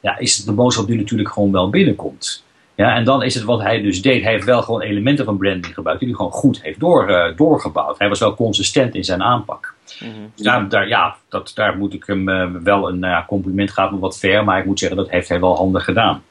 Ja, 0.00 0.18
is 0.18 0.44
de 0.44 0.52
boodschap 0.52 0.86
die 0.86 0.96
natuurlijk 0.96 1.32
gewoon 1.32 1.52
wel 1.52 1.70
binnenkomt. 1.70 2.44
Ja, 2.74 2.94
en 2.94 3.04
dan 3.04 3.22
is 3.22 3.34
het 3.34 3.44
wat 3.44 3.62
hij 3.62 3.82
dus 3.82 4.02
deed. 4.02 4.22
Hij 4.22 4.32
heeft 4.32 4.44
wel 4.44 4.62
gewoon 4.62 4.80
elementen 4.80 5.24
van 5.24 5.36
branding 5.36 5.74
gebruikt 5.74 6.00
die 6.00 6.08
hij 6.08 6.16
gewoon 6.16 6.32
goed 6.32 6.62
heeft 6.62 6.80
door, 6.80 7.32
doorgebouwd. 7.36 7.98
Hij 7.98 8.08
was 8.08 8.20
wel 8.20 8.34
consistent 8.34 8.94
in 8.94 9.04
zijn 9.04 9.22
aanpak. 9.22 9.71
Mm 10.00 10.12
-hmm. 10.12 10.32
dus 10.34 10.44
daar, 10.44 10.68
daar, 10.68 10.88
ja, 10.88 11.16
dat, 11.28 11.52
daar 11.54 11.76
moet 11.76 11.94
ik 11.94 12.04
hem 12.06 12.28
uh, 12.28 12.50
wel 12.62 12.88
een 12.88 13.04
uh, 13.04 13.26
compliment 13.26 13.70
gaat 13.70 13.90
me 13.90 13.98
wat 13.98 14.18
ver, 14.18 14.44
maar 14.44 14.58
ik 14.58 14.64
moet 14.64 14.78
zeggen 14.78 14.96
dat 14.96 15.10
heeft 15.10 15.28
hij 15.28 15.40
wel 15.40 15.56
handig 15.56 15.84
gedaan. 15.84 16.22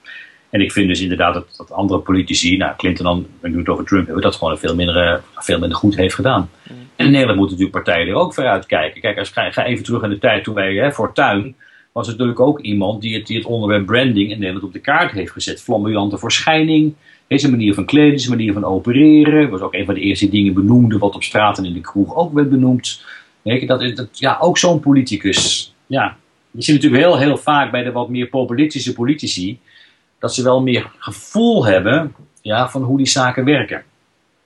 En 0.49 0.61
ik 0.61 0.71
vind 0.71 0.87
dus 0.87 1.01
inderdaad 1.01 1.33
dat, 1.33 1.53
dat 1.57 1.71
andere 1.71 1.99
politici, 1.99 2.57
nou 2.57 2.75
Clinton 2.77 3.05
dan, 3.05 3.27
we 3.39 3.57
het 3.57 3.69
over 3.69 3.85
Trump 3.85 4.05
hebben, 4.05 4.23
dat 4.23 4.35
gewoon 4.35 4.57
veel 4.57 4.75
minder, 4.75 5.21
veel 5.35 5.59
minder 5.59 5.77
goed 5.77 5.95
heeft 5.95 6.15
gedaan. 6.15 6.49
Mm. 6.63 6.75
En 6.95 7.05
in 7.05 7.11
Nederland 7.11 7.39
moeten 7.39 7.57
natuurlijk 7.57 7.83
partijen 7.83 8.07
er 8.07 8.21
ook 8.21 8.33
vooruit 8.33 8.65
kijken. 8.65 9.01
Kijk, 9.01 9.17
als 9.17 9.29
ik 9.29 9.53
ga 9.53 9.65
even 9.65 9.83
terug 9.83 10.03
in 10.03 10.09
de 10.09 10.17
tijd 10.17 10.43
toen 10.43 10.53
wij 10.53 10.73
hè, 10.73 10.91
voor 10.91 11.13
tuin, 11.13 11.55
was 11.91 12.07
natuurlijk 12.07 12.39
ook 12.39 12.59
iemand 12.59 13.01
die 13.01 13.15
het, 13.15 13.27
die 13.27 13.37
het 13.37 13.45
onderwerp 13.45 13.85
branding 13.85 14.31
in 14.31 14.39
Nederland 14.39 14.65
op 14.65 14.73
de 14.73 14.79
kaart 14.79 15.11
heeft 15.11 15.31
gezet. 15.31 15.61
Flamboyante 15.61 16.17
verschijning, 16.17 16.93
deze 17.27 17.49
manier 17.49 17.73
van 17.73 17.85
kleden, 17.85 18.11
deze 18.11 18.29
manier 18.29 18.53
van 18.53 18.63
opereren. 18.63 19.49
was 19.49 19.61
ook 19.61 19.73
een 19.73 19.85
van 19.85 19.93
de 19.93 20.01
eerste 20.01 20.29
dingen 20.29 20.53
benoemde 20.53 20.97
wat 20.97 21.15
op 21.15 21.23
straat 21.23 21.57
en 21.57 21.65
in 21.65 21.73
de 21.73 21.81
kroeg 21.81 22.15
ook 22.15 22.33
werd 22.33 22.49
benoemd. 22.49 23.05
Weet 23.41 23.61
je, 23.61 23.67
dat, 23.67 23.95
dat, 23.95 24.19
ja, 24.19 24.37
ook 24.39 24.57
zo'n 24.57 24.79
politicus. 24.79 25.73
Ja, 25.85 26.17
je 26.51 26.61
ziet 26.61 26.75
natuurlijk 26.75 27.03
heel, 27.03 27.17
heel 27.17 27.37
vaak 27.37 27.71
bij 27.71 27.83
de 27.83 27.91
wat 27.91 28.09
meer 28.09 28.27
populistische 28.27 28.93
politici 28.93 29.59
dat 30.19 30.33
ze 30.33 30.43
wel 30.43 30.61
meer 30.61 30.91
gevoel 30.97 31.65
hebben 31.65 32.15
ja, 32.41 32.69
van 32.69 32.83
hoe 32.83 32.97
die 32.97 33.07
zaken 33.07 33.45
werken. 33.45 33.83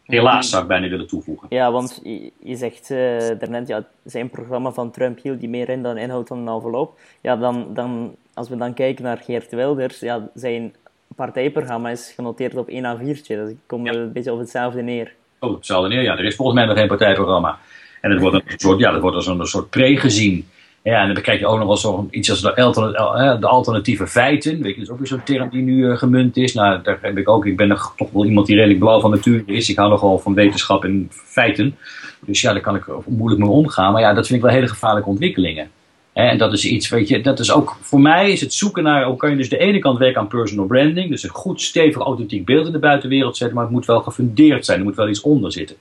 Helaas 0.04 0.50
zou 0.50 0.62
ik 0.62 0.68
bijna 0.68 0.88
willen 0.88 1.08
toevoegen. 1.08 1.48
Ja, 1.50 1.72
want 1.72 2.00
je, 2.04 2.32
je 2.44 2.56
zegt 2.56 2.90
uh, 2.90 2.98
daarnet, 3.40 3.68
ja, 3.68 3.88
zijn 4.04 4.30
programma 4.30 4.72
van 4.72 4.92
Trump 4.92 5.22
hield 5.22 5.40
die 5.40 5.50
meer 5.50 5.70
in 5.70 5.84
dan 5.84 5.98
inhoud 5.98 6.28
van 6.28 6.38
een 6.38 6.54
envelop. 6.54 7.00
Ja, 7.22 7.36
dan, 7.36 7.68
dan, 7.74 8.16
als 8.34 8.50
we 8.50 8.58
dan 8.58 8.74
kijken 8.74 9.04
naar 9.04 9.18
Geert 9.18 9.52
Wilders, 9.52 10.00
ja, 10.00 10.30
zijn 10.34 10.74
partijprogramma 11.16 11.90
is 11.90 12.12
genoteerd 12.16 12.56
op 12.56 12.68
1 12.68 12.98
A4'tje. 12.98 13.28
Dus 13.28 13.50
ik 13.50 13.58
kom 13.66 13.86
ja. 13.86 13.94
een 13.94 14.12
beetje 14.12 14.34
op 14.34 14.40
hetzelfde 14.40 14.82
neer. 14.82 15.14
Oh, 15.40 15.56
hetzelfde 15.56 15.90
neer, 15.90 16.02
ja. 16.02 16.18
Er 16.18 16.26
is 16.26 16.36
volgens 16.36 16.58
mij 16.58 16.68
nog 16.68 16.78
geen 16.78 16.88
partijprogramma. 16.88 17.60
En 18.06 18.12
het 18.12 18.20
wordt 18.20 18.36
een 18.36 18.60
soort, 18.60 18.80
ja, 18.80 18.92
dat 18.92 19.02
wordt 19.02 19.16
als 19.16 19.28
een 19.28 19.46
soort 19.46 19.70
pre 19.70 19.98
gezien. 19.98 20.48
Ja, 20.84 21.02
en 21.02 21.14
dan 21.14 21.24
krijg 21.24 21.40
je 21.40 21.48
ook 21.48 21.58
nog 21.58 21.68
wel 21.68 21.78
zo 21.78 22.08
iets 22.12 22.30
als 22.30 22.42
de, 22.42 22.56
alternatieve, 22.56 23.40
de 23.40 23.48
alternatieve 23.48 24.08
feiten. 24.08 24.62
Weet 24.62 24.76
je, 24.76 24.80
dat 24.80 24.84
is 24.84 24.92
ook 24.92 24.98
weer 24.98 25.08
zo'n 25.08 25.24
term 25.24 25.50
die 25.50 25.62
nu 25.62 25.86
uh, 25.86 25.98
gemunt 25.98 26.38
is. 26.38 26.54
Nou, 26.54 26.82
daar 26.84 26.98
heb 27.02 27.18
ik 27.18 27.30
ook. 27.30 27.46
Ik 27.46 27.58
ben 27.58 27.68
nog 27.68 27.94
toch 27.98 28.12
wel 28.12 28.26
iemand 28.26 28.48
die 28.48 28.56
redelijk 28.56 28.80
blauw 28.80 29.00
van 29.00 29.10
natuur 29.10 29.44
is. 29.46 29.70
Ik 29.70 29.78
hou 29.78 29.90
nogal 29.90 30.20
van 30.20 30.34
wetenschap 30.34 30.84
en 30.84 31.08
feiten. 31.12 31.78
Dus 32.20 32.42
ja, 32.42 32.54
daar 32.54 32.62
kan 32.62 32.76
ik 32.76 32.86
moeilijk 33.06 33.42
mee 33.42 33.52
omgaan. 33.52 33.92
Maar 33.92 34.02
ja, 34.02 34.14
dat 34.14 34.28
vind 34.28 34.40
ik 34.40 34.46
wel 34.46 34.56
hele 34.56 34.68
gevaarlijke 34.68 35.10
ontwikkelingen. 35.10 35.70
En 36.14 36.38
dat 36.38 36.54
is 36.54 36.66
iets, 36.66 36.90
weet 36.90 37.08
je, 37.08 37.22
dat 37.22 37.40
is 37.40 37.52
ook 37.52 37.78
voor 37.82 38.02
mij 38.02 38.32
is 38.32 38.42
het 38.42 38.54
zoeken 38.54 38.84
naar, 38.84 39.06
hoe 39.06 39.18
kan 39.18 39.30
je 39.30 39.36
dus 39.36 39.50
de 39.50 39.58
ene 39.58 39.80
kant 39.80 39.98
werken 39.98 40.22
aan 40.22 40.28
personal 40.28 40.66
branding, 40.66 41.10
dus 41.10 41.24
een 41.24 41.30
goed, 41.30 41.62
stevig, 41.62 42.02
authentiek 42.02 42.46
beeld 42.46 42.66
in 42.66 42.72
de 42.72 42.80
buitenwereld 42.80 43.38
zetten, 43.38 43.56
maar 43.56 43.66
het 43.66 43.74
moet 43.74 43.86
wel 43.86 44.02
gefundeerd 44.02 44.66
zijn, 44.66 44.80
er 44.80 44.84
moet 44.84 44.96
wel 44.96 45.10
iets 45.10 45.22
onder 45.22 45.52
zitten. 45.52 45.76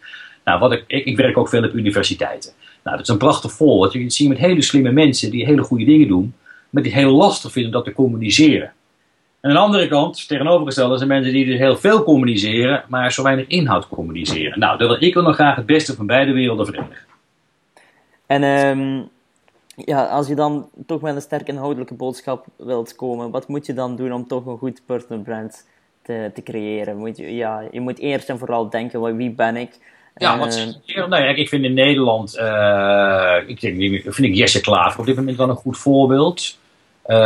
Nou, 0.44 0.58
wat 0.60 0.72
ik, 0.72 0.84
ik, 0.86 1.16
werk 1.16 1.38
ook 1.38 1.48
veel 1.48 1.64
op 1.64 1.72
universiteiten. 1.72 2.52
Nou, 2.82 2.96
dat 2.96 3.06
is 3.06 3.12
een 3.12 3.18
prachtig 3.18 3.52
voorbeeld. 3.52 3.92
Je 3.92 4.10
ziet 4.10 4.28
met 4.28 4.38
hele 4.38 4.62
slimme 4.62 4.92
mensen 4.92 5.30
die 5.30 5.44
hele 5.44 5.62
goede 5.62 5.84
dingen 5.84 6.08
doen, 6.08 6.34
maar 6.70 6.82
die 6.82 6.92
heel 6.92 7.10
lastig 7.10 7.52
vinden 7.52 7.72
dat 7.72 7.84
te 7.84 7.92
communiceren. 7.92 8.72
En 9.40 9.50
aan 9.50 9.56
de 9.56 9.62
andere 9.62 9.88
kant, 9.88 10.28
tegenovergesteld, 10.28 10.96
zijn 10.96 11.08
mensen 11.08 11.32
die 11.32 11.46
dus 11.46 11.58
heel 11.58 11.76
veel 11.76 12.02
communiceren, 12.02 12.84
maar 12.88 13.12
zo 13.12 13.22
weinig 13.22 13.46
inhoud 13.46 13.88
communiceren. 13.88 14.58
Nou, 14.58 14.78
dat 14.78 14.88
wil 14.88 15.08
ik 15.08 15.14
wil 15.14 15.22
nog 15.22 15.34
graag 15.34 15.56
het 15.56 15.66
beste 15.66 15.94
van 15.94 16.06
beide 16.06 16.32
werelden 16.32 16.66
verenigen. 16.66 17.06
En 18.26 18.42
um, 18.42 19.08
ja, 19.76 20.06
als 20.06 20.28
je 20.28 20.34
dan 20.34 20.68
toch 20.86 21.00
met 21.00 21.14
een 21.14 21.20
sterk 21.20 21.48
inhoudelijke 21.48 21.94
boodschap 21.94 22.46
wilt 22.56 22.96
komen, 22.96 23.30
wat 23.30 23.48
moet 23.48 23.66
je 23.66 23.74
dan 23.74 23.96
doen 23.96 24.12
om 24.12 24.26
toch 24.26 24.46
een 24.46 24.58
goed 24.58 24.82
personal 24.86 25.22
brand 25.22 25.66
te, 26.02 26.30
te 26.34 26.42
creëren? 26.42 26.96
Moet 26.96 27.16
je, 27.16 27.34
ja, 27.34 27.62
je 27.70 27.80
moet 27.80 27.98
eerst 27.98 28.28
en 28.28 28.38
vooral 28.38 28.70
denken, 28.70 29.16
wie 29.16 29.30
ben 29.30 29.56
ik? 29.56 29.78
Ja, 30.14 30.38
wat, 30.38 30.74
uh, 30.86 31.06
nou 31.06 31.24
ik 31.24 31.48
vind 31.48 31.64
in 31.64 31.74
Nederland, 31.74 32.36
uh, 32.38 33.36
ik 33.46 33.60
denk, 33.60 34.02
vind 34.02 34.28
ik 34.28 34.34
Jesse 34.34 34.60
Klaver 34.60 35.00
op 35.00 35.06
dit 35.06 35.16
moment 35.16 35.36
wel 35.36 35.48
een 35.48 35.54
goed 35.54 35.78
voorbeeld. 35.78 36.58
Uh, 37.06 37.16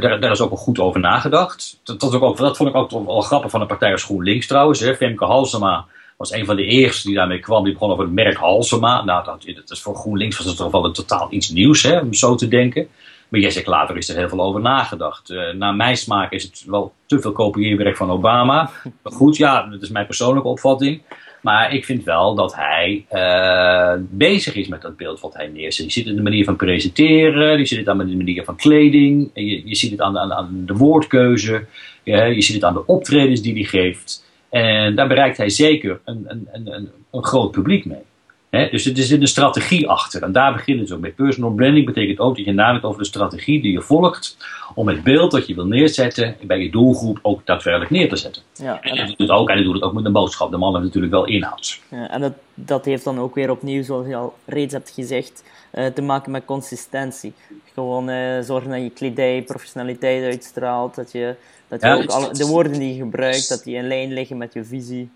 daar, 0.00 0.20
daar, 0.20 0.30
is 0.30 0.40
ook 0.40 0.48
wel 0.48 0.58
goed 0.58 0.78
over 0.78 1.00
nagedacht. 1.00 1.80
Dat, 1.84 2.00
dat, 2.00 2.20
ook, 2.20 2.36
dat 2.36 2.56
vond 2.56 2.68
ik 2.68 2.74
ook 2.74 2.90
wel 2.90 3.20
grappig 3.20 3.50
van 3.50 3.60
de 3.60 3.66
partij 3.66 3.92
als 3.92 4.02
GroenLinks 4.02 4.46
trouwens. 4.46 4.80
Hè. 4.80 4.96
Femke 4.96 5.24
Halsema 5.24 5.86
was 6.16 6.32
een 6.32 6.44
van 6.44 6.56
de 6.56 6.64
eerste 6.64 7.06
die 7.06 7.16
daarmee 7.16 7.40
kwam. 7.40 7.64
Die 7.64 7.72
begon 7.72 7.90
over 7.90 8.04
het 8.04 8.12
merk 8.12 8.36
Halsema. 8.36 9.04
Nou, 9.04 9.24
dat, 9.24 9.42
dat 9.54 9.70
is 9.70 9.80
voor 9.80 9.94
GroenLinks 9.94 10.36
was 10.36 10.46
het 10.46 10.56
toch 10.56 10.72
wel 10.72 10.84
een 10.84 10.92
totaal 10.92 11.26
iets 11.30 11.48
nieuws, 11.48 11.82
hè, 11.82 11.98
om 11.98 12.14
zo 12.14 12.34
te 12.34 12.48
denken. 12.48 12.88
Maar 13.28 13.40
Jesse 13.40 13.62
Klaver 13.62 13.96
is 13.96 14.08
er 14.08 14.16
heel 14.16 14.28
veel 14.28 14.40
over 14.40 14.60
nagedacht. 14.60 15.30
Uh, 15.30 15.52
naar 15.52 15.74
mijn 15.74 15.96
smaak 15.96 16.32
is 16.32 16.42
het 16.42 16.64
wel 16.66 16.92
te 17.06 17.20
veel 17.20 17.32
kopieerwerk 17.32 17.96
van 17.96 18.10
Obama. 18.10 18.70
Maar 19.02 19.12
goed, 19.12 19.36
ja, 19.36 19.66
dat 19.66 19.82
is 19.82 19.88
mijn 19.88 20.06
persoonlijke 20.06 20.48
opvatting. 20.48 21.02
Maar 21.48 21.74
ik 21.74 21.84
vind 21.84 22.04
wel 22.04 22.34
dat 22.34 22.54
hij 22.54 23.04
uh, 23.12 23.92
bezig 24.10 24.54
is 24.54 24.68
met 24.68 24.82
dat 24.82 24.96
beeld 24.96 25.20
wat 25.20 25.34
hij 25.34 25.46
neerzet. 25.46 25.84
Je 25.84 25.92
ziet 25.92 26.04
het 26.04 26.12
in 26.12 26.16
de 26.16 26.30
manier 26.30 26.44
van 26.44 26.56
presenteren, 26.56 27.58
je 27.58 27.66
ziet 27.66 27.78
het 27.78 27.88
aan 27.88 27.98
de 27.98 28.16
manier 28.16 28.44
van 28.44 28.56
kleding, 28.56 29.30
je, 29.34 29.68
je 29.68 29.74
ziet 29.74 29.90
het 29.90 30.00
aan, 30.00 30.18
aan, 30.18 30.32
aan 30.32 30.62
de 30.66 30.74
woordkeuze, 30.74 31.66
je, 32.02 32.16
je 32.16 32.42
ziet 32.42 32.54
het 32.54 32.64
aan 32.64 32.74
de 32.74 32.86
optredens 32.86 33.42
die 33.42 33.52
hij 33.52 33.62
geeft. 33.62 34.24
En 34.50 34.94
daar 34.94 35.08
bereikt 35.08 35.36
hij 35.36 35.48
zeker 35.48 36.00
een, 36.04 36.24
een, 36.26 36.48
een, 36.52 36.88
een 37.10 37.24
groot 37.24 37.50
publiek 37.50 37.84
mee. 37.84 38.02
He, 38.50 38.68
dus 38.70 38.84
het 38.84 38.98
is 38.98 39.10
een 39.10 39.26
strategie 39.26 39.88
achter. 39.88 40.22
En 40.22 40.32
daar 40.32 40.52
beginnen 40.52 40.86
ze 40.86 40.94
ook 40.94 41.00
mee. 41.00 41.10
Personal 41.10 41.50
branding 41.50 41.86
betekent 41.86 42.18
ook 42.18 42.36
dat 42.36 42.44
je 42.44 42.52
nadenkt 42.52 42.84
over 42.84 43.00
de 43.00 43.06
strategie 43.06 43.62
die 43.62 43.72
je 43.72 43.80
volgt. 43.80 44.36
Om 44.74 44.88
het 44.88 45.02
beeld 45.02 45.30
dat 45.30 45.46
je 45.46 45.54
wil 45.54 45.66
neerzetten 45.66 46.36
bij 46.42 46.58
je 46.58 46.70
doelgroep 46.70 47.18
ook 47.22 47.46
daadwerkelijk 47.46 47.90
neer 47.90 48.08
te 48.08 48.16
zetten. 48.16 48.42
Ja, 48.54 48.80
en, 48.80 48.96
en, 48.96 49.06
dat 49.06 49.16
doet 49.18 49.30
ook, 49.30 49.48
en 49.48 49.62
doet 49.62 49.74
het 49.74 49.82
ook 49.82 49.92
met 49.92 50.04
een 50.04 50.12
boodschap. 50.12 50.50
De 50.50 50.56
man 50.56 50.72
heeft 50.72 50.84
natuurlijk 50.84 51.12
wel 51.12 51.26
inhoud. 51.26 51.80
Ja, 51.90 52.10
en 52.10 52.20
dat, 52.20 52.32
dat 52.54 52.84
heeft 52.84 53.04
dan 53.04 53.18
ook 53.18 53.34
weer 53.34 53.50
opnieuw, 53.50 53.82
zoals 53.82 54.06
je 54.06 54.16
al 54.16 54.34
reeds 54.44 54.72
hebt 54.72 54.90
gezegd, 54.90 55.44
uh, 55.74 55.86
te 55.86 56.02
maken 56.02 56.32
met 56.32 56.44
consistentie. 56.44 57.32
Gewoon 57.74 58.10
uh, 58.10 58.40
zorgen 58.40 58.70
dat 58.70 58.82
je 58.82 58.90
kledij 58.90 59.42
professionaliteit 59.42 60.24
uitstraalt. 60.24 60.94
Dat 60.94 61.12
je, 61.12 61.34
dat 61.68 61.80
je 61.80 61.86
ja, 61.86 61.94
ook 61.94 62.10
alle, 62.10 62.32
de 62.32 62.46
woorden 62.46 62.72
die 62.72 62.94
je 62.94 63.00
gebruikt, 63.00 63.48
dat 63.48 63.64
die 63.64 63.76
in 63.76 63.88
lijn 63.88 64.12
liggen 64.12 64.36
met 64.36 64.52
je 64.52 64.64
visie 64.64 65.10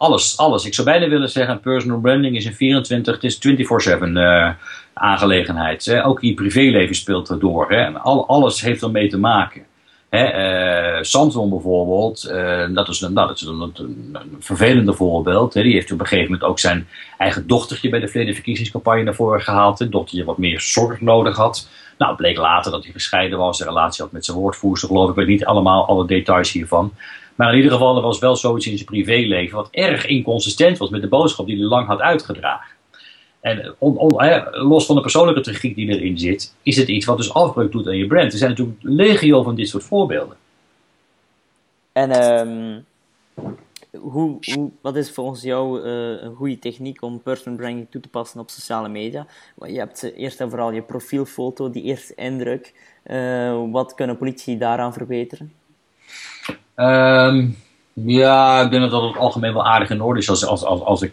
alles, 0.00 0.36
alles. 0.36 0.64
Ik 0.64 0.74
zou 0.74 0.86
bijna 0.86 1.08
willen 1.08 1.28
zeggen, 1.28 1.60
personal 1.60 2.00
branding 2.00 2.36
is 2.36 2.44
een 2.44 2.54
24, 2.54 3.14
het 3.14 3.24
is 3.24 3.38
24-7 3.98 4.02
uh, 4.02 4.50
aangelegenheid. 4.92 5.84
Hè. 5.84 6.04
Ook 6.04 6.20
je 6.20 6.34
privéleven 6.34 6.94
speelt 6.94 7.30
erdoor. 7.30 7.70
Hè. 7.70 7.76
En 7.76 8.02
al, 8.02 8.28
alles 8.28 8.60
heeft 8.60 8.82
ermee 8.82 9.08
te 9.08 9.18
maken. 9.18 9.62
Hè, 10.08 11.04
Samson 11.04 11.50
bijvoorbeeld, 11.50 12.28
dat 12.74 12.88
is, 12.88 13.00
een, 13.00 13.12
nou, 13.12 13.28
dat 13.28 13.36
is 13.36 13.46
een, 13.46 13.72
een, 13.74 14.36
vervelende 14.38 14.92
voorbeeld. 14.92 15.54
Hè. 15.54 15.62
Die 15.62 15.72
heeft 15.72 15.92
op 15.92 16.00
een 16.00 16.06
gegeven 16.06 16.32
moment 16.32 16.50
ook 16.50 16.58
zijn 16.58 16.86
eigen 17.18 17.46
dochtertje 17.46 17.88
bij 17.88 18.00
de 18.00 18.08
verleden 18.08 18.34
verkiezingscampagne 18.34 19.02
naar 19.02 19.14
voren 19.14 19.40
gehaald. 19.40 19.80
Een 19.80 19.90
dochtertje 19.90 20.24
wat 20.24 20.38
meer 20.38 20.60
zorg 20.60 21.00
nodig 21.00 21.36
had. 21.36 21.68
Nou, 21.98 22.16
bleek 22.16 22.36
later 22.36 22.70
dat 22.70 22.82
hij 22.82 22.92
gescheiden 22.92 23.38
was, 23.38 23.60
een 23.60 23.66
relatie 23.66 24.02
had 24.02 24.12
met 24.12 24.24
zijn 24.24 24.36
woordvoerster, 24.36 24.88
geloof 24.88 25.04
ik. 25.04 25.10
Ik 25.10 25.16
weet 25.16 25.26
niet 25.26 25.44
allemaal 25.44 25.86
alle 25.86 26.06
details 26.06 26.52
hiervan. 26.52 26.92
Maar 27.40 27.50
in 27.50 27.56
ieder 27.56 27.72
geval, 27.72 27.96
er 27.96 28.02
was 28.02 28.18
wel 28.18 28.36
zoiets 28.36 28.66
in 28.66 28.74
zijn 28.74 28.88
privéleven 28.88 29.56
wat 29.56 29.68
erg 29.70 30.06
inconsistent 30.06 30.78
was 30.78 30.90
met 30.90 31.00
de 31.00 31.08
boodschap 31.08 31.46
die 31.46 31.56
hij 31.56 31.64
lang 31.64 31.86
had 31.86 32.00
uitgedragen. 32.00 32.76
En 33.40 33.74
on, 33.78 33.96
los 34.50 34.86
van 34.86 34.94
de 34.94 35.00
persoonlijke 35.00 35.40
tragiek 35.40 35.74
die 35.74 35.88
erin 35.88 36.18
zit, 36.18 36.54
is 36.62 36.76
het 36.76 36.88
iets 36.88 37.06
wat 37.06 37.16
dus 37.16 37.34
afbreuk 37.34 37.72
doet 37.72 37.86
aan 37.86 37.96
je 37.96 38.06
brand. 38.06 38.32
Er 38.32 38.38
zijn 38.38 38.50
natuurlijk 38.50 38.78
legio 38.82 39.42
van 39.42 39.54
dit 39.54 39.68
soort 39.68 39.84
voorbeelden. 39.84 40.36
En 41.92 42.38
um, 42.48 42.84
hoe, 44.00 44.38
wat 44.80 44.96
is 44.96 45.10
volgens 45.10 45.42
jou 45.42 45.80
uh, 45.80 46.22
een 46.22 46.34
goede 46.34 46.58
techniek 46.58 47.02
om 47.02 47.22
personal 47.22 47.58
branding 47.58 47.86
toe 47.90 48.00
te 48.00 48.08
passen 48.08 48.40
op 48.40 48.50
sociale 48.50 48.88
media? 48.88 49.26
Je 49.66 49.78
hebt 49.78 50.12
eerst 50.16 50.40
en 50.40 50.50
vooral 50.50 50.72
je 50.72 50.82
profielfoto, 50.82 51.70
die 51.70 51.82
eerste 51.82 52.14
indruk. 52.14 52.74
Uh, 53.06 53.62
wat 53.70 53.94
kunnen 53.94 54.18
politici 54.18 54.58
daaraan 54.58 54.92
verbeteren? 54.92 55.59
Um, 56.76 57.56
ja, 57.92 58.60
ik 58.60 58.70
denk 58.70 58.82
dat 58.82 58.90
dat 58.90 59.02
het 59.02 59.16
algemeen 59.16 59.52
wel 59.52 59.66
aardig 59.66 59.90
in 59.90 60.02
orde 60.02 60.20
is 60.20 60.30
als, 60.30 60.46
als, 60.46 60.64
als, 60.64 60.80
als 60.80 61.02
ik, 61.02 61.12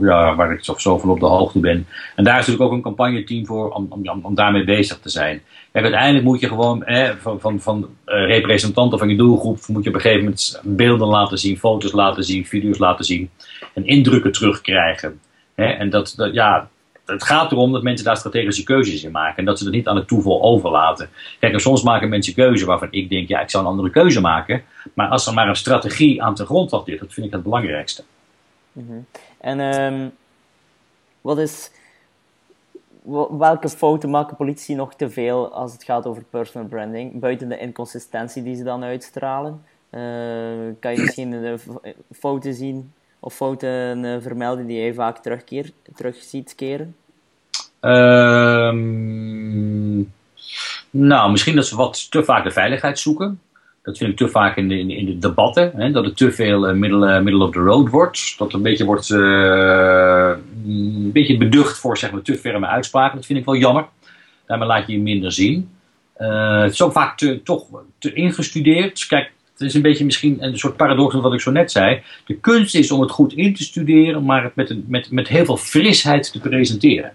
ja, 0.00 0.34
waar 0.34 0.52
ik 0.52 0.64
zoveel 0.64 1.10
op 1.10 1.20
de 1.20 1.26
hoogte 1.26 1.58
ben. 1.58 1.86
En 2.16 2.24
daar 2.24 2.38
is 2.38 2.46
natuurlijk 2.46 2.70
ook 2.70 2.76
een 2.76 2.82
campagneteam 2.82 3.46
voor 3.46 3.70
om, 3.70 3.86
om, 3.88 4.20
om 4.22 4.34
daarmee 4.34 4.64
bezig 4.64 4.98
te 4.98 5.08
zijn. 5.08 5.42
Kijk, 5.72 5.84
uiteindelijk 5.84 6.24
moet 6.24 6.40
je 6.40 6.48
gewoon 6.48 6.82
hè, 6.84 7.16
van, 7.16 7.40
van, 7.40 7.60
van 7.60 7.88
uh, 8.06 8.26
representanten 8.26 8.98
van 8.98 9.08
je 9.08 9.16
doelgroep, 9.16 9.58
moet 9.66 9.82
je 9.82 9.88
op 9.88 9.94
een 9.94 10.00
gegeven 10.00 10.24
moment 10.24 10.60
beelden 10.62 11.08
laten 11.08 11.38
zien, 11.38 11.58
foto's 11.58 11.92
laten 11.92 12.24
zien, 12.24 12.46
video's 12.46 12.78
laten 12.78 13.04
zien 13.04 13.30
en 13.74 13.86
indrukken 13.86 14.32
terugkrijgen. 14.32 15.20
Hè, 15.54 15.64
en 15.64 15.90
dat, 15.90 16.14
dat, 16.16 16.34
ja, 16.34 16.68
het 17.04 17.24
gaat 17.24 17.52
erom 17.52 17.72
dat 17.72 17.82
mensen 17.82 18.04
daar 18.04 18.16
strategische 18.16 18.62
keuzes 18.62 19.04
in 19.04 19.10
maken. 19.10 19.36
En 19.36 19.44
dat 19.44 19.58
ze 19.58 19.64
dat 19.64 19.72
niet 19.72 19.86
aan 19.88 19.96
het 19.96 20.08
toeval 20.08 20.42
overlaten. 20.42 21.08
Kijk, 21.40 21.60
soms 21.60 21.82
maken 21.82 22.08
mensen 22.08 22.34
keuzes 22.34 22.66
waarvan 22.66 22.88
ik 22.90 23.08
denk, 23.08 23.28
ja, 23.28 23.40
ik 23.40 23.50
zou 23.50 23.64
een 23.64 23.70
andere 23.70 23.90
keuze 23.90 24.20
maken. 24.20 24.64
Maar 24.94 25.08
als 25.08 25.26
er 25.26 25.34
maar 25.34 25.48
een 25.48 25.56
strategie 25.56 26.22
aan 26.22 26.34
de 26.34 26.44
grondslag 26.44 26.86
ligt, 26.86 27.00
dat 27.00 27.12
vind 27.12 27.26
ik 27.26 27.32
het 27.32 27.42
belangrijkste. 27.42 28.04
Mm 28.72 29.06
En 29.38 29.60
um, 29.60 30.12
wat 31.20 31.38
is, 31.38 31.70
welke 33.38 33.68
fouten 33.68 34.10
maken 34.10 34.36
politici 34.36 34.74
nog 34.74 34.94
te 34.94 35.10
veel 35.10 35.52
als 35.52 35.72
het 35.72 35.84
gaat 35.84 36.06
over 36.06 36.22
personal 36.30 36.68
branding? 36.68 37.20
Buiten 37.20 37.48
de 37.48 37.58
inconsistentie 37.58 38.42
die 38.42 38.56
ze 38.56 38.62
dan 38.62 38.84
uitstralen. 38.84 39.62
Uh, 39.90 40.00
kan 40.80 40.94
je 40.94 41.00
misschien 41.00 41.30
de 41.30 41.58
fouten 42.10 42.54
zien 42.54 42.92
of 43.24 43.34
fouten 43.34 44.04
uh, 44.04 44.16
vermelden 44.20 44.66
die 44.66 44.80
je 44.80 44.94
vaak 44.94 45.18
terugkeer, 45.18 45.70
terug 45.94 46.16
ziet 46.16 46.54
keren? 46.54 46.96
Um, 47.80 48.92
nou, 50.90 51.30
misschien 51.30 51.56
dat 51.56 51.66
ze 51.66 51.76
wat 51.76 52.10
te 52.10 52.24
vaak 52.24 52.44
de 52.44 52.50
veiligheid 52.50 52.98
zoeken. 52.98 53.40
Dat 53.82 53.98
vind 53.98 54.10
ik 54.10 54.16
te 54.16 54.28
vaak 54.28 54.56
in 54.56 54.68
de, 54.68 54.78
in 54.78 55.06
de 55.06 55.18
debatten. 55.18 55.72
Hè, 55.76 55.90
dat 55.90 56.04
het 56.04 56.16
te 56.16 56.32
veel 56.32 56.68
uh, 56.68 56.74
middle, 56.74 57.22
middle 57.22 57.44
of 57.44 57.52
the 57.52 57.58
road 57.58 57.88
wordt. 57.88 58.38
Dat 58.38 58.52
een 58.52 58.62
beetje 58.62 58.84
wordt 58.84 59.10
een 59.10 60.40
beetje 61.12 61.38
beducht 61.38 61.78
voor 61.78 61.98
zeg 61.98 62.12
maar, 62.12 62.22
te 62.22 62.34
ferme 62.34 62.66
uitspraken. 62.66 63.16
Dat 63.16 63.26
vind 63.26 63.38
ik 63.38 63.44
wel 63.44 63.56
jammer. 63.56 63.86
Daarmee 64.46 64.68
laat 64.68 64.86
je 64.86 64.92
je 64.92 65.00
minder 65.00 65.32
zien. 65.32 65.68
Het 66.14 66.72
is 66.72 66.82
ook 66.82 66.92
vaak 66.92 67.38
toch 67.44 67.66
te 67.98 68.12
ingestudeerd. 68.12 69.06
Kijk, 69.06 69.32
het 69.58 69.68
is 69.68 69.74
een 69.74 69.82
beetje 69.82 70.04
misschien 70.04 70.42
een 70.42 70.58
soort 70.58 70.76
paradox 70.76 71.12
van 71.12 71.22
wat 71.22 71.32
ik 71.32 71.40
zo 71.40 71.50
net 71.50 71.70
zei. 71.70 72.02
De 72.26 72.34
kunst 72.34 72.74
is 72.74 72.90
om 72.90 73.00
het 73.00 73.10
goed 73.10 73.32
in 73.32 73.54
te 73.54 73.62
studeren, 73.62 74.24
maar 74.24 74.42
het 74.42 74.54
met, 74.54 74.88
met, 74.88 75.10
met 75.10 75.28
heel 75.28 75.44
veel 75.44 75.56
frisheid 75.56 76.32
te 76.32 76.40
presenteren. 76.40 77.12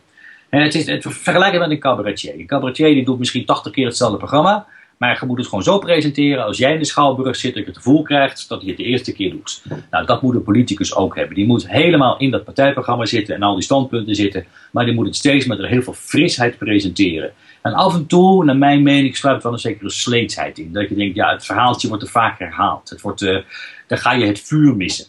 En 0.50 0.62
het 0.62 0.76
is 0.76 0.86
het 0.86 1.06
vergelijken 1.08 1.60
met 1.60 1.70
een 1.70 1.80
cabaretier. 1.80 2.34
Een 2.34 2.48
cabaretier 2.48 2.94
die 2.94 3.06
doet 3.06 3.20
misschien 3.20 3.46
80 3.46 3.72
keer 3.72 3.86
hetzelfde 3.86 4.18
programma. 4.18 4.68
Maar 4.98 5.18
je 5.20 5.26
moet 5.26 5.38
het 5.38 5.48
gewoon 5.48 5.64
zo 5.64 5.78
presenteren. 5.78 6.46
Als 6.46 6.58
jij 6.58 6.74
in 6.74 6.80
de 6.80 6.86
schouwburg 6.86 7.36
zit, 7.36 7.54
dat 7.54 7.64
je 7.64 7.70
het 7.70 7.78
gevoel 7.78 8.02
krijgt 8.02 8.50
dat 8.50 8.60
hij 8.60 8.70
het 8.70 8.78
de 8.78 8.84
eerste 8.84 9.14
keer 9.14 9.32
doet. 9.32 9.64
Nou, 9.92 10.06
dat 10.06 10.22
moet 10.22 10.36
een 10.36 10.44
politicus 10.44 10.96
ook 10.96 11.16
hebben. 11.16 11.36
Die 11.36 11.46
moet 11.46 11.70
helemaal 11.70 12.18
in 12.18 12.32
dat 12.32 12.44
partijprogramma 12.44 13.06
zitten 13.06 13.36
en 13.36 13.42
al 13.42 13.54
die 13.54 13.64
standpunten 13.64 14.16
zitten. 14.16 14.46
Maar 14.72 14.86
die 14.86 14.94
moet 14.94 15.06
het 15.06 15.16
steeds 15.16 15.46
met 15.46 15.66
heel 15.66 15.82
veel 15.82 15.94
frisheid 15.94 16.58
presenteren. 16.58 17.32
En 17.70 17.76
af 17.76 17.96
en 17.96 18.06
toe, 18.06 18.46
naar 18.46 18.58
mijn 18.58 18.84
mening, 18.84 19.18
sluipt 19.18 19.44
wel 19.44 19.52
een 19.52 19.60
zekere 19.60 19.90
sleetsheid 19.90 20.58
in. 20.58 20.74
Dat 20.74 20.90
je 20.90 20.96
denkt, 20.96 21.16
ja, 21.16 21.32
het 21.32 21.46
verhaaltje 21.46 21.88
wordt 21.88 22.04
te 22.04 22.10
vaak 22.10 22.40
herhaald. 22.40 22.90
Het 22.90 23.02
wordt, 23.02 23.22
uh, 23.22 23.40
dan 23.88 23.98
ga 23.98 24.14
je 24.14 24.26
het 24.26 24.40
vuur 24.40 24.76
missen. 24.76 25.06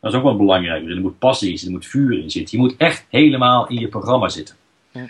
Dat 0.00 0.12
is 0.12 0.18
ook 0.18 0.24
wel 0.24 0.36
belangrijk. 0.36 0.88
Er 0.88 1.00
moet 1.00 1.18
passie 1.18 1.50
in 1.50 1.58
zitten, 1.58 1.74
er 1.74 1.80
moet 1.80 1.90
vuur 1.90 2.22
in 2.22 2.30
zitten. 2.30 2.58
Je 2.58 2.64
moet 2.64 2.76
echt 2.76 3.06
helemaal 3.08 3.68
in 3.68 3.78
je 3.78 3.88
programma 3.88 4.28
zitten. 4.28 4.54
Ja. 4.92 5.08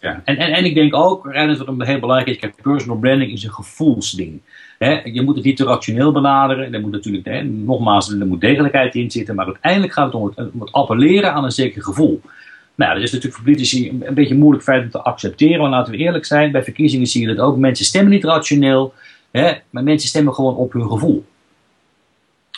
ja. 0.00 0.22
En, 0.24 0.36
en, 0.36 0.52
en 0.52 0.64
ik 0.64 0.74
denk 0.74 0.94
ook, 0.94 1.26
Reinhard, 1.26 1.58
wat 1.58 1.68
een 1.68 1.82
heel 1.82 2.00
belangrijk 2.00 2.30
is, 2.30 2.38
kijk, 2.38 2.62
personal 2.62 2.98
branding 2.98 3.32
is 3.32 3.44
een 3.44 3.52
gevoelsding. 3.52 4.40
He, 4.78 5.00
je 5.04 5.22
moet 5.22 5.36
het 5.36 5.44
niet 5.44 5.56
te 5.56 5.64
rationeel 5.64 6.12
benaderen. 6.12 6.74
Er 6.74 6.80
moet 6.80 6.90
natuurlijk, 6.90 7.24
he, 7.24 7.42
nogmaals, 7.42 8.10
er 8.10 8.26
moet 8.26 8.40
degelijkheid 8.40 8.94
in 8.94 9.10
zitten. 9.10 9.34
Maar 9.34 9.46
uiteindelijk 9.46 9.92
gaat 9.92 10.06
het 10.06 10.14
om 10.14 10.24
het, 10.26 10.52
om 10.52 10.60
het 10.60 10.72
appelleren 10.72 11.32
aan 11.32 11.44
een 11.44 11.50
zeker 11.50 11.82
gevoel. 11.82 12.20
Nou, 12.74 12.94
dat 12.94 13.02
is 13.02 13.12
natuurlijk 13.12 13.34
voor 13.34 13.44
politici 13.44 13.88
een, 13.88 14.02
een 14.06 14.14
beetje 14.14 14.34
moeilijk 14.34 14.64
feit 14.64 14.82
om 14.82 14.90
te 14.90 15.02
accepteren. 15.02 15.60
Maar 15.60 15.70
laten 15.70 15.92
we 15.92 15.98
eerlijk 15.98 16.24
zijn, 16.24 16.52
bij 16.52 16.64
verkiezingen 16.64 17.06
zie 17.06 17.28
je 17.28 17.34
dat 17.34 17.46
ook. 17.46 17.56
Mensen 17.56 17.84
stemmen 17.84 18.12
niet 18.12 18.24
rationeel, 18.24 18.94
hè, 19.30 19.52
maar 19.70 19.82
mensen 19.82 20.08
stemmen 20.08 20.34
gewoon 20.34 20.56
op 20.56 20.72
hun 20.72 20.88
gevoel. 20.88 21.24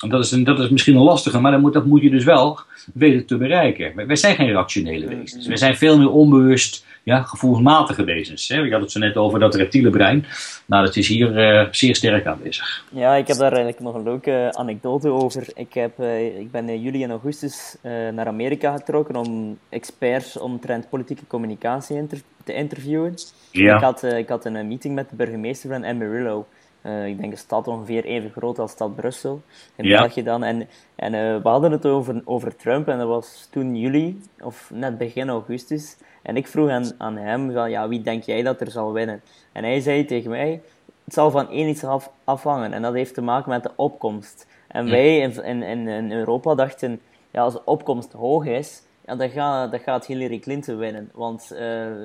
Dat 0.01 0.25
is, 0.25 0.31
een, 0.31 0.45
dat 0.45 0.59
is 0.59 0.69
misschien 0.69 0.97
een 0.97 1.03
lastige, 1.03 1.41
maar 1.41 1.53
dat 1.53 1.61
moet, 1.61 1.73
dat 1.73 1.87
moet 1.87 2.03
je 2.03 2.11
dus 2.11 2.25
wel 2.25 2.61
weten 2.95 3.27
te 3.27 3.37
bereiken. 3.37 4.07
Wij, 4.07 4.17
zijn 4.17 4.35
geen 4.35 4.53
rationele 4.53 5.07
wezens. 5.07 5.47
Wij 5.47 5.57
zijn 5.57 5.77
veel 5.77 5.99
meer 5.99 6.11
onbewust, 6.11 6.85
ja, 7.03 7.23
gevoelsmatige 7.23 8.05
wezens. 8.05 8.49
Hè? 8.49 8.65
Ik 8.65 8.73
had 8.73 8.81
het 8.81 8.91
zo 8.93 8.99
net 8.99 9.17
over 9.17 9.39
dat 9.39 9.55
reptiele 9.55 9.91
brein. 9.91 10.25
Nou, 10.67 10.85
dat 10.85 10.97
is 10.97 11.09
hier 11.09 11.63
uh, 11.63 11.69
zeer 11.71 11.97
sterk 11.97 12.27
aanwezig. 12.27 12.85
Ja, 12.91 13.15
ik 13.15 13.27
heb 13.27 13.37
daar 13.37 13.53
eigenlijk 13.53 13.83
nog 13.83 13.95
een 13.95 14.03
leuke 14.03 14.49
anekdote 14.53 15.09
over. 15.09 15.47
Ik, 15.55 15.75
heb, 15.75 16.01
uh, 16.01 16.39
ik 16.39 16.51
ben 16.51 16.69
in 16.69 16.81
juli 16.81 17.03
en 17.03 17.11
augustus 17.11 17.77
uh, 17.83 17.93
naar 18.09 18.27
Amerika 18.27 18.77
getrokken 18.77 19.17
om 19.17 19.59
experts 19.69 20.39
omtrent 20.39 20.89
politieke 20.89 21.27
communicatie 21.27 21.97
inter 21.97 22.19
te 22.45 22.55
interviewen. 22.55 23.15
Ja. 23.51 23.75
Ik, 23.75 23.83
had, 23.83 24.03
ik 24.03 24.29
had 24.29 24.45
een 24.45 24.69
meeting 24.69 24.95
met 24.95 25.11
de 25.11 25.17
burgemeester 25.17 25.71
van 25.71 25.85
Amarillo. 25.85 26.47
Uh, 26.87 27.07
ik 27.07 27.19
denk 27.19 27.33
een 27.33 27.39
stad 27.39 27.69
ongeveer 27.69 28.05
even 28.05 28.31
groot 28.31 28.59
als 28.59 28.71
stad 28.71 28.95
Brussel 28.95 29.41
in 29.77 29.85
ja. 29.85 29.99
België 29.99 30.23
dan. 30.23 30.43
En, 30.43 30.69
en 30.95 31.15
uh, 31.15 31.43
we 31.43 31.49
hadden 31.49 31.73
het 31.73 31.87
over, 31.87 32.23
over 32.25 32.57
Trump 32.57 32.89
en 32.89 32.99
dat 32.99 33.09
was 33.09 33.49
toen 33.51 33.77
juli 33.77 34.21
of 34.41 34.71
net 34.75 34.99
begin 34.99 35.29
augustus. 35.29 35.97
En 36.23 36.37
ik 36.37 36.47
vroeg 36.47 36.71
aan, 36.71 36.91
aan 36.99 37.17
hem, 37.17 37.53
van, 37.53 37.71
ja, 37.71 37.89
wie 37.89 38.03
denk 38.03 38.23
jij 38.23 38.43
dat 38.43 38.61
er 38.61 38.71
zal 38.71 38.93
winnen? 38.93 39.21
En 39.53 39.65
hij 39.65 39.81
zei 39.81 40.05
tegen 40.05 40.31
mij, 40.31 40.63
het 41.05 41.15
zal 41.15 41.31
van 41.31 41.51
één 41.51 41.69
iets 41.69 41.85
af, 41.85 42.11
afhangen 42.25 42.73
en 42.73 42.83
dat 42.83 42.95
heeft 42.95 43.15
te 43.15 43.23
maken 43.23 43.51
met 43.51 43.63
de 43.63 43.71
opkomst. 43.77 44.47
En 44.69 44.91
wij 44.91 45.19
in, 45.19 45.63
in, 45.63 45.89
in 45.89 46.13
Europa 46.13 46.55
dachten, 46.55 47.01
ja, 47.31 47.43
als 47.43 47.53
de 47.53 47.65
opkomst 47.65 48.13
hoog 48.13 48.45
is, 48.45 48.83
ja, 49.07 49.17
dan, 49.17 49.31
gaat, 49.31 49.71
dan 49.71 49.81
gaat 49.81 50.07
Hillary 50.07 50.39
Clinton 50.39 50.77
winnen. 50.77 51.11
Want 51.15 51.51
uh, 51.53 51.59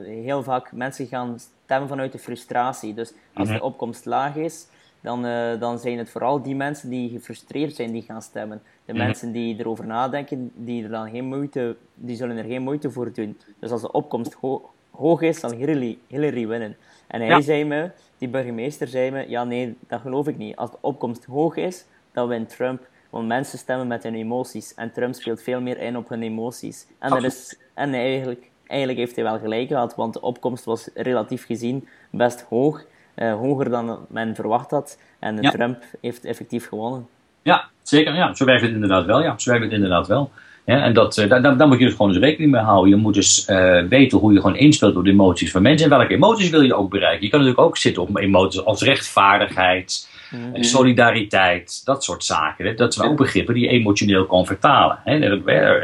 heel 0.06 0.44
vaak 0.44 0.72
mensen 0.72 1.08
gaan 1.08 1.40
stemmen 1.64 1.90
vanuit 1.90 2.12
de 2.12 2.20
frustratie. 2.20 2.94
Dus 2.94 3.14
als 3.34 3.50
de 3.50 3.62
opkomst 3.62 4.06
laag 4.06 4.36
is, 4.36 4.68
dan, 5.02 5.26
uh, 5.26 5.60
dan 5.60 5.80
zijn 5.80 5.98
het 5.98 6.10
vooral 6.10 6.42
die 6.42 6.56
mensen 6.56 6.90
die 6.90 7.10
gefrustreerd 7.10 7.76
zijn 7.76 7.92
die 7.92 8.02
gaan 8.02 8.22
stemmen. 8.22 8.62
De 8.86 8.94
mensen 8.94 9.32
die 9.32 9.60
erover 9.60 9.86
nadenken, 9.86 10.52
die, 10.56 10.84
er 10.84 10.90
dan 10.90 11.10
geen 11.10 11.26
moeite, 11.26 11.76
die 11.96 12.16
zullen 12.16 12.38
er 12.38 12.44
geen 12.44 12.62
moeite 12.62 12.92
voor 12.92 13.14
doen. 13.14 13.38
Dus 13.60 13.72
als 13.72 13.82
de 13.82 13.92
opkomst 13.92 14.34
ho 14.34 14.70
hoog 14.92 15.22
is, 15.22 15.42
dan 15.42 15.54
Hillary, 15.54 15.98
Hillary 16.08 16.48
winnen. 16.48 16.78
En 17.08 17.22
hij 17.22 17.30
ja. 17.30 17.42
zei 17.42 17.66
me, 17.66 17.92
die 18.18 18.30
burgemeester 18.30 18.88
zei 18.88 19.12
me, 19.12 19.30
ja 19.30 19.44
nee, 19.44 19.78
dat 19.88 20.02
geloof 20.02 20.28
ik 20.28 20.38
niet. 20.38 20.56
Als 20.56 20.72
de 20.72 20.78
opkomst 20.82 21.26
hoog 21.26 21.56
is, 21.56 21.86
dan 22.12 22.28
wint 22.28 22.50
Trump. 22.50 22.88
Want 23.12 23.28
mensen 23.28 23.58
stemmen 23.58 23.88
met 23.88 24.04
hun 24.04 24.16
emoties. 24.16 24.74
En 24.74 24.92
Trump 24.92 25.14
speelt 25.14 25.42
veel 25.42 25.62
meer 25.62 25.78
in 25.78 25.98
op 25.98 26.10
hun 26.10 26.22
emoties. 26.22 26.88
En, 27.00 27.10
dat 27.10 27.24
is, 27.24 27.60
en 27.74 27.94
eigenlijk, 27.94 28.50
eigenlijk 28.68 29.00
heeft 29.00 29.16
hij 29.16 29.24
wel 29.24 29.40
gelijk 29.40 29.68
gehad, 29.68 29.96
want 29.96 30.14
de 30.14 30.22
opkomst 30.22 30.66
was 30.66 30.90
relatief 30.94 31.46
gezien 31.46 31.88
best 32.12 32.46
hoog. 32.50 32.84
Uh, 33.16 33.34
hoger 33.34 33.70
dan 33.70 34.06
men 34.10 34.36
verwacht 34.36 34.72
had. 34.72 35.00
En 35.20 35.42
ja. 35.42 35.50
Trump 35.50 35.84
heeft 36.02 36.26
effectief 36.26 36.68
gewonnen. 36.68 37.08
Ja, 37.42 37.70
zeker. 37.82 38.16
Ja, 38.16 38.34
zo 38.34 38.46
werkt 38.46 38.62
het 38.62 38.72
inderdaad 38.72 39.06
wel. 39.06 39.22
Ja, 39.22 39.38
zo 39.38 39.50
werkt 39.50 39.66
het 39.66 39.74
inderdaad 39.74 40.08
wel. 40.08 40.32
Ja, 40.66 40.84
en 40.84 40.94
dat, 40.94 41.18
uh, 41.18 41.30
daar, 41.30 41.58
daar, 41.58 41.68
moet 41.68 41.80
je 41.80 41.86
dus 41.86 41.96
gewoon 41.96 42.12
eens 42.12 42.20
rekening 42.20 42.52
mee 42.52 42.62
houden. 42.62 42.90
Je 42.90 42.96
moet 42.96 43.14
dus 43.14 43.48
uh, 43.50 43.84
weten 43.84 44.18
hoe 44.18 44.34
je 44.34 44.42
gewoon 44.42 44.56
inspeelt 44.56 44.96
op 44.96 45.04
de 45.04 45.10
emoties 45.10 45.52
van 45.52 45.62
mensen. 45.62 45.92
En 45.92 45.98
welke 45.98 46.14
emoties 46.14 46.50
wil 46.50 46.62
je 46.62 46.76
ook 46.76 46.90
bereiken. 46.90 47.24
Je 47.24 47.30
kan 47.30 47.40
natuurlijk 47.40 47.68
ook 47.68 47.78
zitten 47.78 48.02
op 48.02 48.18
emoties 48.18 48.66
als 48.66 48.82
rechtvaardigheid, 48.82 50.10
mm 50.32 50.54
-hmm. 50.54 50.64
solidariteit, 50.64 51.86
dat 51.86 52.04
soort 52.04 52.24
zaken. 52.24 52.66
Hè. 52.66 52.74
Dat 52.74 52.94
zijn 52.94 53.10
ook 53.10 53.18
begrippen 53.18 53.54
die 53.54 53.64
je 53.64 53.70
emotioneel 53.70 54.26
kan 54.26 54.46
vertalen 54.46 55.00
hè, 55.04 55.16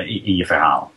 in 0.04 0.36
je 0.36 0.46
verhaal. 0.46 0.92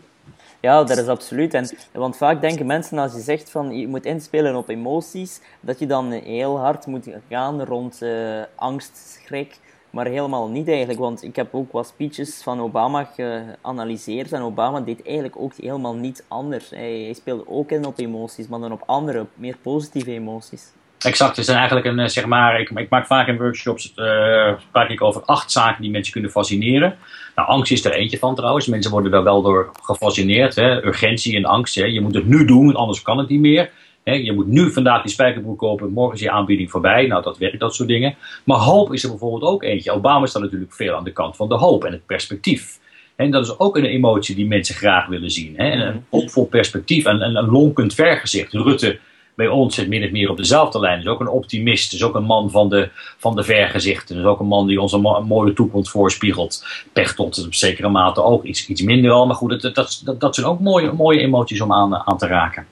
Ja, 0.60 0.84
dat 0.84 0.98
is 0.98 1.06
absoluut. 1.06 1.54
En, 1.54 1.68
want 1.92 2.16
vaak 2.16 2.40
denken 2.40 2.66
mensen 2.66 2.98
als 2.98 3.14
je 3.14 3.20
zegt 3.20 3.50
van 3.50 3.76
je 3.78 3.88
moet 3.88 4.04
inspelen 4.04 4.56
op 4.56 4.68
emoties, 4.68 5.40
dat 5.60 5.78
je 5.78 5.86
dan 5.86 6.10
heel 6.10 6.58
hard 6.58 6.86
moet 6.86 7.08
gaan 7.28 7.62
rond 7.62 8.02
uh, 8.02 8.42
angst, 8.54 8.96
schrik. 8.96 9.58
Maar 9.90 10.06
helemaal 10.06 10.48
niet 10.48 10.68
eigenlijk, 10.68 10.98
want 10.98 11.22
ik 11.22 11.36
heb 11.36 11.54
ook 11.54 11.72
wat 11.72 11.86
speeches 11.86 12.42
van 12.42 12.60
Obama 12.60 13.04
geanalyseerd. 13.04 14.32
En 14.32 14.42
Obama 14.42 14.80
deed 14.80 15.02
eigenlijk 15.02 15.36
ook 15.38 15.52
helemaal 15.56 15.94
niets 15.94 16.22
anders. 16.28 16.70
Hij, 16.70 17.00
hij 17.00 17.12
speelde 17.12 17.48
ook 17.48 17.70
in 17.70 17.84
op 17.84 17.98
emoties, 17.98 18.48
maar 18.48 18.60
dan 18.60 18.72
op 18.72 18.82
andere, 18.86 19.26
meer 19.34 19.56
positieve 19.62 20.10
emoties. 20.10 20.72
Exact, 21.04 21.36
het 21.36 21.44
zijn 21.44 21.58
eigenlijk 21.58 21.86
een, 21.86 21.98
eh, 21.98 22.06
zeg 22.06 22.26
maar, 22.26 22.60
ik, 22.60 22.70
ik 22.70 22.88
maak 22.88 23.06
vaak 23.06 23.28
in 23.28 23.38
workshops, 23.38 23.92
uh, 23.96 24.52
praat 24.70 24.90
ik 24.90 25.02
over 25.02 25.22
acht 25.22 25.52
zaken 25.52 25.82
die 25.82 25.90
mensen 25.90 26.12
kunnen 26.12 26.30
fascineren. 26.30 26.96
Nou, 27.34 27.48
angst 27.48 27.72
is 27.72 27.84
er 27.84 27.92
eentje 27.92 28.18
van 28.18 28.34
trouwens. 28.34 28.66
Mensen 28.66 28.90
worden 28.90 29.12
er 29.12 29.22
wel 29.22 29.42
door 29.42 29.70
gefascineerd. 29.82 30.54
Hè? 30.54 30.84
Urgentie 30.84 31.36
en 31.36 31.44
angst. 31.44 31.74
Hè? 31.74 31.84
Je 31.84 32.00
moet 32.00 32.14
het 32.14 32.26
nu 32.26 32.44
doen, 32.44 32.74
anders 32.74 33.02
kan 33.02 33.18
het 33.18 33.28
niet 33.28 33.40
meer. 33.40 33.70
Hè? 34.04 34.12
Je 34.12 34.32
moet 34.32 34.46
nu 34.46 34.72
vandaag 34.72 35.02
die 35.02 35.12
spijkerbroek 35.12 35.58
kopen, 35.58 35.92
morgen 35.92 36.14
is 36.14 36.22
je 36.22 36.30
aanbieding 36.30 36.70
voorbij. 36.70 37.06
Nou, 37.06 37.22
dat 37.22 37.38
werkt, 37.38 37.60
dat 37.60 37.74
soort 37.74 37.88
dingen. 37.88 38.16
Maar 38.44 38.58
hoop 38.58 38.92
is 38.92 39.02
er 39.02 39.10
bijvoorbeeld 39.10 39.52
ook 39.52 39.62
eentje. 39.62 39.92
Obama 39.92 40.26
staat 40.26 40.42
natuurlijk 40.42 40.74
veel 40.74 40.94
aan 40.94 41.04
de 41.04 41.12
kant 41.12 41.36
van 41.36 41.48
de 41.48 41.54
hoop 41.54 41.84
en 41.84 41.92
het 41.92 42.06
perspectief. 42.06 42.78
En 43.16 43.30
dat 43.30 43.44
is 43.44 43.58
ook 43.58 43.76
een 43.76 43.84
emotie 43.84 44.34
die 44.34 44.46
mensen 44.46 44.74
graag 44.74 45.06
willen 45.06 45.30
zien. 45.30 45.54
Hè? 45.56 45.72
Een 45.72 45.94
mhm. 45.94 45.98
hoopvol 46.10 46.46
perspectief 46.46 47.04
en 47.04 47.20
een, 47.20 47.36
een 47.36 47.50
lonkend 47.50 47.94
vergezicht. 47.94 48.52
Rutte 48.52 48.98
bij 49.40 49.48
ons 49.48 49.74
zit 49.74 49.88
min 49.88 50.04
of 50.04 50.10
meer 50.10 50.30
op 50.30 50.36
dezelfde 50.36 50.80
lijn. 50.80 50.98
Is 50.98 51.06
ook 51.06 51.20
een 51.20 51.28
optimist. 51.28 51.92
Is 51.92 52.02
ook 52.02 52.14
een 52.14 52.24
man 52.24 52.50
van 52.50 52.68
de, 52.68 52.88
van 53.18 53.36
de 53.36 53.42
vergezichten. 53.42 54.18
Is 54.18 54.24
ook 54.24 54.40
een 54.40 54.46
man 54.46 54.66
die 54.66 54.80
ons 54.80 54.92
een, 54.92 55.26
mooie 55.26 55.52
toekomst 55.52 55.90
voorspiegelt. 55.90 56.64
Pechtold 56.92 57.46
op 57.46 57.54
zekere 57.54 57.88
mate 57.88 58.22
ook 58.22 58.44
iets, 58.44 58.68
iets 58.68 58.82
minder 58.82 59.10
al. 59.10 59.26
Maar 59.26 59.36
goed, 59.36 59.62
dat, 59.62 59.74
dat, 59.74 60.02
dat, 60.18 60.34
zijn 60.34 60.46
ook 60.46 60.60
mooie, 60.60 60.92
mooie 60.92 61.20
emoties 61.20 61.60
om 61.60 61.72
aan, 61.72 61.96
aan 61.96 62.18
te 62.18 62.26
raken. 62.26 62.66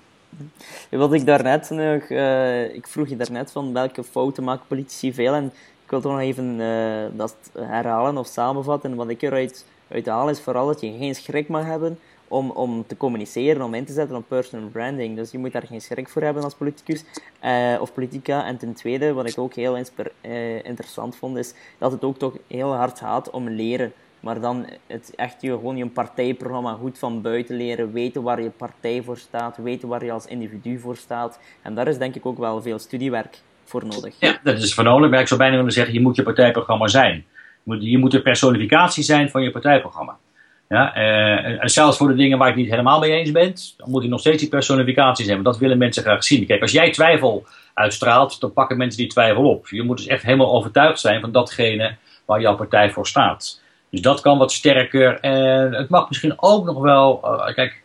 Wat 0.91 1.12
ik 1.12 1.27
daarnet 1.27 1.71
nog, 1.71 2.09
uh, 2.09 2.75
ik 2.75 2.87
vroeg 2.87 3.09
je 3.09 3.16
daarnet 3.16 3.53
van 3.53 3.73
welke 3.73 4.05
fouten 4.05 4.45
maken 4.45 4.66
politici 4.69 5.14
veel. 5.14 5.35
En 5.35 5.45
ik 5.85 5.91
wil 5.91 6.01
toch 6.01 6.12
nog 6.12 6.21
even 6.21 6.61
uh, 6.61 6.66
dat 7.12 7.37
herhalen 7.59 8.16
of 8.16 8.27
samenvatten. 8.27 8.95
Wat 8.95 9.09
ik 9.09 9.23
eruit 9.23 9.64
uit 9.91 10.07
haal 10.07 10.29
is 10.29 10.41
vooral 10.41 10.66
dat 10.66 10.81
je 10.81 10.97
geen 10.99 11.14
schrik 11.14 11.49
mag 11.49 11.64
hebben 11.64 11.99
om, 12.29 12.51
om 12.51 12.87
te 12.87 12.97
communiceren, 12.97 13.62
om 13.62 13.74
in 13.74 13.85
te 13.85 13.93
zetten 13.93 14.16
op 14.16 14.29
personal 14.29 14.68
branding. 14.68 15.16
Dus 15.16 15.31
je 15.31 15.39
moet 15.39 15.53
daar 15.53 15.66
geen 15.66 15.81
schrik 15.81 16.09
voor 16.09 16.22
hebben 16.22 16.43
als 16.43 16.55
politicus 16.55 17.05
uh, 17.45 17.81
of 17.81 17.95
politica. 17.95 18.47
En 18.47 18.57
ten 18.57 18.74
tweede, 18.74 19.12
wat 19.12 19.29
ik 19.29 19.39
ook 19.39 19.55
heel 19.55 19.76
uh, 19.76 20.64
interessant 20.64 21.16
vond, 21.16 21.37
is 21.37 21.55
dat 21.79 21.93
het 21.93 22.05
ook 22.05 22.18
toch 22.18 22.37
heel 22.47 22.74
hard 22.74 22.99
gaat 22.99 23.31
om 23.31 23.49
leren. 23.49 23.93
Maar 24.20 24.41
dan 24.41 24.66
het 24.87 25.12
echt 25.16 25.43
je, 25.43 25.51
gewoon 25.51 25.76
je 25.76 25.87
partijprogramma 25.87 26.72
goed 26.72 26.99
van 26.99 27.22
buiten 27.22 27.57
leren, 27.57 27.93
weten 27.93 28.22
waar 28.22 28.43
je 28.43 28.51
partij 28.51 29.03
voor 29.03 29.18
staat, 29.18 29.57
weten 29.57 29.89
waar 29.89 30.05
je 30.05 30.12
als 30.12 30.26
individu 30.26 30.79
voor 30.79 30.97
staat. 30.97 31.41
En 31.62 31.74
daar 31.74 31.89
is 31.89 31.99
denk 31.99 32.14
ik 32.14 32.26
ook 32.26 32.39
wel 32.39 32.62
veel 32.62 32.79
studiewerk 32.79 33.39
voor 33.64 33.87
nodig. 33.87 34.14
Ja, 34.18 34.39
dat 34.43 34.62
is 34.62 34.74
voor 34.74 34.85
nodig. 34.85 35.11
Maar 35.11 35.20
ik 35.20 35.26
zou 35.29 35.41
bijna 35.41 35.57
willen 35.57 35.72
zeggen, 35.72 35.95
je 35.95 36.01
moet 36.01 36.16
je 36.16 36.22
partijprogramma 36.22 36.89
zijn. 36.89 37.14
Je 37.14 37.74
moet, 37.74 37.83
je 37.83 37.99
moet 37.99 38.11
de 38.11 38.22
personificatie 38.22 39.03
zijn 39.03 39.31
van 39.31 39.43
je 39.43 39.51
partijprogramma. 39.51 40.18
Ja, 40.69 40.97
uh, 40.97 41.62
en 41.62 41.71
zelfs 41.71 41.97
voor 41.97 42.09
de 42.09 42.14
dingen 42.14 42.39
waar 42.39 42.49
ik 42.49 42.57
niet 42.57 42.71
helemaal 42.71 43.01
mee 43.01 43.12
eens 43.12 43.31
ben, 43.31 43.55
dan 43.77 43.91
moet 43.91 44.01
hij 44.01 44.11
nog 44.11 44.21
steeds 44.21 44.41
die 44.41 44.49
personificatie 44.49 45.25
zijn. 45.25 45.43
Want 45.43 45.49
dat 45.49 45.59
willen 45.59 45.79
mensen 45.79 46.03
graag 46.03 46.25
zien. 46.25 46.47
Kijk, 46.47 46.62
als 46.62 46.73
jij 46.73 46.91
twijfel 46.91 47.47
uitstraalt, 47.75 48.41
dan 48.41 48.53
pakken 48.53 48.77
mensen 48.77 48.99
die 48.99 49.09
twijfel 49.09 49.51
op. 49.51 49.69
Je 49.69 49.83
moet 49.83 49.97
dus 49.97 50.07
echt 50.07 50.23
helemaal 50.23 50.53
overtuigd 50.53 51.01
zijn 51.01 51.21
van 51.21 51.33
datgene 51.33 51.97
waar 52.25 52.41
jouw 52.41 52.57
partij 52.57 52.91
voor 52.91 53.07
staat. 53.07 53.61
Dus 53.91 54.01
dat 54.01 54.21
kan 54.21 54.39
wat 54.39 54.53
sterker. 54.53 55.21
En 55.21 55.73
het 55.75 55.89
mag 55.89 56.09
misschien 56.09 56.35
ook 56.37 56.64
nog 56.64 56.81
wel, 56.81 57.21
uh, 57.25 57.55
kijk, 57.55 57.83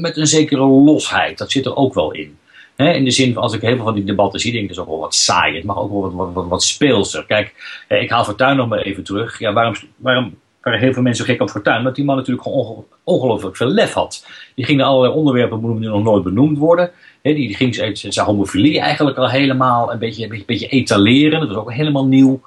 met 0.00 0.16
een 0.16 0.26
zekere 0.26 0.66
losheid. 0.66 1.38
Dat 1.38 1.50
zit 1.50 1.66
er 1.66 1.76
ook 1.76 1.94
wel 1.94 2.12
in. 2.12 2.38
in 2.76 3.04
de 3.04 3.10
zin 3.10 3.32
van, 3.32 3.42
als 3.42 3.54
ik 3.54 3.60
heel 3.60 3.76
veel 3.76 3.84
van 3.84 3.94
die 3.94 4.04
debatten 4.04 4.40
zie, 4.40 4.52
denk 4.52 4.62
ik, 4.62 4.68
dat 4.68 4.78
is 4.78 4.82
ook 4.82 4.90
wel 4.90 5.00
wat 5.00 5.14
saai. 5.14 5.54
Het 5.54 5.64
mag 5.64 5.78
ook 5.78 5.90
wel 5.90 6.14
wat, 6.14 6.32
wat, 6.32 6.46
wat, 6.46 6.62
speelser. 6.62 7.26
Kijk, 7.26 7.54
ik 7.88 8.10
haal 8.10 8.24
Fortuyn 8.24 8.56
nog 8.56 8.68
maar 8.68 8.80
even 8.80 9.04
terug. 9.04 9.38
Ja, 9.38 9.52
waarom, 9.52 9.74
waarom 9.96 10.34
waren 10.60 10.80
heel 10.80 10.92
veel 10.92 11.02
mensen 11.02 11.24
gek 11.24 11.40
op 11.40 11.50
Fortuyn, 11.50 11.78
omdat 11.78 11.94
die 11.94 12.04
man 12.04 12.16
natuurlijk 12.16 12.42
gewoon 12.42 12.84
ongelooflijk 13.04 13.56
veel 13.56 13.68
lef 13.68 13.92
had. 13.92 14.26
Die 14.54 14.64
ging 14.64 14.78
naar 14.78 14.86
allerlei 14.86 15.14
onderwerpen 15.14 15.80
die 15.80 15.88
nog 15.88 16.02
nooit 16.02 16.24
benoemd 16.24 16.58
worden. 16.58 16.90
die, 17.22 17.54
ging 17.54 17.74
zijn 17.94 18.26
homofilie 18.26 18.80
eigenlijk 18.80 19.16
al 19.16 19.30
helemaal 19.30 19.92
een 19.92 19.98
beetje, 19.98 20.24
een 20.24 20.42
beetje, 20.46 20.68
etaleren. 20.68 21.40
Dat 21.40 21.48
was 21.48 21.56
ook 21.56 21.72
helemaal 21.72 22.06
nieuw. 22.06 22.40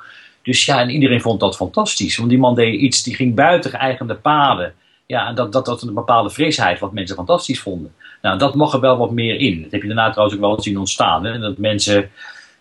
Dus 0.43 0.65
ja, 0.65 0.81
en 0.81 0.89
iedereen 0.89 1.21
vond 1.21 1.39
dat 1.39 1.55
fantastisch. 1.55 2.17
Want 2.17 2.29
die 2.29 2.39
man 2.39 2.55
deed 2.55 2.79
iets, 2.79 3.03
die 3.03 3.15
ging 3.15 3.35
buiten 3.35 3.69
geëigende 3.69 4.15
paden. 4.15 4.73
Ja, 5.05 5.33
dat, 5.33 5.51
dat, 5.51 5.65
dat 5.65 5.81
een 5.81 5.93
bepaalde 5.93 6.29
frisheid 6.29 6.79
wat 6.79 6.93
mensen 6.93 7.15
fantastisch 7.15 7.59
vonden. 7.59 7.93
Nou, 8.21 8.37
dat 8.37 8.55
mag 8.55 8.73
er 8.73 8.79
wel 8.79 8.97
wat 8.97 9.11
meer 9.11 9.39
in. 9.39 9.61
Dat 9.61 9.71
heb 9.71 9.81
je 9.81 9.87
daarna 9.87 10.09
trouwens 10.09 10.37
ook 10.37 10.43
wel 10.43 10.61
zien 10.61 10.77
ontstaan. 10.77 11.25
Hè? 11.25 11.39
Dat 11.39 11.57
mensen 11.57 12.09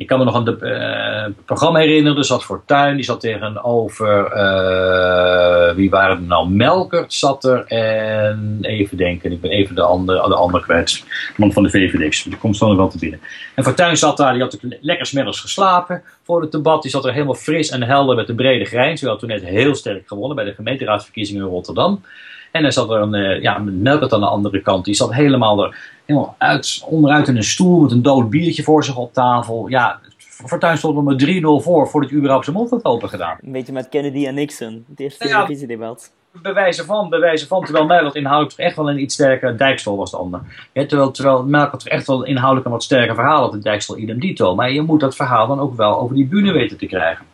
ik 0.03 0.09
kan 0.09 0.19
me 0.19 0.25
nog 0.25 0.35
aan 0.35 0.47
het 0.47 0.63
uh, 0.63 1.35
programma 1.45 1.79
herinneren. 1.79 2.19
Er 2.19 2.25
zat 2.25 2.45
Fortuin, 2.45 2.95
die 2.95 3.05
zat 3.05 3.21
tegenover. 3.21 4.33
Uh, 4.37 5.75
wie 5.75 5.91
waren 5.91 6.17
er 6.17 6.23
nou? 6.23 6.51
Melkert 6.51 7.13
zat 7.13 7.45
er. 7.45 7.65
En 7.67 8.59
even 8.61 8.97
denken, 8.97 9.33
ik 9.33 9.41
ben 9.41 9.51
even 9.51 9.75
de 9.75 9.83
andere, 9.83 10.29
de 10.29 10.35
andere 10.35 10.63
kwijt. 10.63 11.05
Man 11.37 11.53
van 11.53 11.63
de 11.63 11.71
VVD. 11.71 12.25
Die 12.25 12.37
komt 12.37 12.61
nog 12.61 12.77
wel 12.77 12.89
te 12.89 12.99
binnen. 12.99 13.21
En 13.55 13.65
Fortuin 13.65 13.97
zat 13.97 14.17
daar, 14.17 14.33
die 14.33 14.43
had 14.43 14.59
lekker 14.81 15.07
smiddags 15.07 15.41
geslapen 15.41 16.03
voor 16.23 16.41
het 16.41 16.53
debat. 16.53 16.83
Die 16.83 16.91
zat 16.91 17.05
er 17.05 17.13
helemaal 17.13 17.35
fris 17.35 17.71
en 17.71 17.83
helder 17.83 18.17
met 18.17 18.29
een 18.29 18.37
brede 18.37 18.65
grijns. 18.65 19.01
Die 19.01 19.09
had 19.09 19.19
toen 19.19 19.29
net 19.29 19.45
heel 19.45 19.75
sterk 19.75 20.09
gewonnen 20.09 20.37
bij 20.37 20.45
de 20.45 20.55
gemeenteraadsverkiezingen 20.55 21.43
in 21.43 21.49
Rotterdam. 21.49 22.03
En 22.53 22.65
er 22.65 22.73
zat 22.73 22.91
er 22.91 23.01
een, 23.01 23.15
uh, 23.15 23.43
ja, 23.43 23.59
Melkert 23.59 24.13
aan 24.13 24.21
de 24.21 24.27
andere 24.27 24.63
kant. 24.63 24.85
Die 24.85 24.95
zat 24.95 25.15
helemaal, 25.15 25.65
er, 25.65 25.77
helemaal 26.05 26.35
uit, 26.39 26.85
onderuit 26.87 27.29
in 27.29 27.37
een 27.37 27.45
stoel 27.45 27.81
met 27.81 27.91
een 27.91 28.03
dood 28.03 28.31
biertje 28.31 28.63
voor 28.63 28.85
zich 28.85 28.97
op 28.97 29.13
tafel. 29.13 29.69
Ja, 29.69 30.01
Fortuyn 30.19 30.79
stond 30.79 30.97
er 30.97 31.03
met 31.03 31.43
3-0 31.61 31.65
voor 31.65 31.89
voordat 31.89 32.11
hij 32.11 32.19
überhaupt 32.19 32.45
zijn 32.45 32.57
mond 32.57 32.71
had 32.71 32.85
open 32.85 33.09
gedaan. 33.09 33.39
Een 33.41 33.53
beetje 33.53 33.73
met 33.73 33.89
Kennedy 33.89 34.27
en 34.27 34.35
Nixon, 34.35 34.85
het 34.89 35.01
eerste 35.01 35.29
ja, 35.29 35.35
televisiedebat. 35.35 36.13
Bewijzen 36.43 36.85
van, 36.85 37.09
bewijzen 37.09 37.49
van. 37.49 37.65
Terwijl 37.65 37.87
Melkert 37.87 38.15
inhoudelijk 38.15 38.59
echt 38.59 38.77
wel 38.77 38.91
een 38.91 39.01
iets 39.01 39.15
sterker 39.15 39.59
Dijkstal 39.59 39.97
was 39.97 40.11
de 40.11 40.17
ander. 40.17 40.41
Ja, 40.73 40.87
terwijl, 40.87 41.11
terwijl 41.11 41.45
Melkert 41.45 41.89
echt 41.89 42.07
wel 42.07 42.25
inhoudelijk 42.25 42.67
een 42.67 42.73
wat 42.73 42.83
sterker 42.83 43.15
verhaal 43.15 43.43
had 43.43 43.55
in 43.55 43.61
Dijkstal 43.61 43.99
idem 43.99 44.21
dito. 44.21 44.55
Maar 44.55 44.73
je 44.73 44.83
moet 44.83 45.01
dat 45.01 45.17
verhaal 45.17 45.47
dan 45.47 45.61
ook 45.61 45.77
wel 45.77 45.99
over 45.99 46.15
die 46.15 46.27
bühne 46.27 46.53
weten 46.53 46.79
te 46.79 46.87
krijgen. 46.87 47.25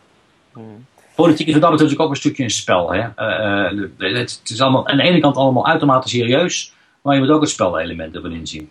Hmm 0.53 0.87
politiek 1.21 1.47
is 1.47 1.53
wat 1.53 1.61
dat 1.61 1.71
betreft 1.71 1.97
ook 1.97 2.09
een 2.09 2.15
stukje 2.15 2.43
een 2.43 2.49
spel. 2.49 2.93
Hè? 2.93 2.99
Uh, 2.99 3.89
het, 3.97 4.41
is 4.43 4.61
allemaal, 4.61 4.87
aan 4.87 4.97
de 4.97 5.03
ene 5.03 5.19
kant 5.19 5.35
allemaal 5.35 5.67
uitermate 5.67 6.09
serieus, 6.09 6.73
maar 7.01 7.15
je 7.15 7.21
moet 7.21 7.29
ook 7.29 7.41
het 7.41 7.49
spelelement 7.49 8.15
ervan 8.15 8.31
inzien. 8.31 8.69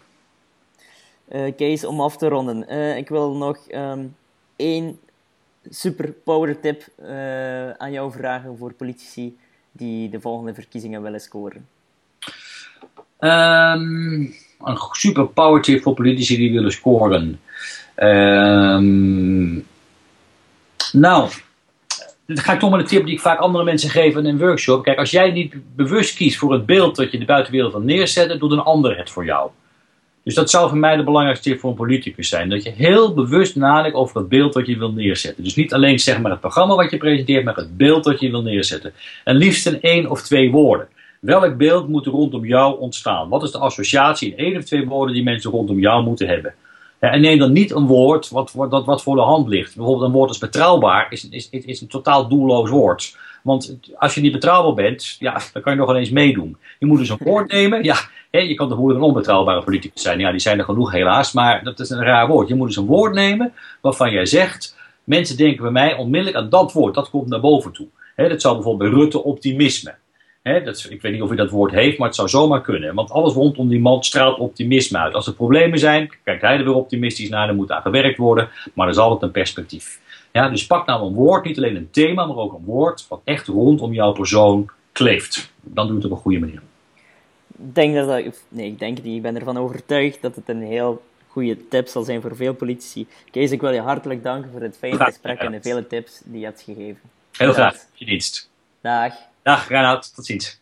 Uh, 1.32 1.52
Kees, 1.56 1.84
om 1.84 2.00
af 2.00 2.16
te 2.16 2.28
ronden. 2.28 2.68
Ik 2.96 3.08
wil 3.08 3.36
nog 3.36 3.58
um, 3.70 4.16
één 4.56 4.98
super 5.70 6.12
power 6.24 6.60
tip 6.60 6.84
aan 7.78 7.92
jou 7.92 8.12
vragen 8.12 8.56
voor 8.56 8.72
politici 8.72 9.36
die 9.72 10.08
de 10.08 10.20
volgende 10.20 10.54
verkiezingen 10.54 11.02
willen 11.02 11.20
scoren. 11.20 11.66
Um, 13.20 14.34
een 14.64 14.78
super 14.92 15.26
power 15.26 15.62
tip 15.62 15.82
voor 15.82 15.94
politici 15.94 16.36
die 16.36 16.52
willen 16.52 16.72
scoren. 16.72 17.40
Um, 17.96 19.66
nou, 20.92 21.30
dan 22.34 22.44
ga 22.44 22.52
ik 22.52 22.58
toch 22.58 22.70
maar 22.70 22.78
een 22.78 22.86
tip 22.86 23.04
die 23.04 23.14
ik 23.14 23.20
vaak 23.20 23.38
andere 23.38 23.64
mensen 23.64 23.90
geef 23.90 24.16
in 24.16 24.26
een 24.26 24.38
workshop. 24.38 24.82
Kijk, 24.82 24.98
als 24.98 25.10
jij 25.10 25.30
niet 25.30 25.54
bewust 25.76 26.14
kiest 26.14 26.38
voor 26.38 26.52
het 26.52 26.66
beeld 26.66 26.96
dat 26.96 27.12
je 27.12 27.18
de 27.18 27.24
buitenwereld 27.24 27.72
wil 27.72 27.82
neerzetten, 27.82 28.38
doet 28.38 28.52
een 28.52 28.58
ander 28.58 28.96
het 28.98 29.10
voor 29.10 29.24
jou. 29.24 29.50
Dus 30.22 30.34
dat 30.34 30.50
zou 30.50 30.68
voor 30.68 30.78
mij 30.78 30.96
de 30.96 31.04
belangrijkste 31.04 31.50
tip 31.50 31.60
voor 31.60 31.70
een 31.70 31.76
politicus 31.76 32.28
zijn. 32.28 32.48
Dat 32.48 32.62
je 32.62 32.70
heel 32.70 33.14
bewust 33.14 33.56
nadenkt 33.56 33.96
over 33.96 34.16
het 34.18 34.28
beeld 34.28 34.52
dat 34.52 34.66
je 34.66 34.78
wil 34.78 34.92
neerzetten. 34.92 35.44
Dus 35.44 35.54
niet 35.54 35.74
alleen 35.74 35.98
zeg 35.98 36.20
maar 36.20 36.30
het 36.30 36.40
programma 36.40 36.74
wat 36.74 36.90
je 36.90 36.96
presenteert, 36.96 37.44
maar 37.44 37.54
het 37.54 37.76
beeld 37.76 38.04
dat 38.04 38.20
je 38.20 38.30
wil 38.30 38.42
neerzetten. 38.42 38.92
En 39.24 39.36
liefst 39.36 39.66
in 39.66 39.80
één 39.80 40.10
of 40.10 40.22
twee 40.22 40.50
woorden. 40.50 40.88
Welk 41.20 41.56
beeld 41.56 41.88
moet 41.88 42.06
rondom 42.06 42.44
jou 42.44 42.80
ontstaan? 42.80 43.28
Wat 43.28 43.42
is 43.42 43.50
de 43.50 43.58
associatie 43.58 44.30
in 44.30 44.38
één 44.44 44.56
of 44.56 44.64
twee 44.64 44.86
woorden 44.86 45.14
die 45.14 45.24
mensen 45.24 45.50
rondom 45.50 45.78
jou 45.78 46.04
moeten 46.04 46.28
hebben? 46.28 46.54
En 46.98 47.20
neem 47.20 47.38
dan 47.38 47.52
niet 47.52 47.70
een 47.70 47.86
woord 47.86 48.28
wat, 48.28 48.52
wat, 48.52 48.84
wat 48.84 49.02
voor 49.02 49.16
de 49.16 49.22
hand 49.22 49.48
ligt. 49.48 49.76
Bijvoorbeeld 49.76 50.06
een 50.06 50.14
woord 50.14 50.28
als 50.28 50.38
betrouwbaar 50.38 51.06
is, 51.10 51.28
is, 51.28 51.48
is 51.50 51.80
een 51.80 51.88
totaal 51.88 52.28
doelloos 52.28 52.70
woord. 52.70 53.16
Want 53.42 53.78
als 53.96 54.14
je 54.14 54.20
niet 54.20 54.32
betrouwbaar 54.32 54.74
bent, 54.74 55.16
ja, 55.18 55.40
dan 55.52 55.62
kan 55.62 55.72
je 55.72 55.78
nog 55.78 55.94
eens 55.94 56.10
meedoen. 56.10 56.56
Je 56.78 56.86
moet 56.86 56.98
dus 56.98 57.08
een 57.08 57.18
woord 57.20 57.52
nemen. 57.52 57.84
Ja, 57.84 57.96
hè, 58.30 58.38
je 58.38 58.54
kan 58.54 58.68
toch 58.68 58.78
moeilijk 58.78 59.00
een 59.00 59.08
onbetrouwbare 59.08 59.62
politicus 59.62 60.02
zijn. 60.02 60.18
Ja, 60.18 60.30
die 60.30 60.40
zijn 60.40 60.58
er 60.58 60.64
genoeg 60.64 60.92
helaas, 60.92 61.32
maar 61.32 61.64
dat 61.64 61.80
is 61.80 61.90
een 61.90 62.02
raar 62.02 62.26
woord. 62.26 62.48
Je 62.48 62.54
moet 62.54 62.66
dus 62.66 62.76
een 62.76 62.86
woord 62.86 63.14
nemen 63.14 63.52
waarvan 63.80 64.10
jij 64.10 64.26
zegt... 64.26 64.76
Mensen 65.04 65.36
denken 65.36 65.62
bij 65.62 65.70
mij 65.70 65.96
onmiddellijk 65.96 66.36
aan 66.36 66.48
dat 66.48 66.72
woord. 66.72 66.94
Dat 66.94 67.10
komt 67.10 67.28
naar 67.28 67.40
boven 67.40 67.72
toe. 67.72 67.86
Hè, 68.16 68.28
dat 68.28 68.40
zou 68.40 68.54
bijvoorbeeld 68.54 68.90
bij 68.90 69.00
Rutte 69.00 69.24
optimisme 69.24 69.94
dat, 70.64 70.86
ik 70.90 71.02
weet 71.02 71.12
niet 71.12 71.22
of 71.22 71.28
hij 71.28 71.36
dat 71.36 71.50
woord 71.50 71.72
heeft, 71.72 71.98
maar 71.98 72.06
het 72.06 72.16
zou 72.16 72.28
zomaar 72.28 72.60
kunnen. 72.60 72.94
Want 72.94 73.10
alles 73.10 73.34
rondom 73.34 73.68
die 73.68 73.80
man 73.80 74.04
straalt 74.04 74.38
optimisme 74.38 74.98
uit. 74.98 75.14
Als 75.14 75.26
er 75.26 75.34
problemen 75.34 75.78
zijn, 75.78 76.10
kijkt 76.24 76.42
hij 76.42 76.56
er 76.56 76.64
weer 76.64 76.74
optimistisch 76.74 77.28
naar, 77.28 77.48
er 77.48 77.54
moet 77.54 77.70
aan 77.70 77.82
gewerkt 77.82 78.18
worden, 78.18 78.48
maar 78.74 78.86
er 78.86 78.92
is 78.92 78.98
altijd 78.98 79.22
een 79.22 79.30
perspectief. 79.30 80.00
Ja, 80.32 80.48
dus 80.48 80.66
pak 80.66 80.86
nou 80.86 81.06
een 81.06 81.14
woord, 81.14 81.44
niet 81.44 81.56
alleen 81.56 81.76
een 81.76 81.90
thema, 81.90 82.26
maar 82.26 82.36
ook 82.36 82.52
een 82.52 82.64
woord 82.64 83.06
wat 83.08 83.20
echt 83.24 83.46
rondom 83.46 83.92
jouw 83.92 84.12
persoon 84.12 84.70
kleeft. 84.92 85.52
Dan 85.60 85.86
doe 85.86 85.96
je 85.96 86.02
het 86.02 86.10
op 86.10 86.16
een 86.16 86.22
goede 86.22 86.38
manier. 86.38 86.62
denk 87.56 87.94
dat 87.94 88.08
dat, 88.08 88.44
nee, 88.48 88.66
ik 88.66 88.78
denk 88.78 89.02
niet, 89.02 89.16
ik 89.16 89.22
ben 89.22 89.36
ervan 89.36 89.58
overtuigd 89.58 90.22
dat 90.22 90.34
het 90.34 90.48
een 90.48 90.62
heel 90.62 91.02
goede 91.28 91.68
tip 91.68 91.88
zal 91.88 92.02
zijn 92.02 92.20
voor 92.20 92.36
veel 92.36 92.54
politici. 92.54 93.06
Kees, 93.30 93.50
ik 93.50 93.60
wil 93.60 93.72
je 93.72 93.80
hartelijk 93.80 94.22
danken 94.22 94.50
voor 94.50 94.60
het 94.60 94.76
fijne 94.78 95.04
gesprek 95.04 95.38
en 95.38 95.52
de 95.52 95.60
vele 95.62 95.86
tips 95.86 96.20
die 96.24 96.38
je 96.38 96.44
hebt 96.44 96.62
gegeven. 96.62 97.00
Heel 97.32 97.52
graag. 97.52 97.76
Je 97.94 98.04
dienst. 98.04 98.50
Dag. 98.80 99.27
Dag, 99.48 99.68
Reinoud. 99.68 100.14
Tot 100.14 100.26
ziens. 100.26 100.60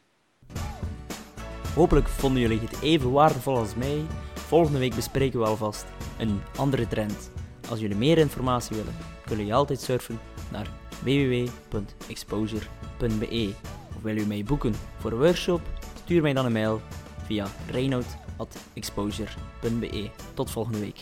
Hopelijk 1.75 2.09
vonden 2.09 2.43
jullie 2.43 2.61
het 2.61 2.83
even 2.83 3.13
waardevol 3.13 3.57
als 3.57 3.75
mij. 3.75 4.07
Volgende 4.35 4.79
week 4.79 4.95
bespreken 4.95 5.41
we 5.41 5.47
alvast 5.47 5.85
een 6.19 6.41
andere 6.57 6.89
trend. 6.89 7.31
Als 7.69 7.81
jullie 7.81 7.97
meer 7.97 8.19
informatie 8.19 8.77
willen, 8.77 8.97
kunnen 9.21 9.39
jullie 9.39 9.55
altijd 9.55 9.81
surfen 9.81 10.21
naar 10.51 10.67
www.exposure.be. 11.03 13.55
Of 13.97 14.03
wil 14.03 14.17
u 14.17 14.27
mij 14.27 14.45
boeken 14.45 14.75
voor 14.99 15.13
een 15.13 15.19
workshop? 15.19 15.61
Stuur 16.05 16.23
mij 16.23 16.33
dan 16.33 16.47
een 16.47 16.53
mail 16.53 16.81
via 17.25 17.47
reinoud.exposure.be. 17.71 20.11
Tot 20.35 20.51
volgende 20.51 20.79
week. 20.79 21.01